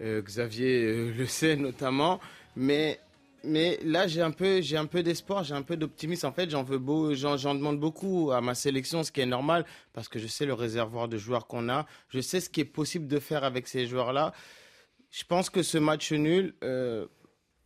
Euh, 0.00 0.22
Xavier 0.22 0.84
euh, 0.84 1.12
le 1.18 1.26
sait 1.26 1.56
notamment. 1.56 2.18
Mais 2.56 2.98
mais 3.44 3.78
là, 3.84 4.06
j'ai 4.06 4.22
un 4.22 4.30
peu, 4.30 4.62
j'ai 4.62 4.78
un 4.78 4.86
peu 4.86 5.02
d'espoir, 5.02 5.44
j'ai 5.44 5.54
un 5.54 5.60
peu 5.62 5.76
d'optimisme. 5.76 6.26
En 6.26 6.32
fait, 6.32 6.48
j'en 6.48 6.62
veux 6.62 6.78
beau, 6.78 7.14
j'en, 7.14 7.36
j'en 7.36 7.54
demande 7.54 7.78
beaucoup 7.78 8.32
à 8.32 8.40
ma 8.40 8.54
sélection, 8.54 9.02
ce 9.02 9.12
qui 9.12 9.20
est 9.20 9.26
normal, 9.26 9.66
parce 9.92 10.08
que 10.08 10.18
je 10.18 10.26
sais 10.26 10.46
le 10.46 10.54
réservoir 10.54 11.08
de 11.08 11.18
joueurs 11.18 11.46
qu'on 11.46 11.68
a. 11.68 11.86
Je 12.08 12.20
sais 12.20 12.40
ce 12.40 12.48
qui 12.48 12.60
est 12.60 12.64
possible 12.64 13.06
de 13.06 13.18
faire 13.18 13.44
avec 13.44 13.68
ces 13.68 13.86
joueurs-là. 13.86 14.32
Je 15.10 15.24
pense 15.24 15.50
que 15.50 15.62
ce 15.62 15.76
match 15.76 16.12
nul, 16.12 16.54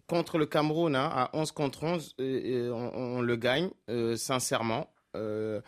contre 0.06 0.38
le 0.38 0.46
Cameroun, 0.46 0.94
hein, 0.96 1.10
à 1.12 1.30
11 1.34 1.52
contre 1.52 1.84
11, 1.84 2.14
euh, 2.20 2.24
euh, 2.44 2.72
on, 2.72 3.18
on 3.18 3.20
le 3.22 3.36
gagne, 3.36 3.70
euh, 3.90 4.16
sincèrement. 4.16 4.92
Euh, 5.16 5.60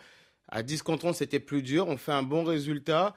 à 0.49 0.63
10 0.63 0.81
contre 0.83 1.05
11, 1.05 1.15
c'était 1.15 1.39
plus 1.39 1.61
dur. 1.61 1.87
On 1.87 1.97
fait 1.97 2.11
un 2.11 2.23
bon 2.23 2.43
résultat. 2.43 3.15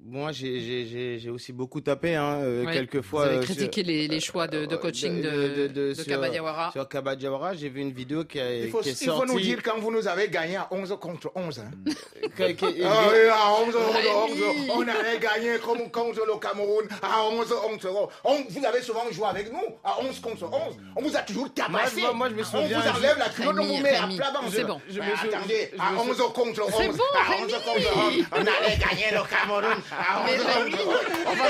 Moi, 0.00 0.30
j'ai- 0.30 1.28
aussi 1.28 1.52
beaucoup 1.52 1.80
tapé, 1.80 2.14
hein, 2.14 2.38
euh, 2.40 2.64
Ouais. 2.64 2.72
quelques 2.72 3.02
fois. 3.02 3.22
Vous 3.24 3.28
avez 3.30 3.38
euh, 3.38 3.42
critiqué 3.42 3.82
sur- 3.82 3.88
les, 3.90 4.06
les 4.06 4.20
choix 4.20 4.46
de, 4.46 4.64
de 4.64 4.76
coaching 4.76 5.20
de, 5.20 5.66
de, 5.66 5.92
sur- 5.92 6.06
Kaba 6.06 6.28
Diawara. 6.30 6.70
Sur 6.70 6.88
Kaba 6.88 7.16
Diawara, 7.16 7.54
j'ai 7.54 7.68
vu 7.68 7.80
une 7.80 7.90
vidéo 7.92 8.24
qui, 8.24 8.38
a, 8.38 8.54
Il 8.54 8.70
faut, 8.70 8.78
qui 8.80 8.90
est 8.90 8.92
il 8.92 9.08
faut 9.08 9.16
sortie. 9.16 9.32
nous 9.32 9.40
dire 9.40 9.60
quand 9.62 9.78
vous 9.80 9.90
nous 9.90 10.06
avez 10.06 10.28
gagné 10.28 10.56
à 10.56 10.68
11 10.70 10.96
contre 11.00 11.32
11. 11.34 11.58
Hein. 11.58 11.70
que- 12.36 12.52
que- 12.52 12.84
Ah 12.84 13.08
oui, 13.10 13.28
à 13.28 13.52
11, 13.66 13.74
11, 13.76 13.96
Rémi. 13.96 14.40
11, 14.70 14.70
on 14.76 14.80
avait 14.82 15.18
gagné 15.18 15.58
comme 15.58 15.90
contre 15.90 16.24
le 16.24 16.38
Cameroun 16.38 16.86
à 17.02 17.24
11, 17.26 17.52
11. 17.68 17.88
On- 18.24 18.44
vous 18.48 18.64
avez 18.64 18.80
souvent 18.82 19.02
joué 19.10 19.26
avec 19.26 19.52
nous 19.52 19.66
à 19.82 20.00
11 20.00 20.20
contre 20.20 20.44
11. 20.44 20.76
On 20.94 21.02
vous 21.02 21.16
a 21.16 21.20
toujours 21.22 21.52
tabassé. 21.52 22.00
Moi, 22.02 22.12
moi, 22.14 22.28
je 22.30 22.34
me 22.36 22.44
souviens, 22.44 22.78
On 22.78 22.80
vous 22.92 22.98
enlève 22.98 23.18
la 23.18 23.28
culotte, 23.30 23.56
on 23.58 23.64
vous 23.66 23.82
met 23.82 23.96
à 23.96 24.06
plat 24.06 24.32
c'est 24.50 24.64
bon. 24.64 24.80
Je 24.88 25.00
me 25.00 25.04
Mais 25.04 25.16
sou- 25.16 25.34
attendez, 25.36 25.70
je 25.74 25.80
à 25.82 25.90
me 25.90 25.98
sou- 26.14 26.22
11 26.22 26.32
contre 26.32 26.62
11. 26.66 26.72
C'est 26.78 26.88
bon, 26.88 27.04
à 27.14 27.42
11 27.42 27.52
contre 27.52 27.98
11. 27.98 28.24
On 28.30 28.36
allait 28.36 28.76
gagner 28.78 29.10
le 29.12 29.28
Cameroun 29.28 29.76
à 29.92 30.22
11 30.24 30.42
contre 30.44 30.84
11. 31.26 31.40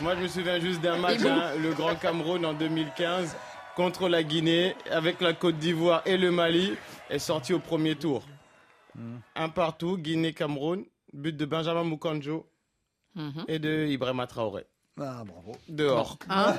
Moi, 0.00 0.14
je 0.16 0.20
me 0.22 0.28
souviens 0.28 0.58
juste 0.60 0.80
d'un 0.80 0.96
match, 0.96 1.20
hein, 1.24 1.52
le 1.62 1.72
Grand 1.72 1.94
Cameroun 1.94 2.44
en 2.46 2.54
2015 2.54 3.36
contre 3.76 4.08
la 4.08 4.22
Guinée, 4.22 4.74
avec 4.90 5.20
la 5.20 5.32
Côte 5.34 5.58
d'Ivoire 5.58 6.02
et 6.06 6.16
le 6.16 6.30
Mali, 6.30 6.74
est 7.10 7.18
sorti 7.18 7.52
au 7.52 7.58
premier 7.58 7.94
tour. 7.96 8.22
Un 9.36 9.48
partout, 9.48 9.96
Guinée-Cameroun, 9.98 10.84
but 11.12 11.36
de 11.36 11.44
Benjamin 11.44 11.84
Mukanjo 11.84 12.46
Mhm. 13.16 13.44
et 13.48 13.58
de 13.58 13.86
Ibrahima 13.88 14.26
Traoré. 14.26 14.66
Ah, 15.02 15.24
bravo. 15.26 15.52
Dehors. 15.68 16.18
Hein 16.28 16.54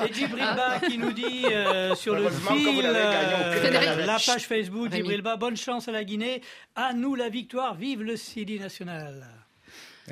Et 0.08 0.12
Djibril 0.12 0.44
Ba 0.56 0.80
qui 0.80 0.96
nous 0.98 1.12
dit 1.12 1.44
euh, 1.46 1.94
sur 1.94 2.14
le 2.14 2.30
fil, 2.30 2.80
euh, 2.84 4.06
la 4.06 4.18
page 4.24 4.46
Facebook, 4.46 4.88
Rémi. 4.90 4.96
Djibril 5.02 5.22
Ba, 5.22 5.36
bonne 5.36 5.56
chance 5.56 5.86
à 5.88 5.92
la 5.92 6.04
Guinée. 6.04 6.40
À 6.74 6.92
nous 6.94 7.14
la 7.14 7.28
victoire, 7.28 7.74
vive 7.74 8.02
le 8.02 8.16
Sidi 8.16 8.58
national. 8.58 9.26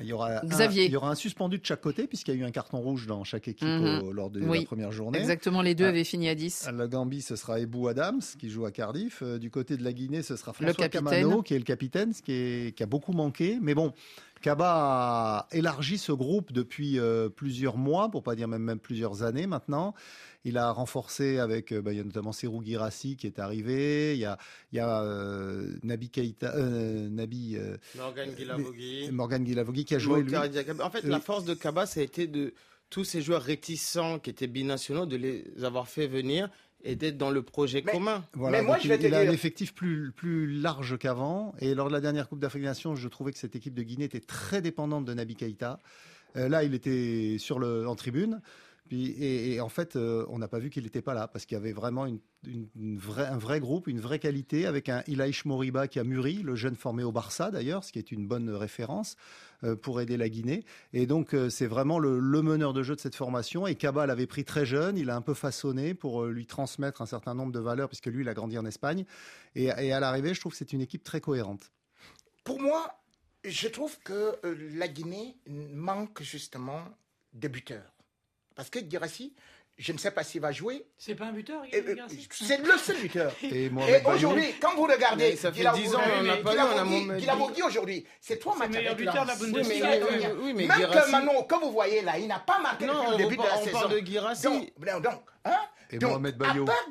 Il 0.02 0.06
y, 0.06 0.12
aura 0.12 0.38
un, 0.38 0.40
Xavier. 0.48 0.86
il 0.86 0.90
y 0.90 0.96
aura 0.96 1.08
un 1.10 1.14
suspendu 1.14 1.56
de 1.56 1.64
chaque 1.64 1.80
côté, 1.80 2.08
puisqu'il 2.08 2.34
y 2.34 2.38
a 2.38 2.40
eu 2.40 2.44
un 2.44 2.50
carton 2.50 2.78
rouge 2.78 3.06
dans 3.06 3.22
chaque 3.22 3.46
équipe 3.46 3.68
Mhm. 3.68 4.02
au- 4.02 4.12
lors 4.12 4.28
de 4.28 4.40
Oui. 4.40 4.60
la 4.60 4.64
première 4.66 4.90
journée. 4.90 5.20
Exactement, 5.20 5.62
les 5.62 5.76
deux 5.76 5.84
Ah. 5.84 5.90
avaient 5.90 6.02
fini 6.02 6.28
à 6.28 6.34
10. 6.34 6.68
La 6.76 6.88
Gambie, 6.88 7.22
ce 7.22 7.36
sera 7.36 7.60
Ebou 7.60 7.86
Adams, 7.86 8.20
qui 8.40 8.50
joue 8.50 8.66
à 8.66 8.72
Cardiff. 8.72 9.20
Euh, 9.22 9.38
Du 9.38 9.50
côté 9.52 9.76
de 9.76 9.84
la 9.84 9.92
Guinée, 9.92 10.22
ce 10.22 10.34
sera 10.34 10.52
François. 10.52 10.88
Camano, 10.88 11.42
qui 11.42 11.54
est 11.54 11.58
le 11.58 11.64
capitaine, 11.64 12.12
ce 12.12 12.22
qui, 12.22 12.32
est- 12.32 12.76
qui 12.76 12.82
a 12.82 12.86
beaucoup 12.86 13.12
manqué. 13.12 13.58
Mais 13.62 13.74
bon, 13.74 13.92
Kaba 14.44 14.72
a 14.74 15.48
élargi 15.52 15.96
ce 15.96 16.12
groupe 16.12 16.52
depuis 16.52 16.98
euh, 16.98 17.30
plusieurs 17.30 17.78
mois, 17.78 18.10
pour 18.10 18.22
pas 18.22 18.34
dire 18.34 18.46
même, 18.46 18.62
même 18.62 18.78
plusieurs 18.78 19.22
années 19.22 19.46
maintenant. 19.46 19.94
Il 20.44 20.58
a 20.58 20.70
renforcé 20.70 21.38
avec, 21.38 21.72
euh, 21.72 21.80
bah, 21.80 21.94
il 21.94 21.96
y 21.96 22.00
a 22.00 22.04
notamment 22.04 22.32
Serou 22.32 22.62
Girassi 22.62 23.16
qui 23.16 23.26
est 23.26 23.38
arrivé. 23.38 24.12
Il 24.12 24.20
y 24.20 24.26
a, 24.26 24.36
il 24.70 24.76
y 24.76 24.80
a 24.80 25.00
euh, 25.00 25.74
Nabi 25.82 26.10
Keita, 26.10 26.54
euh, 26.56 27.08
Nabi, 27.08 27.56
euh, 27.56 27.78
Morgan 29.12 29.44
Guilavogui 29.44 29.86
qui 29.86 29.94
a 29.94 29.98
joué 29.98 30.22
lui. 30.22 30.36
En 30.36 30.90
fait, 30.90 31.04
la 31.04 31.20
force 31.20 31.46
de 31.46 31.54
Kaba, 31.54 31.86
ça 31.86 32.00
a 32.00 32.02
été 32.02 32.26
de 32.26 32.52
tous 32.90 33.04
ces 33.04 33.22
joueurs 33.22 33.42
réticents 33.42 34.18
qui 34.18 34.28
étaient 34.28 34.46
binationaux, 34.46 35.06
de 35.06 35.16
les 35.16 35.64
avoir 35.64 35.88
fait 35.88 36.06
venir 36.06 36.50
et 36.84 36.96
d'être 36.96 37.16
dans 37.16 37.30
le 37.30 37.42
projet 37.42 37.82
Mais- 37.84 37.92
commun. 37.92 38.24
Voilà, 38.34 38.58
Mais 38.58 38.64
moi, 38.66 38.78
je 38.78 38.88
vais 38.88 38.96
il, 38.96 39.00
te 39.00 39.06
il 39.06 39.14
a 39.14 39.20
un 39.20 39.30
effectif 39.30 39.74
plus, 39.74 40.12
plus 40.12 40.46
large 40.46 40.98
qu'avant. 40.98 41.54
Et 41.58 41.74
lors 41.74 41.88
de 41.88 41.92
la 41.92 42.00
dernière 42.00 42.28
Coupe 42.28 42.38
d'Afrique 42.40 42.62
des 42.62 42.68
Nations, 42.68 42.94
je 42.94 43.08
trouvais 43.08 43.32
que 43.32 43.38
cette 43.38 43.56
équipe 43.56 43.74
de 43.74 43.82
Guinée 43.82 44.04
était 44.04 44.20
très 44.20 44.60
dépendante 44.60 45.04
de 45.04 45.14
Nabi 45.14 45.34
Keïta. 45.34 45.80
Euh, 46.36 46.48
là, 46.48 46.62
il 46.64 46.74
était 46.74 47.36
sur 47.38 47.58
le, 47.58 47.88
en 47.88 47.94
tribune. 47.94 48.40
Et, 48.90 49.60
en 49.60 49.70
fait, 49.70 49.96
euh, 49.96 50.26
on 50.28 50.38
n'a 50.38 50.46
pas 50.46 50.58
vu 50.58 50.68
qu'il 50.68 50.84
n'était 50.84 51.00
pas 51.00 51.14
là 51.14 51.26
parce 51.26 51.46
qu'il 51.46 51.56
y 51.56 51.60
avait 51.60 51.72
vraiment 51.72 52.04
un 52.04 53.38
vrai 53.38 53.58
groupe, 53.58 53.86
une 53.86 53.98
vraie 53.98 54.18
qualité 54.18 54.66
avec 54.66 54.90
un 54.90 55.02
Ilaïch 55.06 55.46
Moriba 55.46 55.88
qui 55.88 55.98
a 55.98 56.04
mûri, 56.04 56.42
le 56.42 56.54
jeune 56.54 56.76
formé 56.76 57.02
au 57.02 57.10
Barça 57.10 57.50
d'ailleurs, 57.50 57.82
ce 57.82 57.92
qui 57.92 57.98
est 57.98 58.12
une 58.12 58.26
bonne 58.26 58.50
référence 58.50 59.16
euh, 59.64 59.74
pour 59.74 60.02
aider 60.02 60.18
la 60.18 60.28
Guinée. 60.28 60.64
Et 60.92 61.06
donc, 61.06 61.32
euh, 61.32 61.48
c'est 61.48 61.66
vraiment 61.66 61.98
le, 61.98 62.20
meneur 62.42 62.74
de 62.74 62.82
jeu 62.82 62.94
de 62.94 63.00
cette 63.00 63.14
formation. 63.14 63.66
Et 63.66 63.74
Kaba 63.74 64.06
l'avait 64.06 64.26
pris 64.26 64.44
très 64.44 64.66
jeune, 64.66 64.98
il 64.98 65.08
a 65.08 65.16
un 65.16 65.22
peu 65.22 65.34
façonné 65.34 65.94
pour 65.94 66.26
lui 66.26 66.46
transmettre 66.46 67.00
un 67.00 67.06
certain 67.06 67.34
nombre 67.34 67.52
de 67.52 67.60
valeurs, 67.60 67.88
puisque 67.88 68.06
lui, 68.06 68.22
il 68.22 68.28
a 68.28 68.34
grandi 68.34 68.58
en 68.58 68.66
Espagne. 68.66 69.06
Et, 69.54 69.70
à 69.70 70.00
l'arrivée, 70.00 70.34
je 70.34 70.40
trouve 70.40 70.52
que 70.52 70.58
c'est 70.58 70.74
une 70.74 70.82
équipe 70.82 71.04
très 71.04 71.22
cohérente. 71.22 71.72
Pour 72.44 72.60
moi, 72.60 73.00
je 73.44 73.68
trouve 73.68 73.98
que 74.00 74.38
la 74.76 74.88
Guinée 74.88 75.36
manque 75.46 76.22
justement 76.22 76.84
de 77.32 77.48
buteurs. 77.48 77.93
Parce 78.54 78.70
que 78.70 78.78
Girassi, 78.88 79.32
je 79.76 79.92
ne 79.92 79.98
sais 79.98 80.12
pas 80.12 80.22
s'il 80.22 80.40
va 80.40 80.52
jouer. 80.52 80.86
C'est 80.96 81.14
pas 81.16 81.24
un 81.26 81.32
buteur, 81.32 81.62
euh, 81.62 81.94
C'est 82.30 82.64
le 82.64 82.78
seul 82.78 82.96
buteur. 82.98 83.32
Et 83.42 83.64
Et 83.66 83.70
aujourd'hui, 84.06 84.54
quand 84.60 84.74
vous 84.76 84.84
regardez, 84.84 85.30
Mais 85.30 85.36
ça 85.36 85.50
fait 85.52 85.62
Guilavogui- 85.62 85.82
10 85.82 85.94
ans, 85.96 86.00
on 86.04 86.26
on 86.26 87.10
a 87.10 87.16
Guilavogui 87.16 87.62
aujourd'hui, 87.62 88.06
c'est 88.20 88.38
trois 88.38 88.52
C'est 88.52 88.58
matchs 88.60 88.68
le 88.68 88.76
meilleur 88.76 88.92
avec 88.92 89.06
buteur 89.06 89.22
de 89.24 89.28
la. 89.28 89.34
Bundesliga. 89.34 89.86
Oui, 89.90 90.00
mais- 90.00 90.18
mais, 90.18 90.26
oui, 90.26 90.38
oui, 90.42 90.52
mais 90.54 90.66
Même 90.66 90.76
Guirassy- 90.78 91.06
que 91.06 91.10
Manon, 91.10 91.42
que 91.42 91.54
vous 91.56 91.72
voyez 91.72 92.02
là, 92.02 92.18
il 92.18 92.28
n'a 92.28 92.38
pas 92.38 92.58
marqué 92.60 92.86
Non, 92.86 92.92
depuis 92.94 93.06
on 93.06 93.10
le 93.10 93.16
début 93.16 93.36
de 93.36 93.42
parle- 93.42 93.50
la 93.50 93.58
on 93.60 93.64
saison. 93.64 93.78
parle 93.80 93.92
de 93.92 93.98
Guirassy. 93.98 94.42
Donc, 94.44 94.68
non, 94.86 95.00
donc, 95.00 95.20
hein? 95.44 95.56
Et 95.90 95.98
donc, 95.98 96.10
Mohamed 96.10 96.36
Bayo. 96.38 96.62
À 96.62 96.66
part 96.66 96.84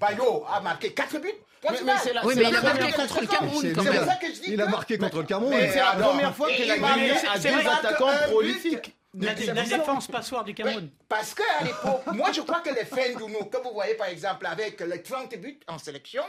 Bayo 0.00 0.44
a 0.48 0.60
marqué 0.60 0.92
4 0.92 1.18
buts. 1.18 1.28
Mais- 1.64 1.70
mais 1.84 1.92
c'est 2.02 2.12
la- 2.12 2.24
Oui, 2.24 2.34
c'est 2.34 2.42
mais 2.44 2.48
il 2.50 2.56
a 2.56 2.62
marqué 2.62 2.92
contre 2.92 3.20
le 3.20 3.26
Cameroun 3.26 3.60
C'est 3.60 3.72
quand. 3.72 3.82
C'est 3.82 3.90
même. 3.90 4.06
ça 4.06 4.14
que 4.14 4.26
je 4.28 4.32
dis. 4.40 4.52
Il 4.52 4.62
a 4.62 4.66
que- 4.66 4.70
marqué 4.70 4.98
contre 4.98 5.16
le 5.18 5.22
Cameroun. 5.24 5.50
Mais 5.56 5.68
C'est 5.72 5.78
la 5.80 5.92
première 5.94 6.34
fois 6.36 6.48
il 6.50 6.56
Guinée 6.62 6.70
a 6.70 7.36
c'est 7.36 7.48
deux 7.48 7.54
vrai 7.56 7.64
que 7.64 7.68
attaquants 7.68 8.12
prolifiques. 8.28 8.94
La, 9.14 9.34
défense 9.34 10.06
passoire 10.06 10.44
du 10.44 10.54
Cameroun. 10.54 10.90
Parce 11.08 11.34
qu'à 11.34 11.64
l'époque, 11.64 12.02
moi 12.14 12.30
je 12.32 12.42
crois 12.42 12.60
que 12.60 12.70
les 12.70 12.84
fins 12.84 13.14
d'Ounou, 13.18 13.44
que 13.46 13.56
vous 13.56 13.72
voyez 13.72 13.94
par 13.94 14.08
exemple 14.08 14.46
avec 14.46 14.80
les 14.80 15.02
30 15.02 15.34
buts 15.36 15.58
en 15.66 15.78
sélection, 15.78 16.22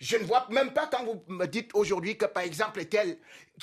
je 0.00 0.16
ne 0.16 0.24
vois 0.24 0.46
même 0.50 0.72
pas 0.72 0.86
quand 0.86 1.04
vous 1.04 1.22
me 1.28 1.46
dites 1.46 1.70
aujourd'hui 1.74 2.16
que 2.16 2.24
par 2.24 2.42
exemple 2.42 2.84
tel, 2.86 3.18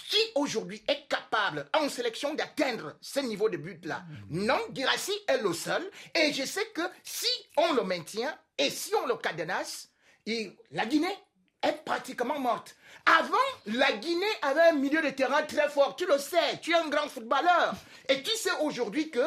qui 0.09 0.17
aujourd'hui 0.35 0.81
est 0.87 1.07
capable 1.09 1.67
en 1.73 1.89
sélection 1.89 2.35
d'atteindre 2.35 2.95
ce 3.01 3.19
niveau 3.19 3.49
de 3.49 3.57
but-là? 3.57 4.03
Non, 4.29 4.59
Girassi 4.73 5.13
est 5.27 5.41
le 5.41 5.51
seul. 5.51 5.83
Et 6.15 6.31
je 6.31 6.45
sais 6.45 6.65
que 6.67 6.83
si 7.03 7.27
on 7.57 7.73
le 7.73 7.83
maintient 7.83 8.33
et 8.57 8.69
si 8.69 8.93
on 8.95 9.07
le 9.07 9.15
cadenasse, 9.15 9.89
il- 10.25 10.55
la 10.71 10.85
Guinée 10.85 11.17
est 11.61 11.83
pratiquement 11.83 12.39
morte. 12.39 12.75
Avant, 13.17 13.37
la 13.65 13.93
Guinée 13.93 14.25
avait 14.43 14.69
un 14.69 14.73
milieu 14.73 15.01
de 15.01 15.09
terrain 15.09 15.41
très 15.43 15.67
fort. 15.69 15.95
Tu 15.95 16.05
le 16.05 16.19
sais, 16.19 16.59
tu 16.61 16.71
es 16.71 16.75
un 16.75 16.89
grand 16.89 17.07
footballeur. 17.09 17.73
Et 18.07 18.21
tu 18.21 18.35
sais 18.35 18.51
aujourd'hui 18.61 19.09
que, 19.09 19.25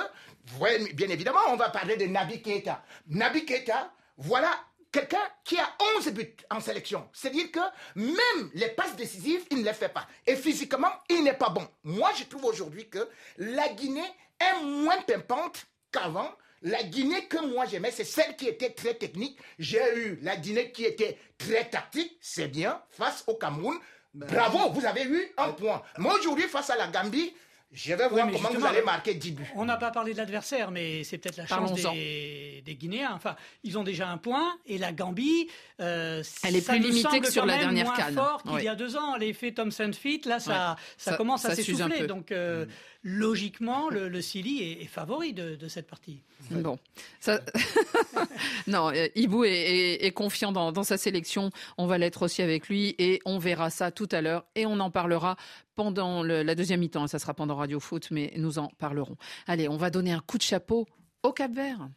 bien 0.95 1.09
évidemment, 1.09 1.41
on 1.49 1.57
va 1.57 1.71
parler 1.71 1.97
de 1.97 2.07
Nabi 2.07 2.41
Keita. 2.43 2.85
Nabi 3.09 3.45
Keita, 3.45 3.93
voilà 4.17 4.51
quelqu'un 4.93 5.23
qui 5.43 5.59
a 5.59 5.69
11 5.97 6.13
buts 6.13 6.37
en 6.51 6.61
sélection. 6.61 7.09
C'est-à-dire 7.13 7.51
que 7.51 7.61
même 7.97 8.51
les 8.55 8.69
passes 8.69 8.95
décisives, 8.95 9.45
il 9.51 9.59
ne 9.59 9.65
les 9.65 9.73
fait 9.73 9.89
pas. 9.89 10.07
Et 10.27 10.37
physiquement, 10.37 10.93
il 11.09 11.25
n'est 11.25 11.33
pas 11.33 11.49
bon. 11.49 11.67
Moi, 11.83 12.11
je 12.17 12.25
trouve 12.25 12.45
aujourd'hui 12.45 12.89
que 12.89 13.09
la 13.39 13.69
Guinée 13.71 14.13
est 14.39 14.63
moins 14.63 15.01
pimpante 15.03 15.67
qu'avant. 15.91 16.31
La 16.63 16.83
Guinée 16.85 17.27
que 17.27 17.45
moi 17.45 17.67
j'aimais, 17.67 17.91
c'est 17.91 18.05
celle 18.05 18.37
qui 18.37 18.47
était 18.47 18.71
très 18.71 18.95
technique. 18.95 19.37
J'ai 19.59 19.83
eu 19.97 20.19
la 20.23 20.37
Guinée 20.37 20.71
qui 20.71 20.85
était 20.85 21.19
très 21.37 21.69
tactique, 21.69 22.17
c'est 22.21 22.49
bien, 22.49 22.81
face 22.91 23.25
au 23.27 23.35
Cameroun. 23.35 23.79
Bravo, 24.15 24.71
vous 24.71 24.85
avez 24.87 25.05
eu 25.05 25.33
un 25.39 25.53
point. 25.53 25.83
Moi 25.99 26.15
aujourd'hui, 26.19 26.45
face 26.45 26.71
à 26.71 26.77
la 26.77 26.87
Gambie, 26.87 27.35
je 27.73 27.95
vais 27.95 28.09
voir 28.09 28.31
comment 28.31 28.51
vous 28.51 28.67
allez 28.67 28.83
marquer 28.83 29.15
10 29.15 29.31
buts. 29.33 29.51
On 29.57 29.65
n'a 29.65 29.77
pas 29.77 29.91
parlé 29.91 30.13
de 30.13 30.19
l'adversaire, 30.19 30.71
mais 30.71 31.05
c'est 31.05 31.19
peut-être 31.19 31.37
la 31.39 31.47
chance 31.47 31.73
des, 31.73 32.63
des 32.67 32.75
Guinéens. 32.75 33.13
Enfin, 33.15 33.35
ils 33.65 33.79
ont 33.79 33.83
déjà 33.85 34.09
un 34.09 34.19
point 34.19 34.57
et 34.67 34.77
la 34.79 34.93
Gambie, 34.93 35.49
euh, 35.81 36.23
Elle 36.45 36.57
est 36.57 36.61
ça 36.61 36.75
plus 36.75 36.83
limitée 36.83 37.21
que 37.21 37.31
sur 37.31 37.47
la 37.47 37.59
dernière 37.59 37.87
moins 37.87 37.97
CAN. 37.97 38.13
fort 38.13 38.43
qu'il 38.43 38.53
Oui. 38.53 38.65
y 38.65 38.69
a 38.69 38.75
deux 38.75 38.97
ans. 38.97 39.17
L'effet 39.17 39.53
Thompson 39.53 39.91
Fit, 39.93 40.21
là, 40.27 40.39
ça, 40.39 40.51
Ouais. 40.53 40.83
ça, 40.99 41.11
Ça- 41.13 41.17
commence 41.17 41.45
à 41.45 41.51
ça 41.51 41.57
s'essouffler. 41.57 42.07
Donc, 42.07 42.31
euh, 42.31 42.67
logiquement, 43.03 43.89
le, 43.89 44.09
le 44.09 44.21
Sili 44.23 44.63
est, 44.63 44.83
est 44.83 44.87
favori 44.87 45.33
de, 45.33 45.57
de 45.57 45.69
cette 45.69 45.87
partie. 45.89 46.21
Bon, 46.51 46.79
ça... 47.21 47.41
non, 48.67 48.91
euh, 48.91 49.09
Ibou 49.15 49.45
est, 49.45 49.51
est- 49.51 50.05
est 50.05 50.11
confiant 50.13 50.53
dans, 50.53 50.73
dans 50.73 50.83
sa 50.85 50.99
sélection. 50.99 51.51
On 51.79 51.87
va 51.87 51.99
l'être 51.99 52.23
aussi 52.23 52.43
avec 52.43 52.69
lui 52.69 52.95
et 52.99 53.21
on 53.25 53.39
verra 53.39 53.71
ça 53.71 53.91
tout 53.91 54.09
à 54.13 54.21
l'heure 54.21 54.45
et 54.55 54.67
on 54.67 54.79
en 54.81 54.91
parlera 54.91 55.37
pendant 55.75 56.23
la 56.23 56.55
deuxième 56.55 56.81
mi-temps. 56.81 57.07
Ça 57.07 57.19
sera 57.19 57.35
pendant 57.35 57.57
Radio 57.57 57.81
Foot, 57.81 58.11
mais 58.11 58.33
nous 58.37 58.59
en 58.59 58.69
parlerons. 58.79 59.17
Allez, 59.47 59.69
on 59.69 59.77
va 59.77 59.91
donner 59.91 60.13
un 60.13 60.21
coup 60.21 60.39
de 60.39 60.43
chapeau 60.43 60.87
au 61.23 61.33
Cap 61.33 61.53
Vert. 61.53 61.89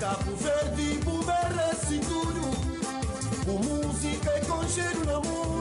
Cabo 0.00 0.36
Verde, 0.36 1.00
merece 1.26 1.98
tudo. 2.00 2.44
Com 3.46 3.58
música 3.58 4.30
e 4.36 4.46
com 4.46 4.68
cheiro 4.68 5.04
na 5.06 5.20
mão. 5.20 5.60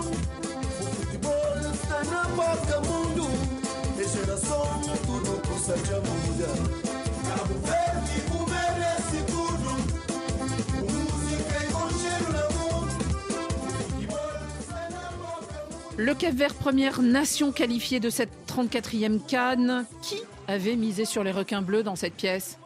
O 0.82 0.86
futebol 0.86 1.74
está 1.74 2.04
na 2.06 2.26
fofoca 2.26 2.82
mundo 2.82 3.28
E 3.98 4.08
geração 4.08 4.66
por 5.06 5.60
Sanja 5.60 6.02
muda 6.02 6.73
Le 15.98 16.14
Cap 16.16 16.34
Vert, 16.34 16.56
première 16.56 17.02
nation 17.02 17.52
qualifiée 17.52 18.00
de 18.00 18.10
cette 18.10 18.32
34e 18.48 19.20
Cannes. 19.26 19.86
Qui 20.02 20.16
avait 20.48 20.76
misé 20.76 21.06
sur 21.06 21.24
les 21.24 21.32
requins 21.32 21.62
bleus 21.62 21.84
dans 21.84 21.96
cette 21.96 22.16
pièce? 22.16 22.58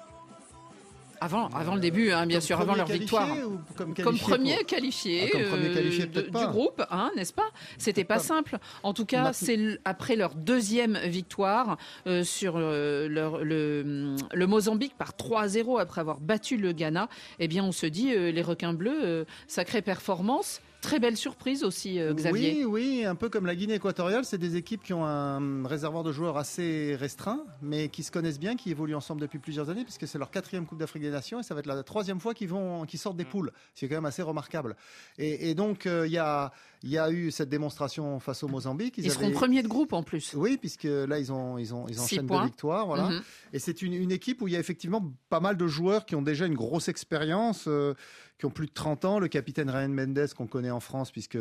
Avant, 1.19 1.47
avant 1.47 1.73
le 1.73 1.81
début, 1.81 2.11
hein, 2.11 2.27
bien 2.27 2.37
Comme 2.37 2.45
sûr, 2.45 2.61
avant 2.61 2.75
leur 2.75 2.85
victoire. 2.85 3.27
ou 3.47 3.57
comme 3.75 3.95
comme 3.95 3.95
qualifié 3.95 4.27
premier 4.27 4.55
pour- 4.57 4.65
qualifié, 4.67 5.23
Ah, 5.25 5.29
comme 5.31 5.43
premier 5.49 5.67
euh, 5.69 5.73
qualifié, 5.73 6.05
de- 6.05 6.11
peut-être 6.11 6.25
du 6.27 6.31
pas. 6.31 6.45
groupe, 6.47 6.83
hein, 6.91 7.11
n'est-ce 7.15 7.33
pas? 7.33 7.49
C'était 7.79 8.03
pas 8.03 8.19
simple. 8.19 8.59
En 8.83 8.93
tout 8.93 9.05
cas, 9.05 9.33
c'est 9.33 9.79
après 9.83 10.15
leur 10.15 10.35
deuxième 10.35 10.95
victoire 11.05 11.77
euh, 12.05 12.23
sur 12.23 12.53
euh, 12.55 13.07
leur- 13.09 13.39
le, 13.43 14.15
le 14.31 14.47
Mozambique 14.47 14.95
par 14.95 15.13
3-0 15.15 15.79
après 15.79 16.01
avoir 16.01 16.19
battu 16.19 16.55
le 16.55 16.71
Ghana. 16.71 17.09
Eh 17.39 17.47
bien, 17.47 17.63
on 17.63 17.71
se 17.71 17.87
dit 17.87 18.13
euh, 18.13 18.31
les 18.31 18.43
requins 18.43 18.73
bleus, 18.73 18.99
euh, 19.03 19.25
sacrée 19.47 19.81
performance, 19.81 20.61
très 20.87 20.99
belle 20.99 21.17
surprise 21.17 21.63
aussi, 21.63 21.99
euh, 21.99 22.13
Xavier. 22.13 22.63
Oui, 22.63 22.65
oui, 22.65 23.05
un 23.05 23.15
peu 23.15 23.29
comme 23.29 23.45
la 23.45 23.55
Guinée 23.55 23.75
équatoriale, 23.75 24.23
c'est 24.23 24.37
des 24.37 24.55
équipes 24.55 24.83
qui 24.83 24.93
ont 24.93 25.05
un 25.05 25.67
réservoir 25.67 26.03
de 26.03 26.13
joueurs 26.13 26.37
assez 26.37 26.95
restreint, 26.97 27.43
mais 27.61 27.89
qui 27.89 28.03
se 28.03 28.11
connaissent 28.11 28.39
bien, 28.39 28.55
qui 28.55 28.71
évoluent 28.71 28.95
ensemble 28.95 29.19
depuis 29.19 29.39
plusieurs 29.39 29.69
années, 29.69 29.83
puisque 29.83 30.07
c'est 30.07 30.17
leur 30.17 30.31
quatrième 30.31 30.65
Coupe 30.65 30.79
d'Afrique 30.79 31.03
des 31.03 31.09
Nations 31.09 31.41
et 31.41 31.43
ça 31.43 31.53
va 31.53 31.59
être 31.59 31.65
la 31.67 31.83
troisième 31.83 32.21
fois 32.21 32.33
qu'ils 32.33 32.47
vont, 32.47 32.85
qu'ils 32.85 32.99
sortent 32.99 33.17
des 33.17 33.25
poules. 33.25 33.51
C'est 33.75 33.89
quand 33.89 33.95
même 33.95 34.05
assez 34.05 34.21
remarquable. 34.21 34.77
Et, 35.17 35.53
donc 35.55 35.85
euh, 35.85 36.07
il 36.07 36.13
y 36.13 36.17
a, 36.17 36.51
il 36.87 36.93
y 36.93 36.97
a 36.97 37.11
eu 37.11 37.31
cette 37.31 37.49
démonstration 37.49 38.17
face 38.21 38.43
au 38.43 38.47
Mozambique. 38.47 38.95
Ils 38.97 39.11
seront 39.11 39.25
avaient- 39.25 39.33
premiers 39.33 39.61
de 39.61 39.67
groupe 39.67 39.91
en 39.91 40.03
plus. 40.03 40.33
Oui, 40.35 40.57
puisque 40.57 40.85
là 40.85 41.19
ils 41.19 41.33
ont, 41.33 41.57
ils 41.57 41.73
ont, 41.73 41.85
ils 41.89 41.95
Six 41.95 41.99
enchaînent 42.01 42.27
points. 42.27 42.39
deux 42.39 42.45
victoires, 42.45 42.85
voilà. 42.87 43.09
Mhm. 43.09 43.21
Et 43.51 43.59
c'est 43.59 43.81
une, 43.81 43.93
une 43.93 44.11
équipe 44.11 44.41
où 44.41 44.47
il 44.47 44.53
y 44.53 44.55
a 44.55 44.59
effectivement 44.59 45.13
pas 45.29 45.41
mal 45.41 45.57
de 45.57 45.67
joueurs 45.67 46.05
qui 46.05 46.15
ont 46.15 46.21
déjà 46.21 46.45
une 46.45 46.55
grosse 46.55 46.87
expérience, 46.87 47.65
euh, 47.67 47.93
qui 48.39 48.45
ont 48.45 48.51
plus 48.51 48.67
de 48.67 48.71
30 48.73 49.03
ans. 49.03 49.19
Le 49.19 49.27
capitaine 49.27 49.69
Ryan 49.69 49.89
Mendes 49.89 50.27
qu'on 50.37 50.47
connaît 50.47 50.71
en 50.71 50.79
France 50.79 51.11
puisque 51.11 51.35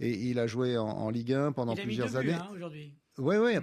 et, 0.00 0.10
il 0.28 0.38
a 0.40 0.46
joué 0.48 0.76
en, 0.76 0.86
en 0.88 1.10
Ligue 1.10 1.32
1 1.32 1.52
pendant 1.52 1.74
Il 1.74 1.78
a 1.78 1.82
mis 1.82 1.86
plusieurs 1.86 2.08
deux 2.10 2.20
buts, 2.20 2.30
années. 2.30 2.38
hein, 2.42 2.48
aujourd'hui. 2.54 2.92
Oui, 3.18 3.36
oui, 3.36 3.56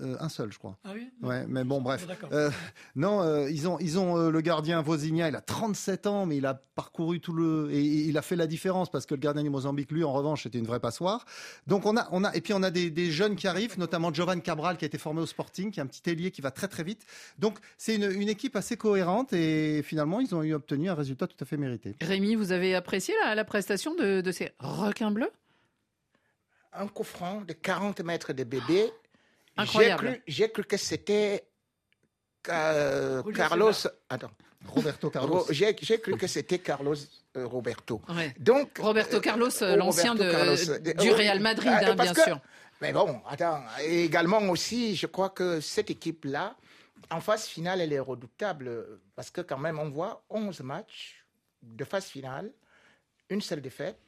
euh, 0.00 0.16
un 0.18 0.28
seul, 0.28 0.52
je 0.52 0.58
crois. 0.58 0.76
Ah 0.84 0.90
oui 0.94 1.08
Ouais, 1.22 1.44
mais 1.48 1.62
bon, 1.64 1.80
bref. 1.80 2.06
D'accord. 2.06 2.28
Euh, 2.32 2.50
non, 2.96 3.22
euh, 3.22 3.48
ils 3.50 3.68
ont, 3.68 3.78
ils 3.78 3.98
ont 3.98 4.18
euh, 4.18 4.30
le 4.30 4.40
gardien 4.40 4.82
Vozinha, 4.82 5.28
il 5.28 5.36
a 5.36 5.40
37 5.40 6.06
ans, 6.06 6.26
mais 6.26 6.36
il 6.38 6.46
a 6.46 6.54
parcouru 6.74 7.20
tout 7.20 7.32
le, 7.32 7.68
et, 7.70 7.78
et 7.78 8.00
il 8.08 8.18
a 8.18 8.22
fait 8.22 8.36
la 8.36 8.46
différence 8.46 8.90
parce 8.90 9.06
que 9.06 9.14
le 9.14 9.20
gardien 9.20 9.42
du 9.42 9.50
Mozambique, 9.50 9.90
lui, 9.92 10.02
en 10.04 10.12
revanche, 10.12 10.42
c'était 10.42 10.58
une 10.58 10.66
vraie 10.66 10.80
passoire. 10.80 11.24
Donc 11.66 11.86
on 11.86 11.96
a, 11.96 12.08
on 12.10 12.24
a, 12.24 12.34
et 12.34 12.40
puis 12.40 12.52
on 12.52 12.62
a 12.62 12.70
des, 12.70 12.90
des 12.90 13.10
jeunes 13.10 13.36
qui 13.36 13.46
arrivent, 13.46 13.78
notamment 13.78 14.12
Jovan 14.12 14.40
Cabral 14.42 14.76
qui 14.76 14.84
a 14.84 14.88
été 14.88 14.98
formé 14.98 15.20
au 15.22 15.26
Sporting, 15.26 15.70
qui 15.70 15.80
est 15.80 15.82
un 15.82 15.86
petit 15.86 16.08
ailier 16.10 16.30
qui 16.30 16.40
va 16.42 16.50
très 16.50 16.68
très 16.68 16.82
vite. 16.82 17.06
Donc 17.38 17.58
c'est 17.78 17.94
une, 17.94 18.10
une 18.10 18.28
équipe 18.28 18.56
assez 18.56 18.76
cohérente 18.76 19.32
et 19.32 19.82
finalement 19.82 20.20
ils 20.20 20.34
ont 20.34 20.42
eu 20.42 20.52
obtenu 20.52 20.90
un 20.90 20.94
résultat 20.94 21.26
tout 21.26 21.36
à 21.40 21.44
fait 21.44 21.56
mérité. 21.56 21.94
Rémi, 22.00 22.34
vous 22.34 22.52
avez 22.52 22.74
apprécié 22.74 23.14
la, 23.24 23.34
la 23.34 23.44
prestation 23.44 23.94
de, 23.94 24.20
de 24.20 24.32
ces 24.32 24.50
requins 24.58 25.10
bleus? 25.10 25.30
Un 26.76 26.88
coup 26.88 27.04
franc 27.04 27.40
de 27.42 27.52
40 27.52 28.00
mètres 28.00 28.32
de 28.32 28.44
bébé. 28.44 28.90
Incroyable. 29.56 30.06
cru, 30.12 30.22
j'ai 30.26 30.50
cru 30.50 30.64
que 30.64 30.76
c'était 30.76 31.46
euh, 32.48 33.22
Carlos. 33.34 33.72
Attends. 34.08 34.30
Roberto 34.66 35.10
Carlos. 35.10 35.38
Ro- 35.40 35.46
J'ai 35.52 35.74
cru 35.74 36.16
que 36.16 36.26
c'était 36.26 36.58
Carlos 36.58 36.96
euh, 37.36 37.46
Roberto. 37.46 38.02
Ouais. 38.08 38.34
Donc, 38.38 38.78
Roberto 38.78 39.20
Carlos, 39.20 39.48
euh, 39.62 39.72
Oh, 39.74 39.76
l'ancien 39.76 40.16
Carlos. 40.16 40.56
du 40.56 41.08
Euh, 41.10 41.14
Real 41.14 41.40
Madrid, 41.40 41.70
ah, 41.72 41.90
hein, 41.90 41.94
bien 41.94 42.12
que- 42.12 42.22
sûr. 42.22 42.40
Mais 42.80 42.92
bon, 42.92 43.20
attends. 43.28 43.62
Et 43.84 44.04
également 44.04 44.38
aussi, 44.50 44.96
je 44.96 45.06
crois 45.06 45.30
que 45.30 45.60
cette 45.60 45.90
équipe-là, 45.90 46.56
en 47.10 47.20
phase 47.20 47.44
finale, 47.46 47.80
elle 47.80 47.92
est 47.92 47.98
redoutable 48.00 49.00
parce 49.14 49.30
que 49.30 49.40
quand 49.40 49.58
même, 49.58 49.78
on 49.78 49.88
voit 49.88 50.24
11 50.30 50.60
matchs 50.60 51.24
de 51.62 51.84
phase 51.84 52.06
finale, 52.06 52.50
une 53.30 53.40
seule 53.40 53.60
défaite 53.62 53.98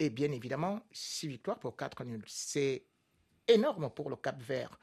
et 0.00 0.10
bien 0.10 0.32
évidemment 0.32 0.80
6 0.90 1.28
victoires 1.28 1.58
pour 1.58 1.76
4 1.76 2.04
nuls. 2.04 2.24
C'est 2.26 2.82
énorme 3.46 3.90
pour 3.90 4.10
le 4.10 4.16
Cap 4.16 4.42
Vert. 4.42 4.76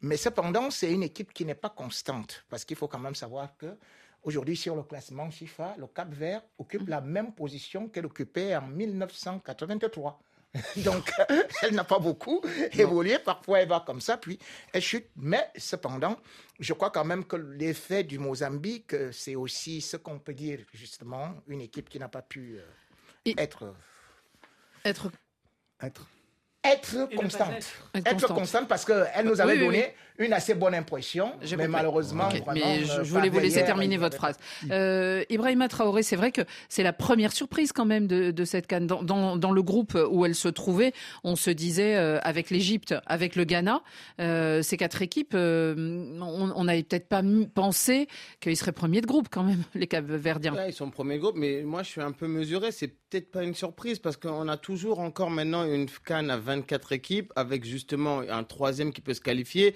Mais 0.00 0.16
cependant, 0.16 0.70
c'est 0.70 0.90
une 0.90 1.04
équipe 1.04 1.32
qui 1.32 1.44
n'est 1.44 1.54
pas 1.54 1.70
constante 1.70 2.44
parce 2.48 2.64
qu'il 2.64 2.76
faut 2.76 2.88
quand 2.88 2.98
même 2.98 3.14
savoir 3.14 3.56
que 3.56 3.76
aujourd'hui 4.24 4.56
sur 4.56 4.74
le 4.74 4.82
classement 4.82 5.30
FIFA, 5.30 5.76
le 5.78 5.86
Cap 5.86 6.12
Vert 6.12 6.42
occupe 6.58 6.88
la 6.88 7.00
même 7.00 7.32
position 7.34 7.88
qu'elle 7.88 8.06
occupait 8.06 8.56
en 8.56 8.66
1983. 8.66 10.20
Donc, 10.76 11.10
elle 11.62 11.74
n'a 11.74 11.84
pas 11.84 11.98
beaucoup 11.98 12.42
évolué. 12.72 13.18
Parfois, 13.18 13.60
elle 13.60 13.68
va 13.68 13.82
comme 13.86 14.00
ça, 14.00 14.16
puis 14.16 14.38
elle 14.72 14.82
chute. 14.82 15.08
Mais 15.16 15.50
cependant, 15.56 16.16
je 16.58 16.72
crois 16.72 16.90
quand 16.90 17.04
même 17.04 17.24
que 17.24 17.36
l'effet 17.36 18.04
du 18.04 18.18
Mozambique, 18.18 18.92
euh, 18.94 19.12
c'est 19.12 19.34
aussi 19.34 19.80
ce 19.80 19.96
qu'on 19.96 20.18
peut 20.18 20.34
dire, 20.34 20.60
justement, 20.72 21.34
une 21.46 21.62
équipe 21.62 21.88
qui 21.88 21.98
n'a 21.98 22.08
pas 22.08 22.22
pu 22.22 22.58
euh, 22.58 23.32
être 23.38 23.74
Être. 24.84 25.10
Être. 25.82 26.06
constante. 27.16 27.52
être. 27.52 27.90
Être, 27.94 28.06
Être 28.06 28.12
constante. 28.12 28.36
constante 28.38 28.68
parce 28.68 28.84
qu'elle 28.84 29.24
nous 29.26 29.40
avait 29.40 29.54
Oui, 29.54 29.58
oui, 29.60 29.64
donné 29.66 29.94
une 30.18 30.32
assez 30.32 30.54
bonne 30.54 30.74
impression, 30.74 31.32
mais 31.42 31.48
compris. 31.50 31.68
malheureusement, 31.68 32.28
vraiment, 32.28 32.52
mais 32.54 32.84
je, 32.84 32.92
euh, 32.92 33.04
je 33.04 33.10
voulais 33.10 33.28
par 33.30 33.38
vous 33.38 33.40
laisser 33.40 33.64
terminer 33.64 33.96
votre 33.96 34.16
phrase. 34.16 34.36
Euh, 34.70 35.24
Ibrahima 35.30 35.68
Traoré, 35.68 36.02
c'est 36.02 36.16
vrai 36.16 36.30
que 36.32 36.42
c'est 36.68 36.82
la 36.82 36.92
première 36.92 37.32
surprise 37.32 37.72
quand 37.72 37.84
même 37.86 38.06
de, 38.06 38.30
de 38.30 38.44
cette 38.44 38.66
canne. 38.66 38.86
Dans, 38.86 39.02
dans- 39.02 39.36
dans 39.36 39.50
le 39.50 39.62
groupe 39.62 39.96
où 40.10 40.24
elle 40.26 40.34
se 40.34 40.48
trouvait, 40.48 40.92
on 41.24 41.34
se 41.36 41.50
disait 41.50 41.96
euh, 41.96 42.18
avec 42.22 42.50
l'Égypte, 42.50 42.94
avec 43.06 43.36
le 43.36 43.44
Ghana, 43.44 43.82
euh, 44.20 44.62
ces 44.62 44.76
quatre 44.76 45.02
équipes, 45.02 45.34
euh, 45.34 45.74
on 46.20 46.64
n'avait 46.64 46.82
peut-être 46.82 47.08
pas 47.08 47.22
pensé 47.54 48.06
qu'ils 48.40 48.56
seraient 48.56 48.72
premiers 48.72 49.00
de 49.00 49.06
groupe 49.06 49.28
quand 49.30 49.42
même, 49.42 49.62
les 49.74 49.86
Cap-Verdiens. 49.86 50.54
Ouais, 50.54 50.70
ils 50.70 50.74
sont 50.74 50.90
premier 50.90 51.18
groupe, 51.18 51.36
mais 51.36 51.62
moi 51.62 51.82
je 51.82 51.88
suis 51.88 52.00
un 52.02 52.12
peu 52.12 52.26
mesuré. 52.28 52.70
C'est 52.72 52.88
peut-être 52.88 53.30
pas 53.30 53.42
une 53.42 53.54
surprise 53.54 53.98
parce 53.98 54.16
qu'on 54.16 54.46
a 54.48 54.56
toujours 54.56 55.00
encore 55.00 55.30
maintenant 55.30 55.64
une 55.64 55.86
canne 56.04 56.30
à 56.30 56.36
24 56.36 56.92
équipes 56.92 57.32
avec 57.36 57.64
justement 57.64 58.20
un 58.20 58.44
troisième 58.44 58.92
qui 58.92 59.00
peut 59.00 59.14
se 59.14 59.20
qualifier. 59.20 59.74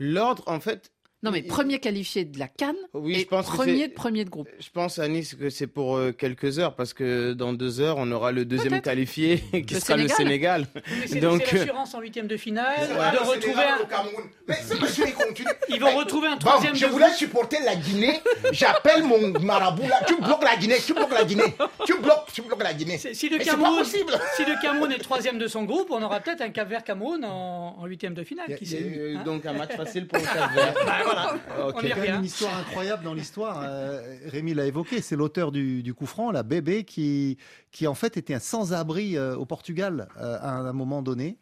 L'ordre, 0.00 0.42
en 0.46 0.60
fait. 0.60 0.92
Non 1.24 1.32
mais 1.32 1.42
premier 1.42 1.80
qualifié 1.80 2.24
de 2.24 2.38
la 2.38 2.46
canne 2.46 2.76
Oui, 2.94 3.16
et 3.16 3.18
je 3.20 3.26
pense 3.26 3.46
que 3.50 3.56
premier 3.56 3.88
de 3.88 3.92
premier 3.92 4.24
de 4.24 4.30
groupe. 4.30 4.48
Je 4.60 4.68
pense 4.72 5.00
à 5.00 5.08
Nice 5.08 5.34
que 5.34 5.50
c'est 5.50 5.66
pour 5.66 5.96
euh, 5.96 6.12
quelques 6.12 6.60
heures 6.60 6.76
parce 6.76 6.94
que 6.94 7.32
dans 7.32 7.52
deux 7.52 7.80
heures 7.80 7.96
on 7.98 8.10
aura 8.12 8.30
le 8.30 8.44
deuxième 8.44 8.80
qualifié 8.80 9.38
qui 9.66 9.74
Le 9.74 9.80
sera 9.80 9.96
le 9.96 10.06
Sénégal. 10.06 10.66
Mais 11.12 11.18
Donc 11.20 11.42
c'est 11.44 11.56
euh, 11.56 11.58
l'assurance 11.58 11.94
en 11.94 12.00
huitième 12.00 12.28
de 12.28 12.36
finale 12.36 12.76
Ouais, 12.78 13.10
de 13.12 13.18
retrouver 13.18 13.40
Sénégal, 13.40 13.78
un... 13.90 14.04
Mais. 14.46 14.54
Ils 15.68 15.80
vont 15.80 15.96
retrouver 15.96 16.28
un 16.28 16.36
Bon, 16.36 16.38
troisième 16.38 16.76
je 16.76 16.86
de 16.86 16.90
voulais 16.90 17.06
groupe. 17.06 17.16
supporter 17.18 17.58
la 17.64 17.74
Guinée. 17.74 18.20
J'appelle 18.52 19.02
mon 19.02 19.40
marabout 19.40 19.88
là. 19.88 20.00
Tu 20.06 20.16
bloques 20.20 20.44
la 20.44 20.56
Guinée. 20.56 20.76
Tu 20.84 20.94
bloques 20.94 21.12
la 21.12 21.24
Guinée. 21.24 21.54
Tu 21.84 21.98
bloques, 21.98 22.32
tu 22.32 22.42
bloques 22.42 22.62
la 22.62 22.74
Guinée. 22.74 22.98
Si 22.98 23.28
le, 23.28 23.38
Cameroun, 23.38 23.78
possible. 23.78 24.12
si 24.36 24.44
le 24.44 24.60
Cameroun 24.62 24.92
est 24.92 24.98
troisième 24.98 25.38
de 25.38 25.46
son 25.48 25.64
groupe, 25.64 25.88
on 25.90 26.02
aura 26.02 26.20
peut-être 26.20 26.40
un 26.42 26.50
Cap 26.50 26.68
Vert 26.68 26.84
Cameroun 26.84 27.24
en, 27.24 27.76
en 27.78 27.86
huitième 27.86 28.14
de 28.14 28.22
finale. 28.22 28.56
Qui 28.56 28.76
euh, 28.76 29.16
hein 29.18 29.22
donc 29.24 29.44
un 29.46 29.52
match 29.52 29.72
facile 29.76 30.06
pour 30.06 30.18
le 30.18 30.24
Cap 30.24 30.54
Vert. 30.54 30.74
Bah, 30.86 31.07
voilà. 31.12 31.34
Ok. 31.68 31.74
On 31.76 31.80
y 31.80 31.84
Il 31.84 31.88
y 31.88 31.92
a 31.92 31.94
quand 31.94 32.00
même 32.02 32.08
revient. 32.10 32.18
une 32.18 32.24
histoire 32.24 32.56
incroyable 32.56 33.04
dans 33.04 33.14
l'histoire. 33.14 33.60
euh, 33.62 34.16
Rémi 34.26 34.54
l'a 34.54 34.66
évoqué. 34.66 35.00
C'est 35.00 35.16
l'auteur 35.16 35.52
du, 35.52 35.82
du 35.82 35.94
coup 35.94 36.06
franc, 36.06 36.30
la 36.30 36.42
bébé, 36.42 36.84
qui, 36.84 37.36
qui 37.72 37.86
en 37.86 37.94
fait 37.94 38.16
était 38.16 38.34
un 38.34 38.38
sans-abri 38.40 39.16
euh, 39.16 39.36
au 39.36 39.44
Portugal 39.46 40.08
euh, 40.18 40.38
à 40.40 40.50
un 40.52 40.72
moment 40.72 41.02
donné. 41.02 41.38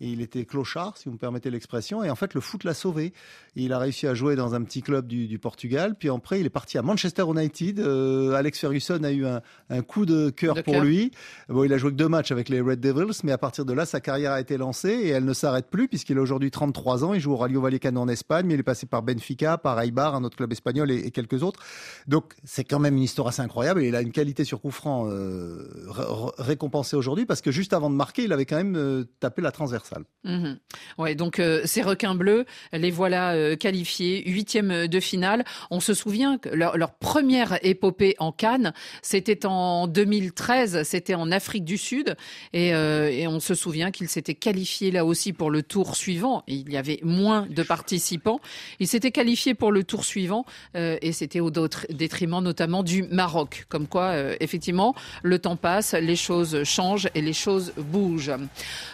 Et 0.00 0.08
il 0.08 0.20
était 0.22 0.44
clochard, 0.46 0.96
si 0.96 1.04
vous 1.06 1.12
me 1.12 1.18
permettez 1.18 1.50
l'expression. 1.50 2.02
Et 2.02 2.10
en 2.10 2.14
fait, 2.14 2.32
le 2.34 2.40
foot 2.40 2.64
l'a 2.64 2.72
sauvé. 2.74 3.12
Et 3.56 3.62
il 3.64 3.72
a 3.72 3.78
réussi 3.78 4.06
à 4.06 4.14
jouer 4.14 4.34
dans 4.36 4.54
un 4.54 4.62
petit 4.62 4.80
club 4.80 5.06
du, 5.06 5.26
du 5.26 5.38
Portugal. 5.38 5.94
Puis 5.98 6.08
après, 6.08 6.40
il 6.40 6.46
est 6.46 6.50
parti 6.50 6.78
à 6.78 6.82
Manchester 6.82 7.24
United. 7.28 7.78
Euh, 7.80 8.32
Alex 8.32 8.58
Ferguson 8.58 9.02
a 9.04 9.10
eu 9.12 9.26
un, 9.26 9.42
un 9.68 9.82
coup 9.82 10.06
de 10.06 10.30
cœur 10.30 10.54
pour 10.62 10.74
lui. 10.84 11.10
Bon, 11.48 11.64
il 11.64 11.72
a 11.72 11.78
joué 11.78 11.90
que 11.90 11.96
deux 11.96 12.08
matchs 12.08 12.32
avec 12.32 12.48
les 12.48 12.60
Red 12.60 12.80
Devils, 12.80 13.20
mais 13.24 13.32
à 13.32 13.38
partir 13.38 13.64
de 13.64 13.72
là, 13.74 13.84
sa 13.84 14.00
carrière 14.00 14.32
a 14.32 14.40
été 14.40 14.56
lancée 14.56 14.88
et 14.88 15.08
elle 15.08 15.24
ne 15.26 15.34
s'arrête 15.34 15.66
plus 15.68 15.86
puisqu'il 15.88 16.16
a 16.16 16.22
aujourd'hui 16.22 16.50
33 16.50 17.04
ans. 17.04 17.12
Il 17.12 17.20
joue 17.20 17.32
au 17.32 17.36
Rayo 17.36 17.60
Vallecano 17.60 18.00
en 18.00 18.08
Espagne, 18.08 18.46
mais 18.46 18.54
il 18.54 18.60
est 18.60 18.62
passé 18.62 18.86
par 18.86 19.02
Benfica, 19.02 19.58
par 19.58 19.78
Eibar, 19.82 20.14
un 20.14 20.24
autre 20.24 20.36
club 20.36 20.50
espagnol 20.52 20.90
et, 20.90 20.96
et 20.98 21.10
quelques 21.10 21.42
autres. 21.42 21.60
Donc, 22.06 22.32
c'est 22.44 22.64
quand 22.64 22.78
même 22.78 22.96
une 22.96 23.02
histoire 23.02 23.28
assez 23.28 23.42
incroyable 23.42 23.82
et 23.82 23.88
il 23.88 23.96
a 23.96 24.00
une 24.00 24.12
qualité 24.12 24.44
sur 24.44 24.60
coup 24.62 24.70
franc 24.70 25.08
euh, 25.10 25.68
ré- 25.88 26.04
ré- 26.06 26.30
récompensée 26.38 26.96
aujourd'hui 26.96 27.26
parce 27.26 27.42
que 27.42 27.50
juste 27.50 27.72
avant 27.74 27.90
de 27.90 27.94
marquer, 27.96 28.24
il 28.24 28.32
avait 28.32 28.46
quand 28.46 28.56
même 28.56 28.76
euh, 28.76 29.04
tapé 29.20 29.42
la 29.42 29.52
transversale. 29.52 29.89
Mhm. 30.24 30.58
Ouais, 30.98 31.14
donc 31.14 31.38
euh, 31.38 31.62
ces 31.64 31.80
requins 31.80 32.14
bleus, 32.14 32.44
les 32.74 32.90
voilà 32.90 33.32
euh, 33.32 33.56
qualifiés, 33.56 34.22
huitième 34.28 34.86
de 34.86 35.00
finale. 35.00 35.44
On 35.70 35.80
se 35.80 35.94
souvient 35.94 36.36
que 36.36 36.50
leur, 36.50 36.92
première 36.92 37.58
épopée 37.64 38.16
en 38.18 38.30
Cannes, 38.30 38.74
c'était 39.00 39.46
en 39.46 39.86
2013, 39.86 40.82
c'était 40.82 41.14
en 41.14 41.32
Afrique 41.32 41.64
du 41.64 41.78
Sud, 41.78 42.16
et, 42.52 42.74
euh, 42.74 43.08
et 43.08 43.26
on 43.28 43.40
se 43.40 43.54
souvient 43.54 43.90
qu'ils 43.90 44.10
s'étaient 44.10 44.34
qualifiés 44.34 44.90
là 44.90 45.06
aussi 45.06 45.32
pour 45.32 45.50
le 45.50 45.62
tour 45.62 45.96
suivant. 45.96 46.42
Il 46.46 46.70
y 46.70 46.76
avait 46.76 47.00
moins 47.02 47.46
de 47.48 47.62
participants. 47.62 48.40
Ils 48.78 48.88
s'étaient 48.88 49.12
qualifiés 49.12 49.54
pour 49.54 49.72
le 49.72 49.84
tour 49.84 50.04
suivant, 50.04 50.44
et 50.74 51.12
c'était 51.12 51.40
au 51.40 51.50
détriment 51.50 52.42
notamment 52.42 52.82
du 52.82 53.04
Maroc. 53.04 53.64
Comme 53.68 53.86
quoi, 53.86 54.14
effectivement, 54.40 54.94
le 55.22 55.38
temps 55.38 55.56
passe, 55.56 55.94
les 55.94 56.16
choses 56.16 56.62
changent 56.64 57.08
et 57.14 57.22
les 57.22 57.32
choses 57.32 57.72
bougent. 57.76 58.32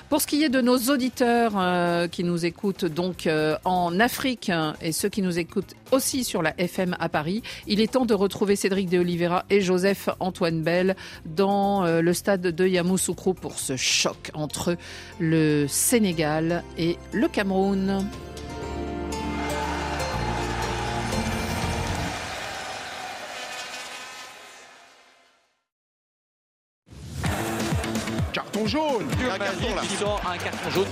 Pour 0.09 0.21
ce 0.21 0.27
qui 0.27 0.45
est 0.45 0.49
de 0.49 0.61
nos 0.61 0.86
auditeurs 0.91 1.53
euh, 1.57 2.09
qui 2.09 2.25
nous 2.25 2.45
écoutent 2.45 2.85
donc 2.85 3.27
euh, 3.27 3.57
en 3.65 3.99
Afrique 4.01 4.51
et 4.81 4.93
ceux 4.93 5.09
qui 5.09 5.23
nous 5.23 5.39
écoutent 5.39 5.75
aussi 5.93 6.25
sur 6.25 6.43
la 6.43 6.59
FM 6.59 6.97
à 6.99 7.09
Paris, 7.09 7.43
il 7.67 7.81
est 7.81 7.93
temps 7.93 8.07
de 8.07 8.15
retrouver 8.15 8.57
Cédric 8.57 8.89
de 8.89 8.99
Oliveira 8.99 9.45
et 9.51 9.61
Joseph 9.61 10.09
Antoine 10.21 10.63
Bell 10.63 10.97
dans 11.25 11.85
euh, 11.85 12.01
le 12.01 12.13
stade 12.13 12.43
de 12.43 12.67
Yamoussoukro 12.67 13.35
pour 13.35 13.59
ce 13.59 13.77
choc 13.77 14.31
entre 14.35 14.77
le 15.19 15.67
Sénégal 15.69 16.63
et 16.79 16.97
le 17.13 17.29
Cameroun. 17.29 18.05
Carton 28.57 28.69
jaune 28.69 29.07
Un 29.31 29.39
carton 29.39 29.67
qui 29.83 29.97
sort 29.97 30.23
un 30.27 30.39
carton 30.39 30.71
jaune. 30.71 30.87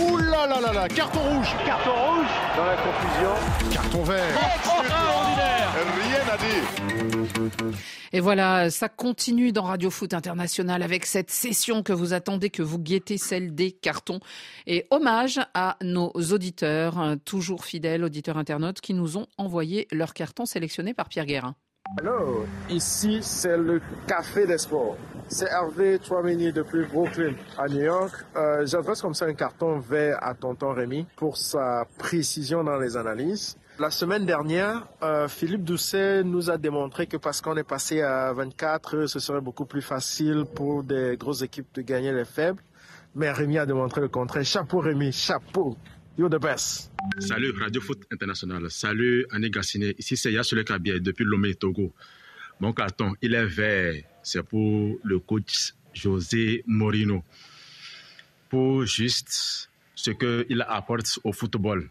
Ouh 0.00 0.16
là 0.16 0.48
là 0.48 0.60
là 0.60 0.72
là 0.72 0.88
Carton 0.88 1.20
rouge 1.20 1.54
Carton 1.64 1.92
rouge 1.92 2.26
Dans 2.56 2.64
la 2.64 2.76
confusion. 2.76 3.72
Carton 3.72 4.02
vert 4.02 4.26
Extraordinaire 4.56 5.72
Rien 6.02 6.32
à 6.32 6.36
dire 6.38 7.70
Et 8.12 8.18
voilà, 8.18 8.68
ça 8.70 8.88
continue 8.88 9.52
dans 9.52 9.62
Radio 9.62 9.90
Foot 9.90 10.12
International 10.12 10.82
avec 10.82 11.06
cette 11.06 11.30
session 11.30 11.84
que 11.84 11.92
vous 11.92 12.14
attendez, 12.14 12.50
que 12.50 12.64
vous 12.64 12.80
guettez, 12.80 13.16
celle 13.16 13.54
des 13.54 13.70
cartons. 13.70 14.18
Et 14.66 14.88
hommage 14.90 15.38
à 15.54 15.76
nos 15.82 16.10
auditeurs, 16.32 17.14
toujours 17.24 17.64
fidèles 17.64 18.02
auditeurs 18.02 18.38
internautes, 18.38 18.80
qui 18.80 18.94
nous 18.94 19.18
ont 19.18 19.28
envoyé 19.38 19.86
leurs 19.92 20.14
cartons 20.14 20.46
sélectionnés 20.46 20.94
par 20.94 21.08
Pierre 21.08 21.26
Guérin. 21.26 21.54
Alors, 21.98 22.46
ici, 22.70 23.18
c'est 23.22 23.56
le 23.56 23.80
Café 24.06 24.46
des 24.46 24.56
Sports. 24.58 24.96
C'est 25.28 25.46
Hervé, 25.50 25.98
3 25.98 26.22
minutes 26.22 26.56
depuis 26.56 26.86
Brooklyn, 26.86 27.34
à 27.58 27.68
New 27.68 27.82
York. 27.82 28.12
Euh, 28.36 28.64
J'adresse 28.66 29.02
comme 29.02 29.14
ça 29.14 29.26
un 29.26 29.34
carton 29.34 29.78
vert 29.78 30.18
à 30.22 30.34
Tonton 30.34 30.72
Rémi 30.72 31.06
pour 31.16 31.36
sa 31.36 31.84
précision 31.98 32.64
dans 32.64 32.76
les 32.78 32.96
analyses. 32.96 33.56
La 33.78 33.90
semaine 33.90 34.24
dernière, 34.24 34.86
euh, 35.02 35.28
Philippe 35.28 35.64
Doucet 35.64 36.22
nous 36.24 36.50
a 36.50 36.56
démontré 36.56 37.06
que 37.06 37.16
parce 37.16 37.40
qu'on 37.40 37.56
est 37.56 37.62
passé 37.64 38.00
à 38.02 38.32
24, 38.32 39.06
ce 39.06 39.18
serait 39.18 39.40
beaucoup 39.40 39.64
plus 39.66 39.82
facile 39.82 40.44
pour 40.54 40.82
des 40.84 41.16
grosses 41.18 41.42
équipes 41.42 41.74
de 41.74 41.82
gagner 41.82 42.12
les 42.12 42.24
faibles. 42.24 42.62
Mais 43.14 43.30
Rémi 43.30 43.58
a 43.58 43.66
démontré 43.66 44.00
le 44.00 44.08
contraire. 44.08 44.44
Chapeau 44.44 44.78
Rémi, 44.78 45.12
chapeau. 45.12 45.76
You're 46.16 46.28
the 46.28 46.38
best. 46.38 46.92
Salut 47.20 47.56
Radio 47.58 47.80
Foot 47.80 48.04
International. 48.12 48.70
Salut 48.70 49.26
Annie 49.30 49.50
Gassiné. 49.50 49.94
Ici 49.98 50.16
c'est 50.16 50.30
Yassule 50.30 50.62
Kabier 50.62 51.00
depuis 51.00 51.24
Lomé, 51.24 51.54
Togo. 51.54 51.92
Mon 52.60 52.72
carton, 52.74 53.14
il 53.22 53.34
est 53.34 53.46
vert. 53.46 53.94
C'est 54.22 54.42
pour 54.42 54.98
le 55.02 55.18
coach 55.20 55.72
José 55.94 56.64
Morino. 56.66 57.24
Pour 58.50 58.84
juste 58.84 59.70
ce 59.94 60.10
qu'il 60.10 60.62
apporte 60.68 61.18
au 61.24 61.32
football. 61.32 61.88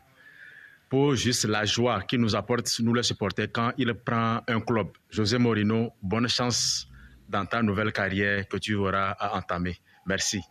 Pour 0.87 1.15
juste 1.15 1.45
la 1.45 1.65
joie 1.65 2.01
qu'il 2.03 2.21
nous 2.21 2.35
apporte, 2.35 2.79
nous 2.79 2.93
les 2.93 3.03
supporters, 3.03 3.47
quand 3.51 3.71
il 3.77 3.91
prend 3.95 4.41
un 4.47 4.59
club. 4.61 4.89
José 5.09 5.39
Morino, 5.39 5.93
bonne 6.01 6.27
chance 6.27 6.87
dans 7.27 7.45
ta 7.45 7.63
nouvelle 7.63 7.91
carrière 7.91 8.47
que 8.47 8.57
tu 8.57 8.75
auras 8.75 9.11
à 9.11 9.35
entamer. 9.35 9.77
Merci. 10.07 10.41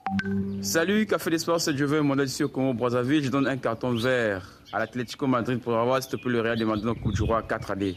Salut, 0.60 1.06
Café 1.06 1.30
des 1.30 1.38
Sports, 1.38 1.60
c'est 1.60 1.76
Joven, 1.76 2.02
mon 2.02 2.18
ici 2.20 2.44
au 2.44 2.48
Congo 2.48 2.72
Brazzaville. 2.72 3.24
Je 3.24 3.30
donne 3.30 3.46
un 3.46 3.56
carton 3.56 3.92
vert 3.94 4.60
à 4.72 4.78
l'Atlético 4.78 5.26
Madrid 5.26 5.60
pour 5.60 5.76
avoir, 5.76 6.02
s'il 6.02 6.12
te 6.12 6.22
plaît, 6.22 6.32
le 6.32 6.40
Real 6.40 6.58
de 6.58 6.64
Madrid 6.64 6.86
en 6.88 6.94
Coupe 6.94 7.14
du 7.14 7.22
Roi 7.22 7.42
4 7.42 7.72
AD. 7.72 7.94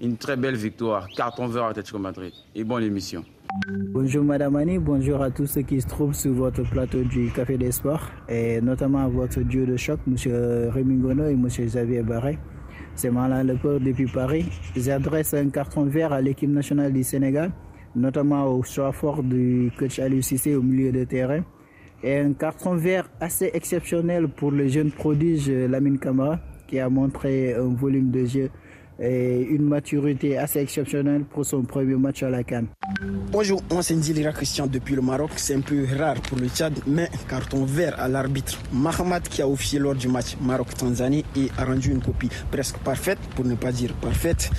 Une 0.00 0.16
très 0.16 0.36
belle 0.36 0.56
victoire. 0.56 1.08
Carton 1.14 1.46
vert 1.46 1.64
à 1.64 1.68
l'Atlético 1.68 1.98
Madrid. 1.98 2.32
Et 2.54 2.64
bonne 2.64 2.82
émission. 2.82 3.24
Bonjour 3.92 4.24
Madame 4.24 4.56
Annie, 4.56 4.78
bonjour 4.78 5.22
à 5.22 5.30
tous 5.30 5.46
ceux 5.46 5.62
qui 5.62 5.80
se 5.80 5.86
trouvent 5.86 6.14
sur 6.14 6.32
votre 6.32 6.68
plateau 6.68 7.02
du 7.04 7.30
Café 7.30 7.56
des 7.56 7.70
Sports 7.70 8.10
et 8.28 8.60
notamment 8.60 9.04
à 9.04 9.08
votre 9.08 9.40
duo 9.42 9.64
de 9.64 9.76
choc, 9.76 10.00
Monsieur 10.08 10.70
Rémi 10.70 10.96
Gono 10.96 11.28
et 11.28 11.36
Monsieur 11.36 11.64
Xavier 11.64 12.02
Barret. 12.02 12.36
C'est 12.96 13.10
Malin 13.10 13.44
Lepeur 13.44 13.78
depuis 13.78 14.06
Paris. 14.06 14.46
J'adresse 14.74 15.34
un 15.34 15.50
carton 15.50 15.84
vert 15.84 16.12
à 16.12 16.20
l'équipe 16.20 16.50
nationale 16.50 16.92
du 16.92 17.04
Sénégal, 17.04 17.52
notamment 17.96 18.46
au 18.46 18.62
choix 18.62 18.92
fort 18.92 19.22
du 19.22 19.70
coach 19.78 19.98
Aliou 19.98 20.20
au 20.56 20.62
milieu 20.62 20.92
de 20.92 21.04
terrain. 21.04 21.42
Et 22.02 22.18
un 22.18 22.32
carton 22.32 22.74
vert 22.74 23.08
assez 23.20 23.50
exceptionnel 23.54 24.28
pour 24.28 24.50
le 24.50 24.68
jeune 24.68 24.90
prodige 24.90 25.48
Lamine 25.48 25.98
Camara 25.98 26.38
qui 26.66 26.78
a 26.78 26.88
montré 26.88 27.54
un 27.54 27.74
volume 27.74 28.10
de 28.10 28.24
jeu 28.24 28.50
et 28.98 29.40
une 29.40 29.64
maturité 29.64 30.38
assez 30.38 30.60
exceptionnelle 30.60 31.24
pour 31.24 31.44
son 31.44 31.62
premier 31.62 31.96
match 31.96 32.22
à 32.22 32.30
la 32.30 32.44
Cannes. 32.44 32.68
Bonjour, 33.32 33.62
moi 33.70 33.82
c'est 33.82 33.94
Ndilira 33.94 34.32
Christian 34.32 34.66
depuis 34.66 34.94
le 34.94 35.02
Maroc. 35.02 35.30
C'est 35.36 35.54
un 35.54 35.60
peu 35.60 35.84
rare 35.98 36.20
pour 36.22 36.38
le 36.38 36.48
Tchad, 36.48 36.78
mais 36.86 37.08
carton 37.28 37.64
vert 37.64 37.98
à 37.98 38.08
l'arbitre 38.08 38.58
Mahamat 38.72 39.20
qui 39.20 39.42
a 39.42 39.48
officié 39.48 39.78
lors 39.78 39.94
du 39.94 40.08
match 40.08 40.36
Maroc-Tanzanie 40.40 41.24
et 41.36 41.48
a 41.58 41.64
rendu 41.64 41.90
une 41.90 42.00
copie 42.00 42.28
presque 42.50 42.78
parfaite, 42.78 43.18
pour 43.34 43.44
ne 43.44 43.54
pas 43.54 43.72
dire 43.72 43.92
parfaite. 43.94 44.50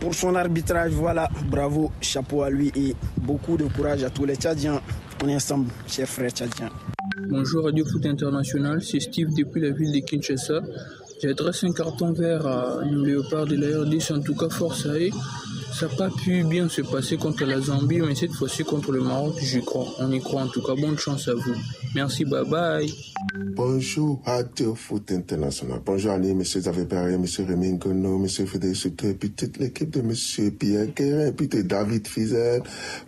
Pour 0.00 0.14
son 0.14 0.34
arbitrage, 0.34 0.92
voilà, 0.92 1.28
bravo, 1.50 1.90
chapeau 2.00 2.42
à 2.42 2.50
lui 2.50 2.70
et 2.76 2.94
beaucoup 3.16 3.56
de 3.56 3.64
courage 3.64 4.04
à 4.04 4.10
tous 4.10 4.24
les 4.24 4.36
Tchadiens. 4.36 4.80
On 5.24 5.28
est 5.28 5.34
ensemble, 5.34 5.70
chers 5.86 6.08
frères 6.08 6.30
Tchadiens. 6.30 6.70
Bonjour 7.28 7.64
Radio 7.64 7.84
Foot 7.84 8.06
International, 8.06 8.80
c'est 8.80 9.00
Steve 9.00 9.28
depuis 9.36 9.60
la 9.60 9.70
ville 9.70 9.92
de 9.92 9.98
Kinshasa. 9.98 10.60
J'adresse 11.20 11.64
un 11.64 11.72
carton 11.72 12.12
vert 12.12 12.46
à 12.46 12.84
nos 12.84 13.04
léopards 13.04 13.46
de 13.46 13.56
la 13.56 13.80
RDC, 13.80 14.12
en 14.12 14.20
tout 14.20 14.36
cas 14.36 14.48
force 14.48 14.86
à. 14.86 14.94
Ça 15.78 15.86
n'a 15.86 15.94
pas 15.94 16.10
pu 16.10 16.42
bien 16.42 16.68
se 16.68 16.82
passer 16.82 17.16
contre 17.16 17.44
la 17.44 17.60
Zambie, 17.60 18.00
mais 18.00 18.16
cette 18.16 18.32
fois-ci 18.32 18.64
contre 18.64 18.90
le 18.90 19.00
Maroc, 19.00 19.36
j'y 19.40 19.60
crois. 19.60 19.86
On 20.00 20.10
y 20.10 20.18
croit 20.18 20.42
en 20.42 20.48
tout 20.48 20.60
cas. 20.60 20.74
Bonne 20.74 20.98
chance 20.98 21.28
à 21.28 21.34
vous. 21.34 21.54
Merci, 21.94 22.24
bye 22.24 22.44
bye. 22.44 22.92
Bonjour 23.54 24.20
Radio 24.24 24.74
Foot 24.74 25.12
International. 25.12 25.80
Bonjour 25.86 26.10
Annie, 26.10 26.34
Monsieur 26.34 26.58
Xavier 26.58 26.84
Barré, 26.84 27.16
Monsieur 27.16 27.44
Rémi 27.44 27.74
Ngono, 27.74 28.18
Monsieur 28.18 28.44
Frédéric 28.46 28.74
Souto, 28.74 29.06
et 29.06 29.14
puis 29.14 29.30
toute 29.30 29.58
l'équipe 29.58 29.90
de 29.90 30.00
Monsieur 30.00 30.50
Pierre 30.50 30.88
Guérin, 30.88 31.28
et 31.28 31.32
puis 31.32 31.46
de 31.46 31.62
David 31.62 32.08
Fizel. 32.08 32.60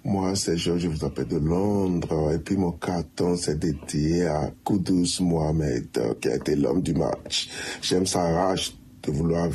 Moi, 0.04 0.36
c'est 0.36 0.56
Georges, 0.56 0.82
je 0.82 0.88
vous 0.88 1.04
appelle 1.04 1.26
de 1.26 1.38
Londres, 1.38 2.30
et 2.32 2.38
puis 2.38 2.56
mon 2.56 2.70
carton, 2.70 3.36
c'est 3.36 3.58
dédié 3.58 4.26
à 4.26 4.52
Koudous 4.62 5.20
Mohamed, 5.20 5.88
qui 6.20 6.28
a 6.28 6.36
été 6.36 6.54
l'homme 6.54 6.82
du 6.82 6.94
match. 6.94 7.48
J'aime 7.82 8.06
sa 8.06 8.22
rage 8.22 8.74
de 9.02 9.10
vouloir 9.10 9.48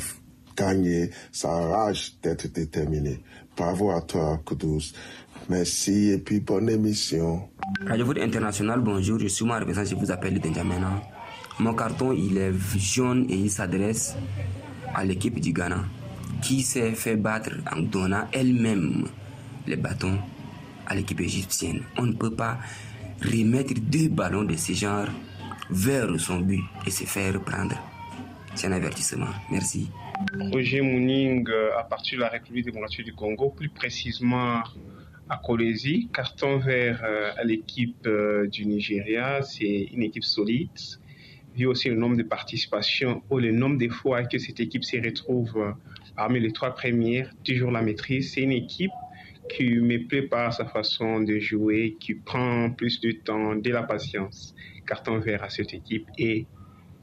gagner, 0.56 1.10
sa 1.30 1.48
rage 1.50 2.14
d'être 2.22 2.48
déterminé. 2.48 3.20
Bravo 3.56 3.90
à 3.90 4.00
toi, 4.02 4.40
Koudous. 4.44 4.92
Merci, 5.48 6.10
et 6.10 6.18
puis 6.18 6.40
bonne 6.40 6.68
émission. 6.68 7.48
Radio 7.86 8.04
Foot 8.06 8.18
International, 8.18 8.80
bonjour, 8.80 9.18
je 9.18 9.28
suis 9.28 9.44
représentant, 9.44 9.88
je 9.88 9.94
vous 9.94 10.10
appelle 10.10 10.40
Benjamin. 10.40 11.00
Mon 11.60 11.74
carton, 11.74 12.12
il 12.12 12.36
est 12.38 12.52
jaune 12.76 13.26
et 13.30 13.34
il 13.36 13.50
s'adresse 13.50 14.16
à 14.94 15.04
l'équipe 15.04 15.38
du 15.40 15.52
Ghana 15.52 15.84
qui 16.42 16.62
s'est 16.62 16.92
fait 16.92 17.16
battre 17.16 17.50
en 17.72 17.80
donnant 17.80 18.26
elle-même 18.32 19.06
les 19.66 19.76
bâtons 19.76 20.18
à 20.86 20.94
l'équipe 20.94 21.20
égyptienne. 21.20 21.82
On 21.96 22.06
ne 22.06 22.12
peut 22.12 22.34
pas 22.34 22.58
remettre 23.22 23.74
deux 23.80 24.08
ballons 24.08 24.44
de 24.44 24.56
ce 24.56 24.72
genre 24.72 25.06
vers 25.70 26.08
son 26.20 26.40
but 26.40 26.62
et 26.86 26.90
se 26.90 27.04
faire 27.04 27.40
prendre. 27.40 27.76
C'est 28.54 28.68
un 28.68 28.72
avertissement. 28.72 29.26
Merci. 29.50 29.88
Roger 30.52 30.80
Mouning, 30.80 31.48
euh, 31.48 31.76
à 31.78 31.84
partir 31.84 32.18
de 32.18 32.22
la 32.22 32.28
République 32.28 32.64
démocratique 32.64 33.04
du 33.04 33.12
Congo, 33.12 33.50
plus 33.50 33.68
précisément 33.68 34.62
à 35.28 35.36
Kolesi. 35.42 36.08
Carton 36.12 36.58
vert 36.58 37.02
euh, 37.04 37.32
à 37.36 37.44
l'équipe 37.44 38.06
euh, 38.06 38.46
du 38.46 38.66
Nigeria, 38.66 39.42
c'est 39.42 39.88
une 39.92 40.02
équipe 40.02 40.24
solide. 40.24 40.70
Vu 41.54 41.66
aussi 41.66 41.88
le 41.88 41.96
nombre 41.96 42.16
de 42.16 42.22
participations 42.22 43.22
ou 43.30 43.38
le 43.38 43.50
nombre 43.50 43.78
de 43.78 43.88
fois 43.88 44.24
que 44.24 44.38
cette 44.38 44.60
équipe 44.60 44.84
se 44.84 44.96
retrouve 44.98 45.74
parmi 46.14 46.40
les 46.40 46.52
trois 46.52 46.74
premières, 46.74 47.30
toujours 47.44 47.70
la 47.70 47.80
maîtrise. 47.82 48.32
C'est 48.34 48.42
une 48.42 48.52
équipe 48.52 48.92
qui 49.48 49.78
me 49.78 50.06
plaît 50.06 50.22
par 50.22 50.52
sa 50.52 50.66
façon 50.66 51.20
de 51.20 51.38
jouer, 51.38 51.96
qui 51.98 52.14
prend 52.14 52.70
plus 52.70 53.00
de 53.00 53.12
temps, 53.12 53.54
de 53.54 53.70
la 53.70 53.82
patience. 53.82 54.54
Carton 54.86 55.18
vert 55.18 55.42
à 55.42 55.48
cette 55.48 55.72
équipe 55.72 56.06
et 56.18 56.46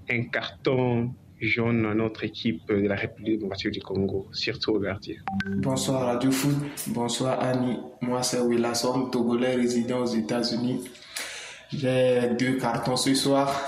un 0.10 0.24
carton 0.26 1.14
jaune 1.44 1.94
notre 1.94 2.24
équipe 2.24 2.68
de 2.70 2.88
la 2.88 2.96
République 2.96 3.40
démocratique 3.40 3.72
du 3.72 3.82
Congo, 3.82 4.28
surtout 4.32 4.72
au 4.72 4.80
gardien. 4.80 5.16
Bonsoir 5.46 6.06
Radio 6.06 6.32
Foot, 6.32 6.56
bonsoir 6.88 7.40
Annie. 7.42 7.78
Moi 8.02 8.24
c'est 8.24 8.42
Willasson, 8.42 9.10
Togolais 9.10 9.56
résident 9.56 10.00
aux 10.00 10.06
États-Unis. 10.06 10.90
J'ai 11.72 12.30
deux 12.40 12.54
cartons 12.54 12.96
ce 12.96 13.14
soir. 13.14 13.62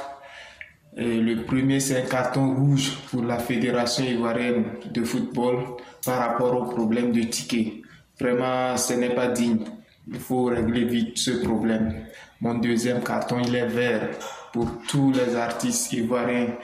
Le 0.95 1.43
premier 1.43 1.81
c'est 1.81 2.01
un 2.01 2.07
carton 2.07 2.55
rouge 2.55 2.97
pour 3.11 3.23
la 3.23 3.37
Fédération 3.37 4.05
ivoirienne 4.05 4.65
de 4.91 5.03
football 5.03 5.57
par 6.05 6.19
rapport 6.19 6.55
au 6.55 6.65
problème 6.65 7.11
de 7.11 7.23
tickets. 7.23 7.73
Vraiment, 8.19 8.77
ce 8.77 8.93
n'est 8.93 9.13
pas 9.13 9.27
digne. 9.27 9.65
Il 10.07 10.19
faut 10.19 10.45
régler 10.45 10.85
vite 10.85 11.17
ce 11.17 11.31
problème. 11.31 12.05
Mon 12.39 12.55
deuxième 12.55 13.03
carton, 13.03 13.39
il 13.45 13.53
est 13.55 13.67
vert 13.67 14.09
pour 14.53 14.69
tous 14.87 15.11
les 15.11 15.35
artistes 15.35 15.91
ivoiriens 15.91 16.55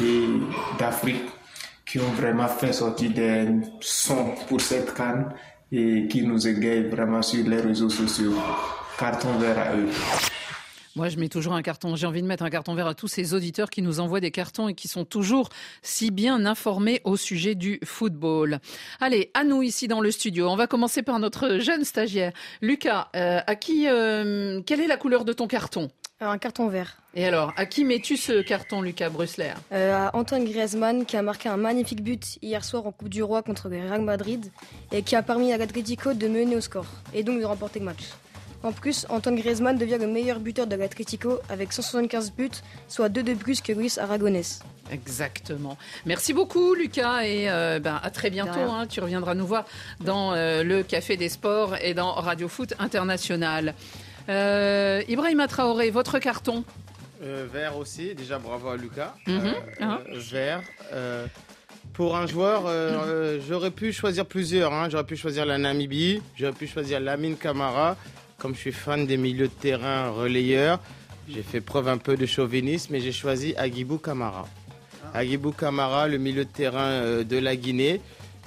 et 0.00 0.26
d'Afrique 0.78 1.24
qui 1.86 1.98
ont 1.98 2.12
vraiment 2.12 2.48
fait 2.48 2.72
sortir 2.72 3.10
des 3.12 3.48
sons 3.80 4.34
pour 4.48 4.60
cette 4.60 4.94
canne 4.94 5.32
et 5.70 6.06
qui 6.08 6.22
nous 6.22 6.46
égayent 6.46 6.88
vraiment 6.88 7.22
sur 7.22 7.46
les 7.46 7.60
réseaux 7.60 7.90
sociaux. 7.90 8.34
Carton 8.98 9.38
vert 9.38 9.58
à 9.58 9.76
eux. 9.76 9.88
Moi, 10.94 11.08
je 11.08 11.16
mets 11.16 11.30
toujours 11.30 11.54
un 11.54 11.62
carton. 11.62 11.96
J'ai 11.96 12.06
envie 12.06 12.20
de 12.20 12.26
mettre 12.26 12.42
un 12.42 12.50
carton 12.50 12.74
vert 12.74 12.86
à 12.86 12.94
tous 12.94 13.08
ces 13.08 13.32
auditeurs 13.32 13.70
qui 13.70 13.80
nous 13.80 13.98
envoient 13.98 14.20
des 14.20 14.30
cartons 14.30 14.68
et 14.68 14.74
qui 14.74 14.88
sont 14.88 15.06
toujours 15.06 15.48
si 15.80 16.10
bien 16.10 16.44
informés 16.44 17.00
au 17.04 17.16
sujet 17.16 17.54
du 17.54 17.80
football. 17.82 18.58
Allez, 19.00 19.30
à 19.32 19.44
nous 19.44 19.62
ici 19.62 19.88
dans 19.88 20.02
le 20.02 20.10
studio. 20.10 20.48
On 20.48 20.56
va 20.56 20.66
commencer 20.66 21.02
par 21.02 21.18
notre 21.18 21.58
jeune 21.58 21.84
stagiaire. 21.84 22.32
Lucas, 22.60 23.08
euh, 23.16 23.40
à 23.46 23.56
qui, 23.56 23.88
euh, 23.88 24.60
quelle 24.66 24.80
est 24.80 24.86
la 24.86 24.98
couleur 24.98 25.24
de 25.24 25.32
ton 25.32 25.46
carton? 25.46 25.90
Un 26.24 26.38
carton 26.38 26.68
vert. 26.68 26.98
Et 27.14 27.26
alors, 27.26 27.52
à 27.56 27.66
qui 27.66 27.84
mets-tu 27.84 28.16
ce 28.16 28.42
carton, 28.42 28.80
Lucas 28.80 29.10
Brusler 29.10 29.54
Euh, 29.72 30.06
à 30.06 30.16
Antoine 30.16 30.44
Griezmann 30.44 31.04
qui 31.04 31.16
a 31.16 31.22
marqué 31.22 31.48
un 31.48 31.56
magnifique 31.56 32.02
but 32.02 32.38
hier 32.42 32.64
soir 32.64 32.86
en 32.86 32.92
Coupe 32.92 33.08
du 33.08 33.24
Roi 33.24 33.42
contre 33.42 33.68
le 33.68 33.78
Real 33.82 34.02
Madrid 34.02 34.50
et 34.92 35.02
qui 35.02 35.16
a 35.16 35.22
permis 35.22 35.52
à 35.52 35.56
l'Atletico 35.58 36.14
de 36.14 36.28
mener 36.28 36.54
au 36.54 36.60
score 36.60 36.86
et 37.12 37.24
donc 37.24 37.40
de 37.40 37.44
remporter 37.44 37.80
le 37.80 37.86
match. 37.86 38.04
En 38.62 38.70
plus, 38.70 39.04
Antoine 39.08 39.34
Griezmann 39.34 39.76
devient 39.76 39.98
le 40.00 40.06
meilleur 40.06 40.38
buteur 40.38 40.68
de 40.68 40.76
l'Atletico 40.76 41.40
avec 41.48 41.72
175 41.72 42.30
buts, 42.32 42.50
soit 42.86 43.08
deux 43.08 43.24
de 43.24 43.34
plus 43.34 43.60
que 43.60 43.72
Luis 43.72 43.98
Aragonés. 43.98 44.42
Exactement. 44.92 45.76
Merci 46.06 46.32
beaucoup, 46.32 46.74
Lucas, 46.74 47.22
et 47.24 47.50
euh, 47.50 47.80
ben, 47.80 47.98
à 48.00 48.10
très 48.10 48.30
bientôt. 48.30 48.60
Hein. 48.60 48.86
Tu 48.88 49.00
reviendras 49.00 49.34
nous 49.34 49.46
voir 49.46 49.64
dans 50.00 50.32
euh, 50.34 50.62
le 50.62 50.84
Café 50.84 51.16
des 51.16 51.28
Sports 51.28 51.74
et 51.82 51.94
dans 51.94 52.12
Radio 52.12 52.46
Foot 52.46 52.74
International. 52.78 53.74
Euh, 54.28 55.02
Ibrahima 55.08 55.48
Traoré, 55.48 55.90
votre 55.90 56.18
carton 56.18 56.64
Euh, 57.24 57.46
vert 57.52 57.76
aussi, 57.76 58.14
déjà 58.14 58.38
bravo 58.38 58.68
à 58.68 58.76
Lucas. 58.76 59.14
Mhm, 59.26 59.36
Euh, 59.46 59.52
ah. 59.80 59.98
vert. 60.30 60.60
euh, 60.92 61.26
pour 61.92 62.16
un 62.16 62.26
joueur, 62.26 62.66
euh, 62.66 62.70
euh, 63.06 63.40
j'aurais 63.48 63.70
pu 63.70 63.92
choisir 63.92 64.24
plusieurs. 64.26 64.72
hein. 64.72 64.88
J'aurais 64.90 65.04
pu 65.04 65.16
choisir 65.16 65.44
la 65.46 65.58
Namibie, 65.58 66.22
j'aurais 66.36 66.52
pu 66.52 66.66
choisir 66.66 66.98
Lamine 67.00 67.36
Camara. 67.36 67.96
Comme 68.38 68.54
je 68.54 68.60
suis 68.60 68.72
fan 68.72 69.06
des 69.06 69.16
milieux 69.16 69.46
de 69.48 69.52
terrain 69.52 70.10
relayeurs, 70.10 70.80
j'ai 71.28 71.42
fait 71.42 71.60
preuve 71.60 71.86
un 71.88 71.98
peu 71.98 72.16
de 72.16 72.26
chauvinisme 72.26 72.92
et 72.96 73.00
j'ai 73.00 73.12
choisi 73.12 73.54
Agibou 73.56 73.98
Camara. 73.98 74.48
Agibou 75.14 75.52
Camara, 75.52 76.08
le 76.08 76.18
milieu 76.18 76.44
de 76.44 76.50
terrain 76.50 76.90
euh, 76.90 77.22
de 77.24 77.36
la 77.38 77.54
Guinée. 77.54 78.00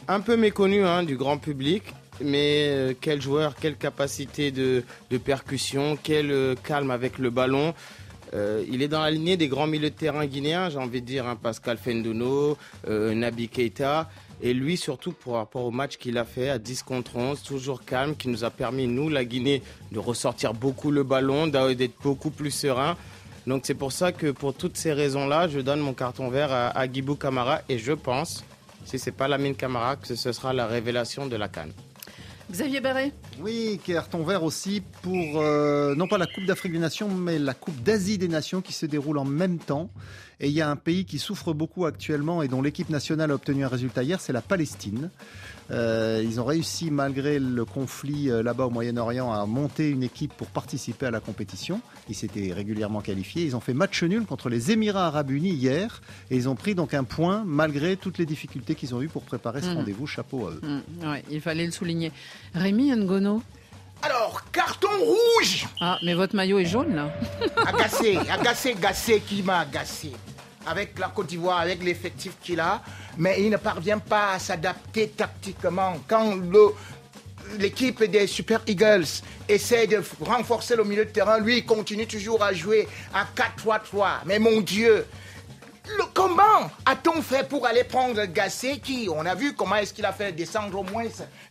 Un 0.07 0.19
peu 0.19 0.35
méconnu 0.35 0.83
hein, 0.83 1.03
du 1.03 1.15
grand 1.15 1.37
public, 1.37 1.83
mais 2.21 2.67
euh, 2.67 2.93
quel 2.99 3.21
joueur, 3.21 3.55
quelle 3.55 3.75
capacité 3.75 4.51
de, 4.51 4.83
percussion, 5.23 5.97
quel 6.01 6.31
euh, 6.31 6.55
calme 6.63 6.91
avec 6.91 7.17
le 7.17 7.29
ballon. 7.29 7.73
Euh, 8.33 8.63
il 8.69 8.81
est 8.81 8.87
dans 8.87 9.01
la 9.01 9.11
lignée 9.11 9.37
des 9.37 9.47
grands 9.47 9.67
milieux 9.67 9.89
de 9.89 9.95
terrain 9.95 10.25
guinéens, 10.25 10.69
j'ai 10.69 10.77
envie 10.77 11.01
de 11.01 11.05
dire, 11.05 11.27
hein, 11.27 11.37
Pascal 11.41 11.77
Fendono, 11.77 12.57
euh, 12.87 13.13
Nabi 13.13 13.47
Keita. 13.47 14.09
Et 14.41 14.53
lui, 14.53 14.75
surtout 14.75 15.13
pour 15.13 15.35
rapport 15.35 15.63
au 15.63 15.71
match 15.71 15.97
qu'il 15.97 16.17
a 16.17 16.25
fait 16.25 16.49
à 16.49 16.59
10 16.59 16.83
contre 16.83 17.15
11, 17.15 17.41
toujours 17.41 17.85
calme, 17.85 18.15
qui 18.15 18.27
nous 18.27 18.43
a 18.43 18.49
permis, 18.49 18.87
nous, 18.87 19.07
la 19.07 19.23
Guinée, 19.23 19.61
de 19.93 19.99
ressortir 19.99 20.53
beaucoup 20.53 20.91
le 20.91 21.03
ballon, 21.03 21.47
d'être 21.47 22.01
beaucoup 22.03 22.31
plus 22.31 22.51
serein. 22.51 22.97
Donc 23.47 23.61
c'est 23.65 23.75
pour 23.75 23.93
ça 23.93 24.11
que 24.11 24.31
pour 24.31 24.53
toutes 24.53 24.75
ces 24.75 24.91
raisons-là, 24.91 25.47
je 25.47 25.59
donne 25.59 25.79
mon 25.79 25.93
carton 25.93 26.29
vert 26.29 26.51
à, 26.51 26.67
à 26.67 26.87
Camara 26.87 27.61
et 27.69 27.77
je 27.77 27.93
pense, 27.93 28.43
si 28.83 28.99
c'est 28.99 29.11
pas 29.11 29.29
Lamine 29.29 29.55
Camara, 29.55 29.95
que 29.95 30.13
ce 30.13 30.31
sera 30.33 30.51
la 30.51 30.67
révélation 30.67 31.27
de 31.27 31.35
la 31.37 31.47
Cannes. 31.47 31.73
Xavier 32.51 32.79
Barret 32.79 33.11
Oui, 33.39 33.79
carton 33.83 34.23
vert 34.23 34.43
aussi 34.43 34.83
pour 35.01 35.41
euh, 35.41 35.95
non 35.95 36.07
pas 36.07 36.17
la 36.17 36.27
Coupe 36.27 36.45
d'Afrique 36.45 36.73
des 36.73 36.79
Nations, 36.79 37.09
mais 37.09 37.39
la 37.39 37.55
Coupe 37.55 37.81
d'Asie 37.81 38.17
des 38.17 38.27
Nations 38.27 38.61
qui 38.61 38.71
se 38.71 38.85
déroule 38.85 39.17
en 39.17 39.25
même 39.25 39.57
temps. 39.57 39.89
Et 40.39 40.47
il 40.47 40.53
y 40.53 40.61
a 40.61 40.69
un 40.69 40.75
pays 40.75 41.05
qui 41.05 41.17
souffre 41.19 41.53
beaucoup 41.53 41.85
actuellement 41.85 42.41
et 42.43 42.47
dont 42.47 42.61
l'équipe 42.61 42.89
nationale 42.89 43.31
a 43.31 43.35
obtenu 43.35 43.63
un 43.63 43.67
résultat 43.69 44.03
hier, 44.03 44.19
c'est 44.19 44.33
la 44.33 44.41
Palestine. 44.41 45.09
Euh, 45.71 46.21
ils 46.23 46.39
ont 46.39 46.45
réussi, 46.45 46.91
malgré 46.91 47.39
le 47.39 47.65
conflit 47.65 48.29
euh, 48.29 48.43
là-bas 48.43 48.65
au 48.65 48.69
Moyen-Orient, 48.69 49.31
à 49.33 49.45
monter 49.45 49.89
une 49.89 50.03
équipe 50.03 50.33
pour 50.33 50.47
participer 50.47 51.07
à 51.07 51.11
la 51.11 51.19
compétition. 51.19 51.81
Ils 52.09 52.15
s'étaient 52.15 52.53
régulièrement 52.53 53.01
qualifiés. 53.01 53.45
Ils 53.45 53.55
ont 53.55 53.59
fait 53.61 53.73
match 53.73 54.03
nul 54.03 54.25
contre 54.25 54.49
les 54.49 54.71
Émirats 54.71 55.07
arabes 55.07 55.31
unis 55.31 55.53
hier. 55.53 56.01
Et 56.29 56.35
ils 56.35 56.47
ont 56.49 56.55
pris 56.55 56.75
donc 56.75 56.93
un 56.93 57.03
point, 57.03 57.43
malgré 57.45 57.95
toutes 57.97 58.17
les 58.19 58.25
difficultés 58.27 58.75
qu'ils 58.75 58.93
ont 58.93 59.01
eues 59.01 59.07
pour 59.09 59.23
préparer 59.23 59.61
ce 59.61 59.69
Mhm. 59.69 59.77
rendez-vous. 59.77 60.05
Chapeau 60.05 60.47
à 60.47 60.51
eux. 60.51 60.61
Mm, 60.61 61.07
ouais, 61.09 61.23
il 61.31 61.41
fallait 61.41 61.65
le 61.65 61.71
souligner. 61.71 62.11
Rémi 62.53 62.91
Ngono 62.95 63.41
Alors, 64.01 64.41
carton 64.51 64.87
rouge 64.99 65.65
Ah, 65.81 65.97
mais 66.03 66.13
votre 66.13 66.35
maillot 66.35 66.59
est 66.59 66.65
jaune, 66.65 66.95
là 66.95 67.09
Agacé, 67.65 68.17
agacé, 68.29 68.71
agacé 68.77 69.19
qui 69.21 69.41
m'a 69.41 69.59
agacé. 69.59 70.11
Avec 70.67 70.97
la 70.99 71.07
Côte 71.09 71.27
d'Ivoire, 71.27 71.59
avec 71.59 71.83
l'effectif 71.83 72.33
qu'il 72.41 72.59
a, 72.59 72.81
mais 73.17 73.41
il 73.41 73.49
ne 73.49 73.57
parvient 73.57 73.99
pas 73.99 74.33
à 74.33 74.39
s'adapter 74.39 75.09
tactiquement. 75.09 75.97
Quand 76.07 76.35
le- 76.35 76.73
l'équipe 77.59 78.03
des 78.03 78.25
Super 78.27 78.61
Eagles 78.67 79.05
essaie 79.47 79.85
de 79.87 80.01
renforcer 80.21 80.75
le 80.75 80.83
milieu 80.83 81.05
de 81.05 81.11
terrain, 81.11 81.39
lui, 81.39 81.57
il 81.59 81.65
continue 81.65 82.07
toujours 82.07 82.43
à 82.43 82.51
jouer 82.53 82.87
à 83.13 83.25
4-3-3. 83.35 84.21
Mais 84.25 84.39
mon 84.39 84.61
Dieu, 84.61 85.05
le, 85.97 86.03
comment 86.13 86.69
a-t-on 86.85 87.21
fait 87.21 87.47
pour 87.47 87.65
aller 87.65 87.83
prendre 87.83 88.23
Gassé 88.25 88.79
qui, 88.79 89.07
on 89.13 89.25
a 89.25 89.35
vu 89.35 89.53
comment 89.53 89.75
est-ce 89.75 89.93
qu'il 89.93 90.05
a 90.05 90.11
fait 90.11 90.31
descendre 90.31 90.79
au 90.79 90.83
moins 90.83 91.05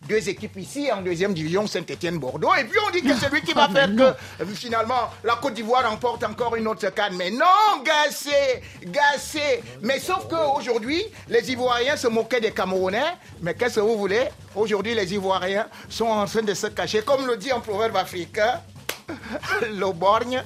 deux 0.08 0.28
équipes 0.28 0.56
ici 0.56 0.90
en 0.92 1.02
deuxième 1.02 1.34
division, 1.34 1.66
Saint-Etienne-Bordeaux, 1.66 2.54
et 2.58 2.64
puis 2.64 2.78
on 2.86 2.90
dit 2.90 3.02
que 3.02 3.14
c'est 3.14 3.30
lui 3.30 3.42
qui 3.42 3.52
va 3.52 3.68
faire 3.68 3.88
que 3.94 4.02
euh, 4.02 4.46
finalement 4.54 5.10
la 5.22 5.36
Côte 5.36 5.54
d'Ivoire 5.54 5.88
remporte 5.88 6.24
encore 6.24 6.56
une 6.56 6.66
autre 6.68 6.88
canne. 6.90 7.16
Mais 7.16 7.30
non, 7.30 7.82
Gassé, 7.84 8.62
Gassé. 8.84 9.62
Mais 9.82 9.98
sauf 10.00 10.28
qu'aujourd'hui, 10.28 11.02
les 11.28 11.50
Ivoiriens 11.50 11.96
se 11.96 12.08
moquaient 12.08 12.40
des 12.40 12.52
Camerounais, 12.52 13.14
mais 13.40 13.54
qu'est-ce 13.54 13.76
que 13.76 13.80
vous 13.80 13.98
voulez? 13.98 14.28
Aujourd'hui, 14.54 14.94
les 14.94 15.12
Ivoiriens 15.14 15.66
sont 15.88 16.06
en 16.06 16.26
train 16.26 16.42
de 16.42 16.54
se 16.54 16.66
cacher, 16.68 17.02
comme 17.02 17.26
le 17.26 17.36
dit 17.36 17.50
un 17.50 17.60
proverbe 17.60 17.96
africain, 17.96 18.60
le 19.62 19.92
borgne, 19.92 20.42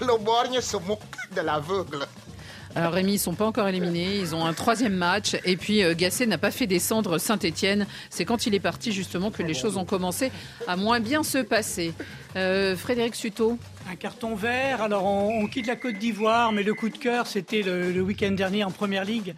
le 0.00 0.18
borgne 0.18 0.60
se 0.60 0.76
moque 0.76 1.00
de 1.34 1.40
l'aveugle. 1.40 2.05
Alors 2.76 2.92
Rémi, 2.92 3.14
ils 3.14 3.18
sont 3.18 3.32
pas 3.32 3.46
encore 3.46 3.66
éliminés, 3.68 4.18
ils 4.18 4.34
ont 4.34 4.44
un 4.44 4.52
troisième 4.52 4.94
match 4.94 5.34
et 5.46 5.56
puis 5.56 5.82
euh, 5.82 5.94
Gasset 5.96 6.26
n'a 6.26 6.36
pas 6.36 6.50
fait 6.50 6.66
descendre 6.66 7.16
Saint-Étienne. 7.16 7.86
C'est 8.10 8.26
quand 8.26 8.44
il 8.46 8.54
est 8.54 8.60
parti 8.60 8.92
justement 8.92 9.30
que 9.30 9.42
les 9.42 9.54
choses 9.54 9.78
ont 9.78 9.86
commencé 9.86 10.30
à 10.68 10.76
moins 10.76 11.00
bien 11.00 11.22
se 11.22 11.38
passer. 11.38 11.94
Euh, 12.36 12.76
Frédéric 12.76 13.14
Suto. 13.14 13.58
Un 13.88 13.94
carton 13.94 14.34
vert. 14.34 14.82
Alors, 14.82 15.04
on, 15.04 15.46
quitte 15.46 15.68
la 15.68 15.76
Côte 15.76 15.96
d'Ivoire, 15.96 16.50
mais 16.50 16.64
le 16.64 16.74
coup 16.74 16.88
de 16.88 16.96
cœur, 16.96 17.28
c'était 17.28 17.62
le, 17.62 18.00
week-end 18.00 18.32
dernier 18.32 18.64
en 18.64 18.72
Première 18.72 19.04
Ligue. 19.04 19.34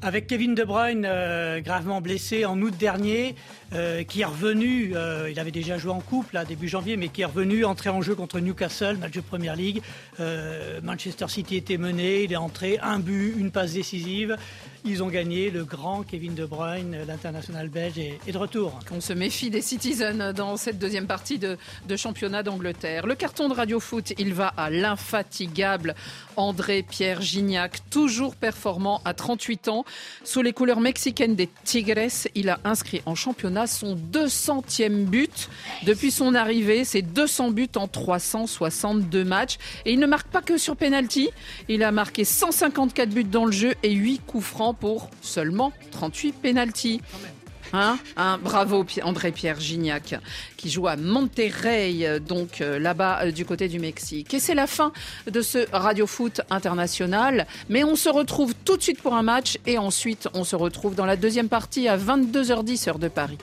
Avec 0.00 0.28
Kevin 0.28 0.54
De 0.54 0.62
Bruyne 0.62 1.04
euh, 1.04 1.60
gravement 1.60 2.00
blessé 2.00 2.44
en 2.44 2.60
août 2.62 2.72
dernier, 2.78 3.34
euh, 3.72 4.02
qui 4.02 4.22
est 4.22 4.24
revenu, 4.24 4.92
euh, 4.94 5.28
il 5.30 5.38
avait 5.38 5.50
déjà 5.50 5.76
joué 5.76 5.92
en 5.92 6.00
couple 6.00 6.34
là, 6.34 6.44
début 6.44 6.68
janvier, 6.68 6.96
mais 6.96 7.08
qui 7.08 7.22
est 7.22 7.26
revenu 7.26 7.64
entrer 7.64 7.90
en 7.90 8.00
jeu 8.00 8.14
contre 8.14 8.40
Newcastle, 8.40 8.96
match 8.96 9.12
de 9.12 9.20
Première. 9.20 9.56
Euh, 10.20 10.80
Manchester 10.82 11.26
City 11.28 11.56
était 11.56 11.76
mené, 11.76 12.24
il 12.24 12.32
est 12.32 12.36
entré, 12.36 12.78
un 12.82 12.98
but, 12.98 13.34
une 13.36 13.50
passe 13.50 13.72
décisive. 13.72 14.36
Ils 14.84 15.02
ont 15.02 15.08
gagné, 15.08 15.50
le 15.50 15.64
grand 15.64 16.02
Kevin 16.02 16.34
De 16.34 16.46
Bruyne, 16.46 16.96
l'international 17.06 17.68
belge, 17.68 17.98
est, 17.98 18.18
est 18.26 18.32
de 18.32 18.38
retour. 18.38 18.78
On 18.90 19.00
se 19.00 19.12
méfie 19.12 19.50
des 19.50 19.60
Citizens 19.60 20.32
dans 20.32 20.56
cette 20.56 20.78
deuxième 20.78 21.06
partie 21.06 21.38
de, 21.38 21.58
championnat 21.96 22.42
d'Angleterre. 22.42 23.06
Le 23.06 23.14
carton 23.14 23.48
de 23.48 23.54
Radio 23.54 23.78
Foot, 23.78 24.14
il 24.18 24.32
va 24.32 24.48
à 24.56 24.70
l'infatigable 24.70 25.94
André-Pierre 26.36 27.20
Gignac, 27.20 27.80
toujours 27.90 28.36
performant 28.36 29.02
à 29.04 29.12
38 29.12 29.68
ans. 29.68 29.84
Sous 30.24 30.40
les 30.40 30.54
couleurs 30.54 30.80
mexicaines 30.80 31.34
des 31.34 31.50
Tigres, 31.64 32.08
il 32.34 32.48
a 32.48 32.58
inscrit 32.64 33.02
en 33.04 33.14
championnat 33.14 33.66
son 33.66 33.96
200e 33.96 35.04
but. 35.04 35.50
Depuis 35.84 36.10
son 36.10 36.34
arrivée, 36.34 36.84
c'est 36.84 37.02
200 37.02 37.50
buts 37.50 37.68
en 37.76 37.86
362 37.86 39.24
matchs. 39.24 39.58
Et 39.84 39.92
il 39.92 39.98
ne 39.98 40.06
marque 40.06 40.28
pas 40.28 40.40
que 40.40 40.56
sur 40.56 40.76
penalty. 40.76 41.28
Il 41.68 41.82
a 41.82 41.92
marqué 41.92 42.24
154 42.24 43.10
buts 43.10 43.24
dans 43.24 43.44
le 43.44 43.52
jeu 43.52 43.74
et 43.82 43.92
8 43.92 44.22
coups 44.26 44.44
francs 44.44 44.69
pour 44.74 45.10
seulement 45.22 45.72
38 45.92 46.32
penalties. 46.32 47.00
Hein 47.72 47.98
Hein, 48.16 48.40
bravo 48.42 48.82
Pi- 48.82 49.00
André-Pierre 49.00 49.60
Gignac 49.60 50.16
qui 50.56 50.68
joue 50.70 50.88
à 50.88 50.96
Monterrey, 50.96 52.18
donc 52.18 52.60
euh, 52.62 52.80
là-bas 52.80 53.20
euh, 53.26 53.30
du 53.30 53.44
côté 53.44 53.68
du 53.68 53.78
Mexique. 53.78 54.34
Et 54.34 54.40
c'est 54.40 54.56
la 54.56 54.66
fin 54.66 54.92
de 55.30 55.40
ce 55.40 55.66
Radio 55.72 56.08
Foot 56.08 56.40
international. 56.50 57.46
Mais 57.68 57.84
on 57.84 57.94
se 57.94 58.08
retrouve 58.08 58.54
tout 58.64 58.76
de 58.76 58.82
suite 58.82 59.00
pour 59.00 59.14
un 59.14 59.22
match 59.22 59.56
et 59.66 59.78
ensuite 59.78 60.28
on 60.34 60.42
se 60.42 60.56
retrouve 60.56 60.96
dans 60.96 61.06
la 61.06 61.14
deuxième 61.16 61.48
partie 61.48 61.86
à 61.86 61.96
22h10 61.96 62.88
heure 62.88 62.98
de 62.98 63.06
Paris. 63.06 63.38